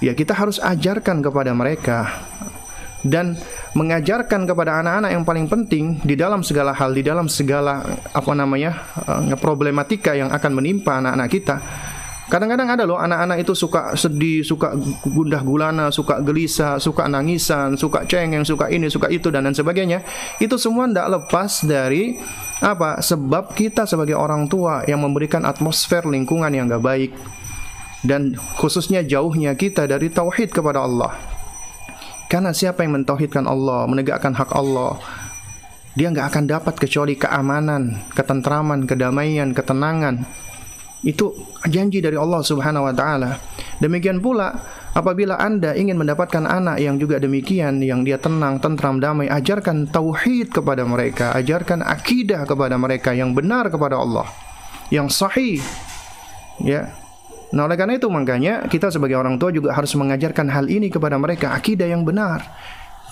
ya 0.00 0.16
kita 0.16 0.32
harus 0.32 0.56
ajarkan 0.58 1.20
kepada 1.20 1.52
mereka 1.52 2.24
dan 3.04 3.36
mengajarkan 3.76 4.48
kepada 4.48 4.80
anak-anak 4.80 5.10
yang 5.12 5.24
paling 5.28 5.46
penting 5.46 5.84
di 6.00 6.16
dalam 6.16 6.40
segala 6.40 6.72
hal, 6.72 6.96
di 6.96 7.04
dalam 7.04 7.28
segala 7.28 7.84
apa 8.16 8.32
namanya 8.32 8.80
eh, 9.04 9.36
problematika 9.36 10.16
yang 10.16 10.32
akan 10.32 10.52
menimpa 10.56 11.04
anak-anak 11.04 11.28
kita 11.28 11.56
Kadang-kadang 12.24 12.72
ada 12.72 12.88
loh 12.88 12.96
anak-anak 12.96 13.44
itu 13.44 13.52
suka 13.52 13.92
sedih, 13.92 14.40
suka 14.40 14.72
gundah 15.04 15.44
gulana, 15.44 15.92
suka 15.92 16.24
gelisah, 16.24 16.80
suka 16.80 17.04
nangisan, 17.04 17.76
suka 17.76 18.08
cengeng, 18.08 18.48
suka 18.48 18.72
ini, 18.72 18.88
suka 18.88 19.12
itu 19.12 19.28
dan 19.28 19.44
lain 19.44 19.52
sebagainya. 19.52 20.00
Itu 20.40 20.56
semua 20.56 20.88
tidak 20.88 21.20
lepas 21.20 21.68
dari 21.68 22.16
apa? 22.64 23.04
Sebab 23.04 23.52
kita 23.52 23.84
sebagai 23.84 24.16
orang 24.16 24.48
tua 24.48 24.80
yang 24.88 25.04
memberikan 25.04 25.44
atmosfer 25.44 26.08
lingkungan 26.08 26.48
yang 26.48 26.64
gak 26.72 26.80
baik 26.80 27.12
dan 28.04 28.36
khususnya 28.56 29.04
jauhnya 29.04 29.52
kita 29.52 29.84
dari 29.84 30.08
tauhid 30.08 30.48
kepada 30.48 30.80
Allah. 30.80 31.12
Karena 32.32 32.56
siapa 32.56 32.88
yang 32.88 33.04
mentauhidkan 33.04 33.44
Allah, 33.44 33.84
menegakkan 33.84 34.32
hak 34.32 34.48
Allah, 34.56 34.96
dia 35.92 36.08
nggak 36.08 36.32
akan 36.32 36.44
dapat 36.48 36.74
kecuali 36.80 37.14
keamanan, 37.20 38.00
ketentraman, 38.16 38.88
kedamaian, 38.88 39.52
ketenangan 39.52 40.24
itu 41.04 41.36
janji 41.68 42.00
dari 42.00 42.16
Allah 42.16 42.40
Subhanahu 42.40 42.88
wa 42.88 42.94
taala. 42.96 43.36
Demikian 43.78 44.24
pula 44.24 44.56
apabila 44.96 45.36
Anda 45.36 45.76
ingin 45.76 46.00
mendapatkan 46.00 46.48
anak 46.48 46.80
yang 46.80 46.96
juga 46.96 47.20
demikian 47.20 47.84
yang 47.84 48.02
dia 48.02 48.16
tenang, 48.16 48.56
tentram, 48.58 48.98
damai, 48.98 49.28
ajarkan 49.28 49.92
tauhid 49.92 50.50
kepada 50.50 50.88
mereka, 50.88 51.36
ajarkan 51.36 51.84
akidah 51.84 52.48
kepada 52.48 52.80
mereka 52.80 53.12
yang 53.12 53.36
benar 53.36 53.68
kepada 53.68 54.00
Allah, 54.00 54.24
yang 54.88 55.12
sahih. 55.12 55.60
Ya. 56.64 56.96
Nah, 57.54 57.70
oleh 57.70 57.78
karena 57.78 58.00
itu 58.00 58.10
makanya 58.10 58.66
kita 58.66 58.90
sebagai 58.90 59.14
orang 59.14 59.38
tua 59.38 59.54
juga 59.54 59.76
harus 59.76 59.94
mengajarkan 59.94 60.50
hal 60.50 60.66
ini 60.66 60.90
kepada 60.90 61.20
mereka, 61.20 61.54
akidah 61.54 61.86
yang 61.86 62.02
benar. 62.02 62.42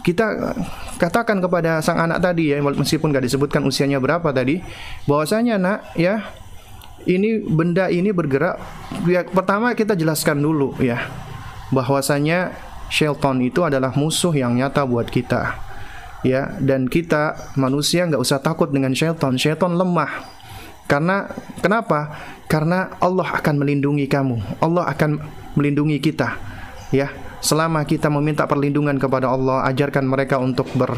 Kita 0.02 0.56
katakan 0.98 1.38
kepada 1.38 1.78
sang 1.78 2.00
anak 2.00 2.18
tadi 2.18 2.50
ya 2.50 2.58
meskipun 2.58 3.14
gak 3.14 3.22
disebutkan 3.22 3.62
usianya 3.62 4.02
berapa 4.02 4.34
tadi 4.34 4.58
bahwasanya 5.06 5.62
nak 5.62 5.94
ya 5.94 6.26
ini 7.06 7.42
benda 7.42 7.90
ini 7.90 8.14
bergerak. 8.14 8.58
Ya, 9.08 9.26
pertama 9.26 9.74
kita 9.74 9.98
jelaskan 9.98 10.38
dulu 10.42 10.76
ya. 10.78 11.10
Bahwasanya 11.72 12.52
Shelton 12.92 13.40
itu 13.40 13.64
adalah 13.64 13.96
musuh 13.96 14.32
yang 14.36 14.54
nyata 14.54 14.84
buat 14.84 15.08
kita 15.08 15.56
ya. 16.22 16.54
Dan 16.60 16.86
kita 16.86 17.54
manusia 17.58 18.06
nggak 18.06 18.22
usah 18.22 18.38
takut 18.38 18.70
dengan 18.70 18.94
Shelton 18.94 19.34
Shelton 19.40 19.74
lemah. 19.74 20.28
Karena 20.86 21.30
kenapa? 21.64 22.12
Karena 22.46 22.92
Allah 23.00 23.40
akan 23.40 23.64
melindungi 23.64 24.04
kamu. 24.06 24.60
Allah 24.60 24.86
akan 24.92 25.18
melindungi 25.56 25.98
kita 25.98 26.36
ya. 26.92 27.08
Selama 27.42 27.82
kita 27.82 28.06
meminta 28.06 28.46
perlindungan 28.46 28.94
kepada 29.02 29.26
Allah 29.26 29.66
ajarkan 29.66 30.06
mereka 30.06 30.38
untuk 30.38 30.70
ber 30.78 30.94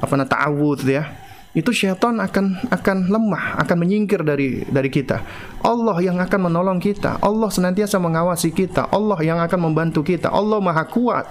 apa 0.00 0.14
ta'awudz 0.24 0.88
ya 0.88 1.23
itu 1.54 1.70
syaitan 1.70 2.18
akan 2.18 2.66
akan 2.66 2.98
lemah, 3.06 3.62
akan 3.62 3.76
menyingkir 3.78 4.26
dari 4.26 4.66
dari 4.66 4.90
kita. 4.90 5.22
Allah 5.62 5.96
yang 6.02 6.18
akan 6.18 6.50
menolong 6.50 6.82
kita. 6.82 7.22
Allah 7.22 7.46
senantiasa 7.46 8.02
mengawasi 8.02 8.50
kita. 8.50 8.90
Allah 8.90 9.16
yang 9.22 9.38
akan 9.38 9.70
membantu 9.70 10.02
kita. 10.02 10.34
Allah 10.34 10.58
Maha 10.58 10.82
Kuat. 10.90 11.30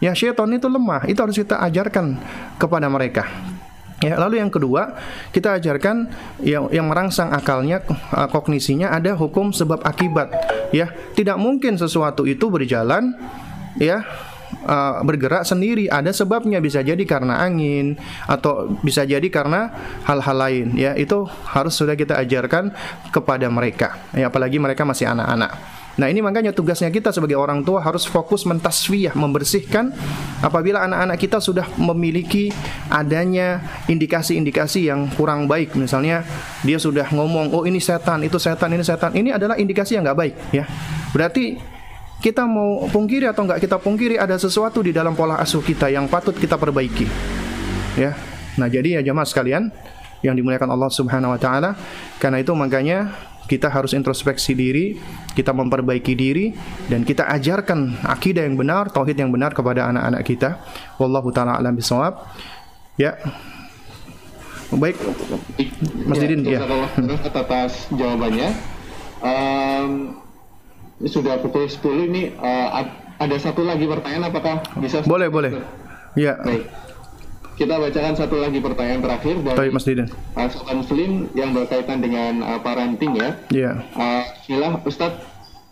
Ya, 0.00 0.16
syaitan 0.16 0.48
itu 0.56 0.72
lemah. 0.72 1.04
Itu 1.04 1.20
harus 1.20 1.36
kita 1.36 1.60
ajarkan 1.60 2.16
kepada 2.56 2.88
mereka. 2.88 3.28
Ya, 3.98 4.14
lalu 4.14 4.38
yang 4.38 4.48
kedua, 4.48 4.94
kita 5.34 5.58
ajarkan 5.58 6.06
yang 6.40 6.70
yang 6.70 6.86
merangsang 6.86 7.34
akalnya, 7.34 7.82
uh, 8.14 8.30
kognisinya 8.30 8.94
ada 8.94 9.12
hukum 9.18 9.50
sebab 9.50 9.82
akibat. 9.84 10.32
Ya, 10.70 10.94
tidak 11.18 11.36
mungkin 11.36 11.76
sesuatu 11.76 12.24
itu 12.24 12.46
berjalan 12.46 13.18
ya 13.76 14.06
uh, 14.64 15.04
bergerak 15.04 15.44
sendiri. 15.46 15.86
Ada 15.86 16.10
sebabnya 16.10 16.58
bisa 16.58 16.82
jadi 16.82 17.00
karena 17.04 17.38
angin 17.42 17.98
atau 18.26 18.72
bisa 18.82 19.04
jadi 19.04 19.24
karena 19.30 19.70
hal-hal 20.08 20.36
lain. 20.36 20.66
Ya 20.74 20.96
itu 20.98 21.26
harus 21.26 21.76
sudah 21.76 21.94
kita 21.94 22.18
ajarkan 22.18 22.74
kepada 23.12 23.46
mereka. 23.52 24.00
Ya 24.16 24.32
apalagi 24.32 24.58
mereka 24.58 24.82
masih 24.82 25.10
anak-anak. 25.10 25.78
Nah 25.98 26.06
ini 26.06 26.22
makanya 26.22 26.54
tugasnya 26.54 26.94
kita 26.94 27.10
sebagai 27.10 27.34
orang 27.34 27.66
tua 27.66 27.82
harus 27.82 28.06
fokus 28.06 28.46
mentasfiyah, 28.46 29.18
membersihkan 29.18 29.90
apabila 30.38 30.86
anak-anak 30.86 31.18
kita 31.18 31.42
sudah 31.42 31.66
memiliki 31.74 32.54
adanya 32.86 33.58
indikasi-indikasi 33.90 34.86
yang 34.86 35.10
kurang 35.18 35.50
baik. 35.50 35.74
Misalnya 35.74 36.22
dia 36.62 36.78
sudah 36.78 37.10
ngomong, 37.10 37.50
oh 37.50 37.66
ini 37.66 37.82
setan, 37.82 38.22
itu 38.22 38.38
setan, 38.38 38.70
ini 38.70 38.86
setan. 38.86 39.10
Ini 39.10 39.34
adalah 39.34 39.58
indikasi 39.58 39.98
yang 39.98 40.06
nggak 40.06 40.18
baik 40.22 40.34
ya. 40.54 40.70
Berarti 41.10 41.58
kita 42.18 42.42
mau 42.44 42.90
pungkiri 42.90 43.30
atau 43.30 43.46
enggak 43.46 43.62
kita 43.62 43.78
pungkiri 43.78 44.18
ada 44.18 44.34
sesuatu 44.34 44.82
di 44.82 44.90
dalam 44.90 45.14
pola 45.14 45.38
asuh 45.38 45.62
kita 45.62 45.86
yang 45.86 46.10
patut 46.10 46.34
kita 46.34 46.58
perbaiki. 46.58 47.06
Ya. 47.94 48.14
Nah, 48.58 48.66
jadi 48.66 48.98
ya 48.98 49.00
jemaah 49.06 49.26
sekalian 49.26 49.70
yang 50.26 50.34
dimuliakan 50.34 50.66
Allah 50.74 50.90
Subhanahu 50.90 51.34
wa 51.34 51.40
taala, 51.40 51.78
karena 52.18 52.42
itu 52.42 52.50
makanya 52.58 53.14
kita 53.46 53.70
harus 53.70 53.94
introspeksi 53.94 54.52
diri, 54.52 54.98
kita 55.32 55.54
memperbaiki 55.54 56.12
diri 56.18 56.52
dan 56.90 57.06
kita 57.06 57.30
ajarkan 57.38 58.02
akidah 58.02 58.44
yang 58.44 58.58
benar, 58.58 58.90
tauhid 58.90 59.14
yang 59.14 59.30
benar 59.30 59.54
kepada 59.54 59.86
anak-anak 59.88 60.22
kita. 60.26 60.58
Wallahu 60.98 61.30
taala 61.30 61.54
alam 61.54 61.72
bisawab. 61.72 62.18
Ya. 62.98 63.14
Baik, 64.68 65.00
Mas 66.04 66.20
Didin 66.20 66.44
ya. 66.44 66.60
Atas 67.32 67.88
jawabannya. 67.88 68.52
Um, 69.24 70.17
sudah 71.06 71.38
pukul 71.38 71.70
10 71.70 72.10
ini 72.10 72.22
uh, 72.34 72.82
ada 73.18 73.36
satu 73.38 73.62
lagi 73.62 73.86
pertanyaan 73.86 74.30
apakah 74.30 74.62
bisa 74.82 75.02
Boleh, 75.06 75.30
boleh. 75.30 75.62
Ya. 76.18 76.34
Baik. 76.42 76.66
Kita 77.58 77.74
bacakan 77.74 78.14
satu 78.14 78.38
lagi 78.38 78.62
pertanyaan 78.62 79.02
terakhir 79.02 79.34
dari 79.42 79.58
Baik, 79.58 79.72
Mas 79.74 79.86
Diden. 79.86 80.06
Uh, 80.38 80.74
Muslim 80.78 81.26
yang 81.34 81.50
berkaitan 81.50 81.98
dengan 81.98 82.42
uh, 82.46 82.58
parenting 82.62 83.18
ya. 83.18 83.30
Iya. 83.50 83.72
Uh, 83.98 84.22
Silah 84.46 84.78
Ustadz, 84.86 85.22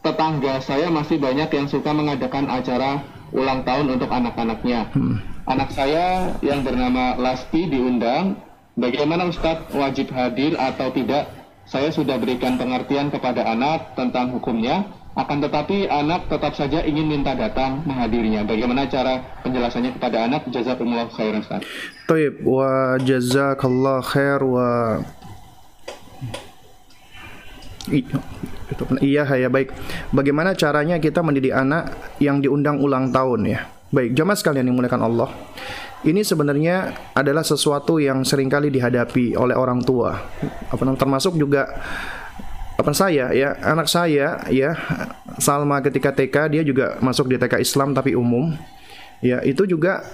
tetangga 0.03 0.59
saya 0.63 0.91
masih 0.91 1.23
banyak 1.23 1.47
yang 1.47 1.67
suka 1.71 1.95
mengadakan 1.95 2.51
acara 2.51 3.07
ulang 3.31 3.63
tahun 3.63 3.99
untuk 3.99 4.11
anak-anaknya. 4.11 4.91
Hmm. 4.95 5.23
Anak 5.47 5.71
saya 5.75 6.35
yang 6.43 6.67
bernama 6.67 7.15
Lasti 7.19 7.71
diundang. 7.71 8.39
Bagaimana 8.75 9.31
Ustadz 9.31 9.71
wajib 9.71 10.11
hadir 10.11 10.59
atau 10.59 10.91
tidak 10.91 11.31
saya 11.67 11.91
sudah 11.91 12.19
berikan 12.19 12.59
pengertian 12.59 13.11
kepada 13.11 13.47
anak 13.47 13.95
tentang 13.99 14.31
hukumnya, 14.35 14.87
akan 15.17 15.49
tetapi 15.49 15.89
anak 15.89 16.29
tetap 16.29 16.53
saja 16.53 16.85
ingin 16.85 17.09
minta 17.09 17.33
datang 17.33 17.81
menghadirinya. 17.89 18.45
Bagaimana 18.45 18.85
cara 18.85 19.25
penjelasannya 19.41 19.97
kepada 19.97 20.29
anak? 20.29 20.45
Jazakumullah 20.53 21.09
khairan 21.09 21.41
Ustaz. 21.41 21.65
Taib 22.05 22.45
wa 22.45 23.01
jazakallah 23.01 24.05
khair 24.05 24.45
wa 24.45 25.01
Iya 29.01 29.25
ya 29.25 29.49
baik. 29.49 29.73
Bagaimana 30.13 30.53
caranya 30.53 31.01
kita 31.01 31.25
mendidik 31.25 31.55
anak 31.55 31.97
yang 32.21 32.45
diundang 32.45 32.83
ulang 32.83 33.09
tahun 33.09 33.47
ya? 33.47 33.61
Baik, 33.95 34.19
jamaah 34.19 34.37
sekalian 34.37 34.67
yang 34.69 34.77
dimuliakan 34.77 35.07
Allah. 35.07 35.31
Ini 36.03 36.21
sebenarnya 36.27 36.93
adalah 37.17 37.47
sesuatu 37.47 37.97
yang 38.03 38.27
sering 38.27 38.51
kali 38.51 38.69
dihadapi 38.69 39.39
oleh 39.39 39.57
orang 39.57 39.81
tua. 39.81 40.13
Apa 40.69 40.83
termasuk 40.99 41.39
juga 41.39 41.71
apa 42.77 42.93
saya 42.93 43.33
ya. 43.33 43.57
Anak 43.65 43.89
saya 43.89 44.41
ya. 44.53 44.77
Salma 45.37 45.85
ketika 45.85 46.13
TK 46.13 46.37
dia 46.53 46.63
juga 46.65 46.97
masuk 47.05 47.29
di 47.29 47.37
TK 47.37 47.61
Islam 47.61 47.93
tapi 47.93 48.17
umum. 48.17 48.53
Ya 49.25 49.41
itu 49.45 49.65
juga 49.65 50.05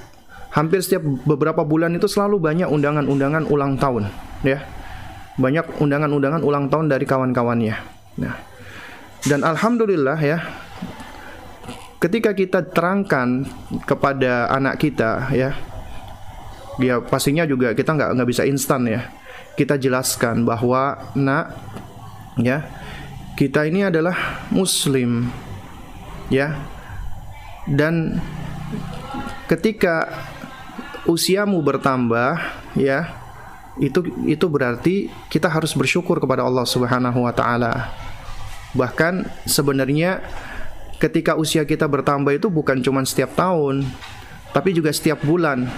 hampir 0.55 0.83
setiap 0.83 1.03
beberapa 1.27 1.63
bulan 1.67 1.95
itu 1.95 2.07
selalu 2.07 2.39
banyak 2.39 2.69
undangan-undangan 2.71 3.45
ulang 3.51 3.79
tahun 3.79 4.11
ya. 4.47 4.63
Banyak 5.39 5.81
undangan-undangan 5.81 6.43
ulang 6.45 6.69
tahun 6.69 6.93
dari 6.93 7.09
kawan-kawannya 7.09 7.77
nah 8.13 8.37
dan 9.25 9.41
alhamdulillah 9.41 10.21
ya 10.21 10.45
ketika 11.97 12.37
kita 12.37 12.61
terangkan 12.61 13.49
kepada 13.89 14.53
anak 14.53 14.77
kita 14.77 15.33
ya 15.33 15.57
dia 16.81 17.01
pastinya 17.01 17.45
juga 17.45 17.77
kita 17.77 17.93
nggak 17.93 18.11
nggak 18.17 18.29
bisa 18.29 18.43
instan 18.49 18.89
ya. 18.89 19.05
Kita 19.53 19.77
jelaskan 19.77 20.49
bahwa 20.49 21.13
nak 21.13 21.53
ya 22.41 22.65
kita 23.37 23.65
ini 23.69 23.89
adalah 23.89 24.47
muslim 24.53 25.29
ya 26.33 26.57
dan 27.69 28.21
ketika 29.49 30.09
usiamu 31.07 31.61
bertambah 31.61 32.39
ya 32.79 33.23
itu 33.81 34.05
itu 34.29 34.47
berarti 34.53 35.09
kita 35.33 35.49
harus 35.49 35.73
bersyukur 35.73 36.21
kepada 36.21 36.45
Allah 36.45 36.69
Subhanahu 36.69 37.25
wa 37.25 37.33
taala. 37.33 37.89
Bahkan 38.77 39.45
sebenarnya 39.49 40.21
ketika 41.01 41.37
usia 41.37 41.65
kita 41.65 41.89
bertambah 41.89 42.37
itu 42.37 42.53
bukan 42.53 42.85
cuma 42.85 43.01
setiap 43.05 43.33
tahun, 43.33 43.89
tapi 44.53 44.77
juga 44.77 44.93
setiap 44.93 45.25
bulan. 45.25 45.69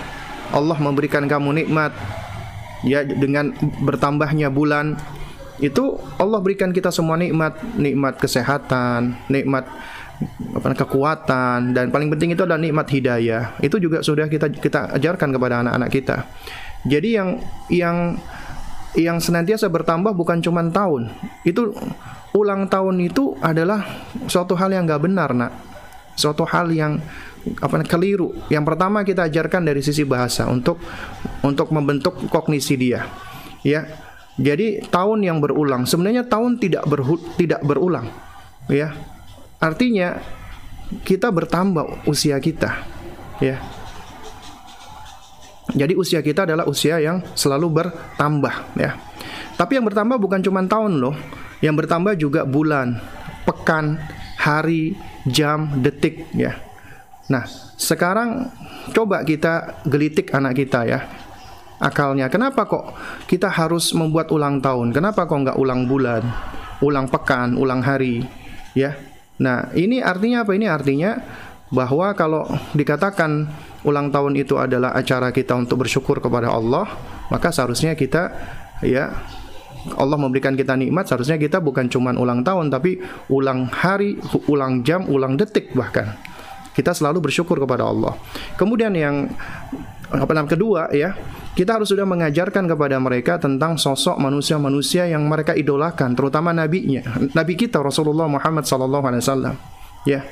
Allah 0.51 0.79
memberikan 0.79 1.27
kamu 1.27 1.65
nikmat 1.65 1.95
ya 2.87 3.03
dengan 3.03 3.55
bertambahnya 3.83 4.53
bulan 4.53 4.99
itu 5.63 5.99
Allah 6.19 6.39
berikan 6.43 6.75
kita 6.75 6.91
semua 6.91 7.15
nikmat, 7.15 7.55
nikmat 7.79 8.19
kesehatan, 8.19 9.15
nikmat 9.31 9.67
apa 10.55 10.79
kekuatan 10.79 11.75
dan 11.75 11.91
paling 11.91 12.07
penting 12.11 12.35
itu 12.35 12.43
adalah 12.47 12.59
nikmat 12.59 12.87
hidayah. 12.91 13.55
Itu 13.63 13.79
juga 13.79 14.03
sudah 14.03 14.27
kita 14.27 14.51
kita 14.51 14.95
ajarkan 14.99 15.31
kepada 15.35 15.63
anak-anak 15.67 15.91
kita. 15.91 16.17
Jadi 16.87 17.09
yang 17.17 17.29
yang 17.71 17.97
yang 18.95 19.19
senantiasa 19.19 19.67
bertambah 19.71 20.15
bukan 20.15 20.39
cuma 20.43 20.63
tahun. 20.71 21.11
Itu 21.43 21.75
ulang 22.35 22.67
tahun 22.71 22.99
itu 23.03 23.35
adalah 23.43 23.83
suatu 24.31 24.55
hal 24.55 24.71
yang 24.71 24.87
nggak 24.87 25.03
benar, 25.03 25.31
nak. 25.35 25.53
Suatu 26.15 26.47
hal 26.47 26.71
yang 26.71 27.03
apa 27.59 27.83
keliru. 27.87 28.35
Yang 28.51 28.65
pertama 28.75 29.03
kita 29.03 29.27
ajarkan 29.27 29.67
dari 29.67 29.83
sisi 29.83 30.07
bahasa 30.07 30.47
untuk 30.47 30.79
untuk 31.43 31.75
membentuk 31.75 32.15
kognisi 32.31 32.79
dia. 32.79 33.07
Ya, 33.65 33.89
jadi 34.35 34.83
tahun 34.91 35.23
yang 35.23 35.39
berulang 35.39 35.87
sebenarnya 35.87 36.27
tahun 36.27 36.59
tidak 36.59 36.83
berhu, 36.91 37.23
tidak 37.39 37.63
berulang, 37.63 38.11
ya. 38.67 38.91
Artinya 39.63 40.19
kita 41.07 41.31
bertambah 41.31 42.03
usia 42.11 42.43
kita, 42.43 42.83
ya. 43.39 43.63
Jadi 45.71 45.95
usia 45.95 46.19
kita 46.21 46.45
adalah 46.45 46.67
usia 46.67 46.99
yang 46.99 47.23
selalu 47.39 47.83
bertambah, 47.83 48.75
ya. 48.75 48.99
Tapi 49.55 49.79
yang 49.79 49.87
bertambah 49.87 50.19
bukan 50.19 50.43
cuma 50.43 50.67
tahun 50.67 50.99
loh, 50.99 51.15
yang 51.63 51.79
bertambah 51.79 52.19
juga 52.19 52.43
bulan, 52.43 52.99
pekan, 53.47 54.03
hari, 54.35 54.99
jam, 55.31 55.79
detik, 55.79 56.27
ya. 56.35 56.59
Nah, 57.31 57.47
sekarang 57.79 58.51
coba 58.91 59.23
kita 59.23 59.81
gelitik 59.87 60.35
anak 60.35 60.59
kita 60.59 60.85
ya 60.85 61.01
akalnya. 61.85 62.33
Kenapa 62.33 62.65
kok 62.65 62.97
kita 63.29 63.53
harus 63.53 63.93
membuat 63.93 64.33
ulang 64.33 64.65
tahun? 64.65 64.97
Kenapa 64.97 65.29
kok 65.29 65.37
nggak 65.37 65.59
ulang 65.61 65.85
bulan, 65.85 66.25
ulang 66.81 67.07
pekan, 67.13 67.61
ulang 67.61 67.85
hari? 67.85 68.25
Ya. 68.73 68.97
Nah, 69.37 69.69
ini 69.77 70.01
artinya 70.01 70.49
apa? 70.49 70.57
Ini 70.57 70.67
artinya 70.73 71.21
bahwa 71.69 72.17
kalau 72.17 72.49
dikatakan 72.73 73.51
ulang 73.85 74.09
tahun 74.09 74.41
itu 74.41 74.57
adalah 74.57 74.97
acara 74.97 75.29
kita 75.29 75.53
untuk 75.53 75.85
bersyukur 75.85 76.25
kepada 76.25 76.49
Allah, 76.49 76.89
maka 77.29 77.53
seharusnya 77.53 77.93
kita 77.93 78.33
ya 78.81 79.13
Allah 79.93 80.17
memberikan 80.17 80.57
kita 80.57 80.73
nikmat 80.81 81.05
seharusnya 81.05 81.37
kita 81.37 81.61
bukan 81.61 81.93
cuma 81.93 82.17
ulang 82.17 82.41
tahun 82.41 82.73
tapi 82.73 83.05
ulang 83.29 83.69
hari, 83.69 84.17
ulang 84.49 84.81
jam, 84.81 85.05
ulang 85.13 85.37
detik 85.37 85.77
bahkan. 85.77 86.17
Kita 86.75 86.91
selalu 86.91 87.31
bersyukur 87.31 87.55
kepada 87.61 87.87
Allah. 87.87 88.19
Kemudian 88.59 88.91
yang 88.99 89.31
apa 90.21 90.33
namanya 90.35 90.55
kedua 90.55 90.83
ya, 90.95 91.15
kita 91.55 91.79
harus 91.79 91.91
sudah 91.91 92.07
mengajarkan 92.07 92.67
kepada 92.71 92.99
mereka 92.99 93.39
tentang 93.39 93.79
sosok 93.79 94.19
manusia-manusia 94.19 95.07
yang 95.11 95.27
mereka 95.27 95.55
idolakan, 95.55 96.15
terutama 96.15 96.55
nabinya, 96.55 97.03
nabi 97.35 97.55
kita 97.55 97.83
Rasulullah 97.83 98.31
Muhammad 98.31 98.67
wasallam. 98.67 99.55
Ya. 100.05 100.23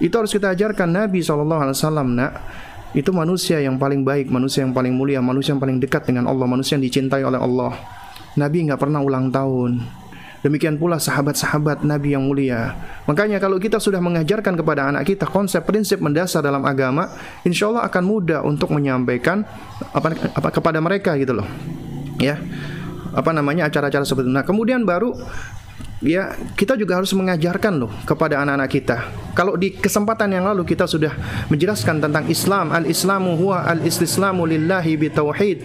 Itu 0.00 0.16
harus 0.16 0.32
kita 0.32 0.56
ajarkan 0.56 0.88
Nabi 0.90 1.20
wasallam, 1.20 2.16
Nak. 2.16 2.32
Itu 2.90 3.14
manusia 3.14 3.62
yang 3.62 3.78
paling 3.78 4.02
baik, 4.02 4.32
manusia 4.32 4.66
yang 4.66 4.74
paling 4.74 4.90
mulia, 4.90 5.22
manusia 5.22 5.54
yang 5.54 5.62
paling 5.62 5.78
dekat 5.78 6.10
dengan 6.10 6.26
Allah, 6.26 6.48
manusia 6.48 6.74
yang 6.74 6.82
dicintai 6.82 7.22
oleh 7.22 7.38
Allah. 7.38 7.76
Nabi 8.34 8.66
nggak 8.66 8.80
pernah 8.80 8.98
ulang 8.98 9.30
tahun. 9.30 9.78
Demikian 10.40 10.80
pula 10.80 10.96
sahabat-sahabat 10.96 11.84
Nabi 11.84 12.16
yang 12.16 12.24
mulia. 12.24 12.72
Makanya 13.04 13.36
kalau 13.36 13.60
kita 13.60 13.76
sudah 13.76 14.00
mengajarkan 14.00 14.56
kepada 14.56 14.88
anak 14.88 15.04
kita 15.04 15.28
konsep 15.28 15.60
prinsip 15.68 16.00
mendasar 16.00 16.40
dalam 16.40 16.64
agama, 16.64 17.12
insya 17.44 17.68
Allah 17.68 17.84
akan 17.84 18.02
mudah 18.08 18.40
untuk 18.40 18.72
menyampaikan 18.72 19.44
apa, 19.92 20.16
apa 20.32 20.48
kepada 20.48 20.80
mereka 20.80 21.12
gitu 21.20 21.36
loh. 21.36 21.48
Ya, 22.16 22.40
apa 23.12 23.30
namanya 23.36 23.68
acara-acara 23.68 24.04
seperti 24.06 24.32
itu. 24.32 24.34
Nah 24.34 24.44
kemudian 24.46 24.88
baru 24.88 25.12
ya 26.00 26.32
kita 26.56 26.80
juga 26.80 26.96
harus 26.96 27.12
mengajarkan 27.12 27.76
loh 27.76 27.92
kepada 28.08 28.40
anak-anak 28.40 28.70
kita. 28.72 28.96
Kalau 29.36 29.54
di 29.54 29.72
kesempatan 29.76 30.32
yang 30.32 30.48
lalu 30.48 30.66
kita 30.66 30.88
sudah 30.88 31.14
menjelaskan 31.52 32.02
tentang 32.02 32.26
Islam, 32.26 32.72
al-Islamu 32.74 33.36
huwa 33.38 33.62
al-istislamu 33.68 34.48
lillahi 34.48 34.98
bitauhid 34.98 35.58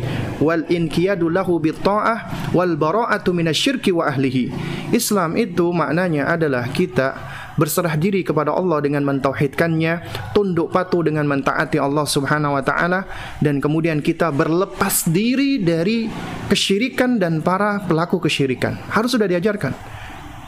wal 0.43 0.63
inqiyadu 0.69 1.31
lahu 1.31 1.57
bitta'ah 1.57 2.51
wal 2.53 2.77
bara'atu 2.77 3.31
minasyirki 3.33 3.95
wa 3.95 4.05
ahlihi. 4.11 4.53
Islam 4.93 5.39
itu 5.39 5.71
maknanya 5.73 6.29
adalah 6.29 6.69
kita 6.69 7.15
berserah 7.55 7.95
diri 7.95 8.21
kepada 8.21 8.51
Allah 8.51 8.83
dengan 8.83 9.01
mentauhidkannya, 9.07 10.03
tunduk 10.35 10.75
patuh 10.75 11.07
dengan 11.07 11.23
mentaati 11.25 11.79
Allah 11.79 12.03
Subhanahu 12.03 12.59
wa 12.59 12.63
taala 12.63 13.07
dan 13.39 13.63
kemudian 13.63 14.03
kita 14.03 14.29
berlepas 14.29 15.07
diri 15.07 15.63
dari 15.63 16.11
kesyirikan 16.51 17.17
dan 17.17 17.39
para 17.39 17.81
pelaku 17.87 18.19
kesyirikan. 18.19 18.75
Harus 18.91 19.15
sudah 19.15 19.25
diajarkan. 19.25 19.95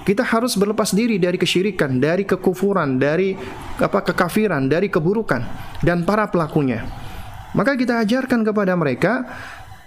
Kita 0.08 0.24
harus 0.24 0.56
berlepas 0.56 0.96
diri 0.96 1.20
dari 1.20 1.36
kesyirikan, 1.36 2.00
dari 2.00 2.24
kekufuran, 2.24 2.96
dari 2.96 3.36
apa 3.76 4.00
kekafiran, 4.08 4.72
dari 4.72 4.88
keburukan 4.88 5.44
dan 5.84 6.08
para 6.08 6.32
pelakunya. 6.32 6.88
Maka 7.52 7.76
kita 7.76 8.00
ajarkan 8.08 8.48
kepada 8.48 8.72
mereka 8.80 9.28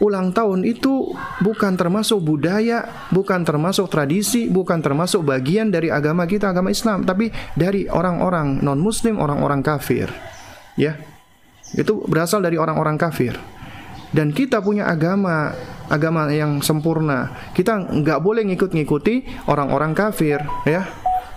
ulang 0.04 0.28
tahun 0.36 0.68
itu 0.68 1.16
bukan 1.40 1.72
termasuk 1.72 2.20
budaya, 2.20 3.08
bukan 3.08 3.48
termasuk 3.48 3.88
tradisi, 3.88 4.52
bukan 4.52 4.84
termasuk 4.84 5.24
bagian 5.24 5.72
dari 5.72 5.88
agama 5.88 6.28
kita, 6.28 6.52
agama 6.52 6.68
Islam, 6.68 7.08
tapi 7.08 7.32
dari 7.56 7.88
orang-orang 7.88 8.60
non-muslim, 8.60 9.16
orang-orang 9.16 9.64
kafir. 9.64 10.12
Ya. 10.76 11.00
Itu 11.72 12.04
berasal 12.04 12.44
dari 12.44 12.60
orang-orang 12.60 13.00
kafir 13.00 13.40
dan 14.10 14.34
kita 14.34 14.58
punya 14.58 14.90
agama 14.90 15.54
agama 15.90 16.30
yang 16.30 16.62
sempurna. 16.62 17.50
Kita 17.54 17.78
nggak 17.78 18.18
boleh 18.22 18.46
ngikut-ngikuti 18.50 19.46
orang-orang 19.50 19.94
kafir 19.94 20.42
ya. 20.66 20.86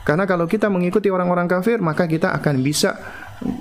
Karena 0.03 0.27
kalau 0.27 0.45
kita 0.45 0.67
mengikuti 0.67 1.07
orang-orang 1.07 1.47
kafir 1.47 1.79
maka 1.79 2.05
kita 2.05 2.35
akan 2.35 2.59
bisa 2.59 2.97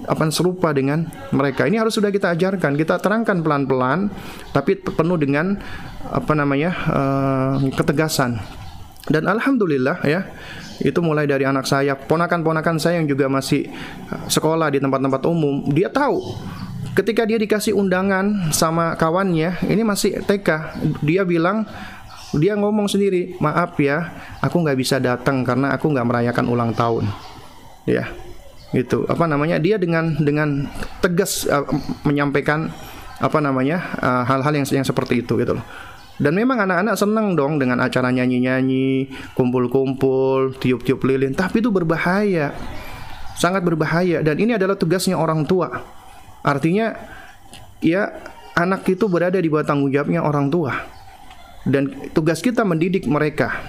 apa 0.08 0.24
serupa 0.32 0.70
dengan 0.72 1.06
mereka. 1.32 1.68
Ini 1.68 1.80
harus 1.80 1.96
sudah 1.96 2.12
kita 2.12 2.34
ajarkan. 2.34 2.74
Kita 2.74 2.98
terangkan 2.98 3.40
pelan-pelan 3.40 4.12
tapi 4.52 4.80
penuh 4.80 5.18
dengan 5.20 5.56
apa 6.08 6.32
namanya 6.36 6.70
uh, 6.88 7.54
ketegasan. 7.72 8.40
Dan 9.06 9.26
alhamdulillah 9.26 10.02
ya 10.06 10.28
itu 10.82 10.98
mulai 11.04 11.28
dari 11.28 11.44
anak 11.44 11.68
saya. 11.68 11.94
Ponakan-ponakan 11.94 12.76
saya 12.80 12.98
yang 13.02 13.08
juga 13.10 13.28
masih 13.28 13.70
sekolah 14.26 14.72
di 14.72 14.78
tempat-tempat 14.80 15.22
umum 15.28 15.68
dia 15.70 15.90
tahu 15.92 16.20
ketika 16.92 17.24
dia 17.24 17.40
dikasih 17.40 17.72
undangan 17.76 18.52
sama 18.52 18.96
kawannya 18.96 19.64
ini 19.68 19.82
masih 19.84 20.20
TK 20.24 20.48
dia 21.00 21.24
bilang 21.24 21.64
dia 22.32 22.56
ngomong 22.56 22.88
sendiri, 22.88 23.36
maaf 23.44 23.76
ya, 23.76 24.08
aku 24.40 24.64
nggak 24.64 24.78
bisa 24.80 24.96
datang 24.96 25.44
karena 25.44 25.76
aku 25.76 25.92
nggak 25.92 26.06
merayakan 26.08 26.48
ulang 26.48 26.72
tahun. 26.72 27.04
Ya, 27.84 28.08
itu 28.72 29.04
apa 29.04 29.28
namanya? 29.28 29.60
Dia 29.60 29.76
dengan 29.76 30.16
dengan 30.16 30.64
tegas 31.04 31.44
uh, 31.44 31.68
menyampaikan 32.08 32.72
apa 33.20 33.38
namanya 33.38 33.84
uh, 34.00 34.24
hal-hal 34.24 34.48
uh, 34.48 34.58
yang 34.64 34.66
yang 34.80 34.86
seperti 34.86 35.20
itu 35.20 35.36
gitu 35.36 35.60
loh. 35.60 35.64
Dan 36.16 36.32
memang 36.38 36.64
anak-anak 36.64 36.96
senang 36.96 37.36
dong 37.36 37.60
dengan 37.60 37.82
acara 37.84 38.08
nyanyi-nyanyi, 38.08 39.10
kumpul-kumpul, 39.36 40.56
tiup-tiup 40.56 41.04
lilin, 41.04 41.36
tapi 41.36 41.60
itu 41.60 41.68
berbahaya. 41.68 42.54
Sangat 43.36 43.64
berbahaya 43.64 44.24
dan 44.24 44.38
ini 44.38 44.56
adalah 44.56 44.76
tugasnya 44.78 45.18
orang 45.20 45.44
tua. 45.44 45.68
Artinya 46.42 46.94
ya 47.82 48.10
anak 48.58 48.84
itu 48.90 49.08
berada 49.08 49.38
di 49.38 49.48
bawah 49.48 49.66
tanggung 49.66 49.90
jawabnya 49.90 50.22
orang 50.22 50.50
tua. 50.50 50.74
Dan 51.62 52.10
tugas 52.10 52.42
kita 52.42 52.66
mendidik 52.66 53.06
mereka 53.06 53.62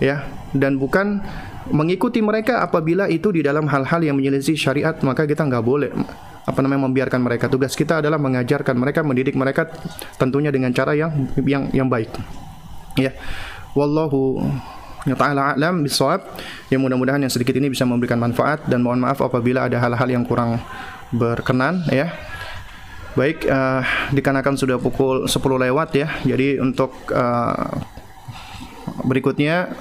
ya. 0.00 0.24
Dan 0.56 0.80
bukan 0.80 1.20
mengikuti 1.68 2.24
mereka 2.24 2.64
apabila 2.64 3.10
itu 3.10 3.28
di 3.34 3.44
dalam 3.44 3.68
hal-hal 3.68 4.00
yang 4.00 4.16
menyelisih 4.16 4.56
syariat 4.56 4.94
maka 5.02 5.26
kita 5.26 5.42
nggak 5.42 5.64
boleh 5.66 5.90
apa 6.46 6.58
namanya 6.62 6.86
membiarkan 6.86 7.20
mereka. 7.20 7.50
Tugas 7.50 7.74
kita 7.74 7.98
adalah 7.98 8.16
mengajarkan 8.22 8.78
mereka 8.78 9.02
mendidik 9.02 9.34
mereka 9.34 9.66
tentunya 10.16 10.54
dengan 10.54 10.70
cara 10.70 10.94
yang 10.94 11.12
yang 11.42 11.68
yang 11.74 11.88
baik. 11.90 12.14
Ya. 12.96 13.12
Wallahu 13.76 14.40
taala 15.18 15.52
alam 15.52 15.84
bisawab 15.84 16.24
yang 16.72 16.80
mudah-mudahan 16.80 17.20
yang 17.20 17.30
sedikit 17.30 17.52
ini 17.58 17.68
bisa 17.68 17.84
memberikan 17.84 18.16
manfaat. 18.16 18.64
Dan 18.70 18.86
mohon 18.86 19.02
maaf 19.02 19.18
apabila 19.20 19.66
ada 19.66 19.76
hal-hal 19.82 20.08
yang 20.08 20.24
kurang 20.24 20.62
berkenan 21.14 21.86
ya 21.90 22.14
Baik, 23.16 23.48
uh, 23.48 23.80
dikarenakan 24.12 24.60
sudah 24.60 24.76
pukul 24.76 25.24
10 25.24 25.40
lewat 25.40 25.88
ya. 25.96 26.20
Jadi 26.20 26.60
untuk 26.60 26.92
uh, 27.08 27.80
berikutnya 29.08 29.72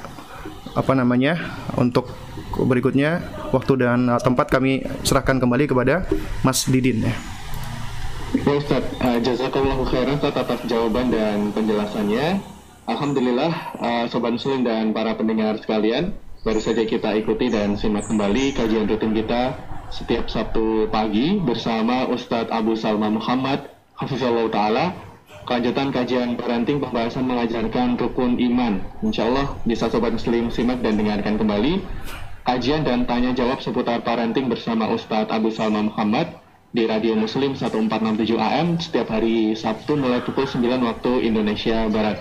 apa 0.71 0.95
namanya? 0.95 1.35
Untuk 1.75 2.15
berikutnya 2.55 3.19
waktu 3.51 3.83
dan 3.83 4.07
uh, 4.07 4.23
tempat 4.23 4.47
kami 4.47 4.87
serahkan 5.03 5.43
kembali 5.43 5.67
kepada 5.67 6.07
Mas 6.47 6.63
Didin 6.63 7.03
ya. 7.03 7.11
Ya 8.39 8.53
Ustaz, 8.55 8.87
uh, 9.03 9.19
jazakallahu 9.19 9.83
khairan 9.83 10.15
atas 10.23 10.63
jawaban 10.71 11.11
dan 11.11 11.51
penjelasannya. 11.51 12.39
Alhamdulillah 12.87 13.51
uh, 13.83 14.05
Sobat 14.07 14.31
Muslim 14.31 14.63
dan 14.63 14.95
para 14.95 15.11
pendengar 15.19 15.59
sekalian, 15.59 16.15
baru 16.47 16.63
saja 16.63 16.87
kita 16.87 17.11
ikuti 17.19 17.51
dan 17.51 17.75
simak 17.75 18.07
kembali 18.07 18.55
kajian 18.55 18.87
rutin 18.87 19.11
kita 19.11 19.74
setiap 19.95 20.27
Sabtu 20.27 20.91
pagi 20.91 21.39
bersama 21.39 22.03
Ustadz 22.11 22.51
Abu 22.51 22.75
Salma 22.75 23.07
Muhammad 23.07 23.71
Hafizullah 23.95 24.51
Ta'ala 24.51 24.91
kelanjutan 25.47 25.95
kajian 25.95 26.35
parenting 26.35 26.83
pembahasan 26.83 27.23
mengajarkan 27.23 27.95
rukun 27.95 28.35
iman 28.35 28.83
Insya 28.99 29.31
Allah 29.31 29.55
bisa 29.63 29.87
Sobat 29.87 30.11
Muslim 30.11 30.51
simak 30.51 30.83
dan 30.83 30.99
dengarkan 30.99 31.39
kembali 31.39 31.79
kajian 32.43 32.83
dan 32.83 33.07
tanya 33.07 33.31
jawab 33.31 33.63
seputar 33.63 34.03
parenting 34.03 34.51
bersama 34.51 34.91
Ustadz 34.91 35.31
Abu 35.31 35.47
Salma 35.47 35.87
Muhammad 35.87 36.43
di 36.75 36.83
Radio 36.83 37.15
Muslim 37.15 37.55
1467 37.55 38.35
AM 38.35 38.75
setiap 38.83 39.07
hari 39.07 39.55
Sabtu 39.55 39.95
mulai 39.95 40.19
pukul 40.27 40.43
9 40.43 40.59
waktu 40.83 41.11
Indonesia 41.23 41.87
Barat. 41.87 42.19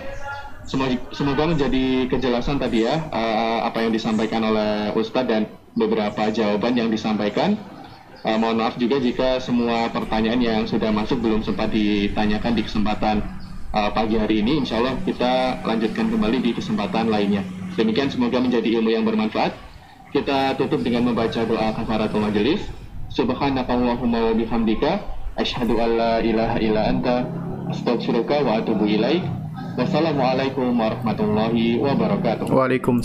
Semoga, 0.65 1.43
menjadi 1.45 2.07
kejelasan 2.07 2.57
tadi 2.57 2.87
ya 2.87 3.03
uh, 3.11 3.67
apa 3.67 3.83
yang 3.83 3.91
disampaikan 3.91 4.41
oleh 4.47 4.95
Ustadz 4.95 5.27
dan 5.27 5.43
beberapa 5.75 6.31
jawaban 6.31 6.73
yang 6.79 6.89
disampaikan. 6.89 7.59
Uh, 8.25 8.41
mohon 8.41 8.57
maaf 8.57 8.73
juga 8.81 8.97
jika 8.97 9.37
semua 9.37 9.85
pertanyaan 9.93 10.41
yang 10.41 10.61
sudah 10.65 10.89
masuk 10.89 11.21
belum 11.21 11.45
sempat 11.45 11.69
ditanyakan 11.69 12.57
di 12.57 12.65
kesempatan 12.65 13.21
uh, 13.69 13.93
pagi 13.93 14.17
hari 14.17 14.41
ini. 14.41 14.65
Insya 14.65 14.81
Allah 14.81 14.97
kita 15.05 15.61
lanjutkan 15.61 16.09
kembali 16.09 16.41
di 16.41 16.51
kesempatan 16.57 17.13
lainnya. 17.13 17.45
Demikian 17.77 18.09
semoga 18.09 18.41
menjadi 18.41 18.81
ilmu 18.81 18.89
yang 18.89 19.05
bermanfaat. 19.05 19.53
Kita 20.09 20.55
tutup 20.55 20.81
dengan 20.81 21.11
membaca 21.11 21.43
doa 21.43 21.75
kafaratul 21.75 22.23
majelis. 22.23 22.63
Subhanakallahumma 23.11 24.31
wa 24.31 24.33
bihamdika 24.33 25.03
asyhadu 25.37 25.77
an 25.77 25.89
la 25.99 26.13
ilaha 26.23 26.57
illa 26.63 26.81
anta 26.87 27.27
astaghfiruka 27.69 28.41
wa 28.41 28.63
atubu 28.63 28.87
ilaik. 28.87 29.21
Wassalamualaikum 29.75 30.71
warahmatullahi 30.71 31.83
wabarakatuh. 31.83 32.47
Waalaikumsalam. 32.47 33.03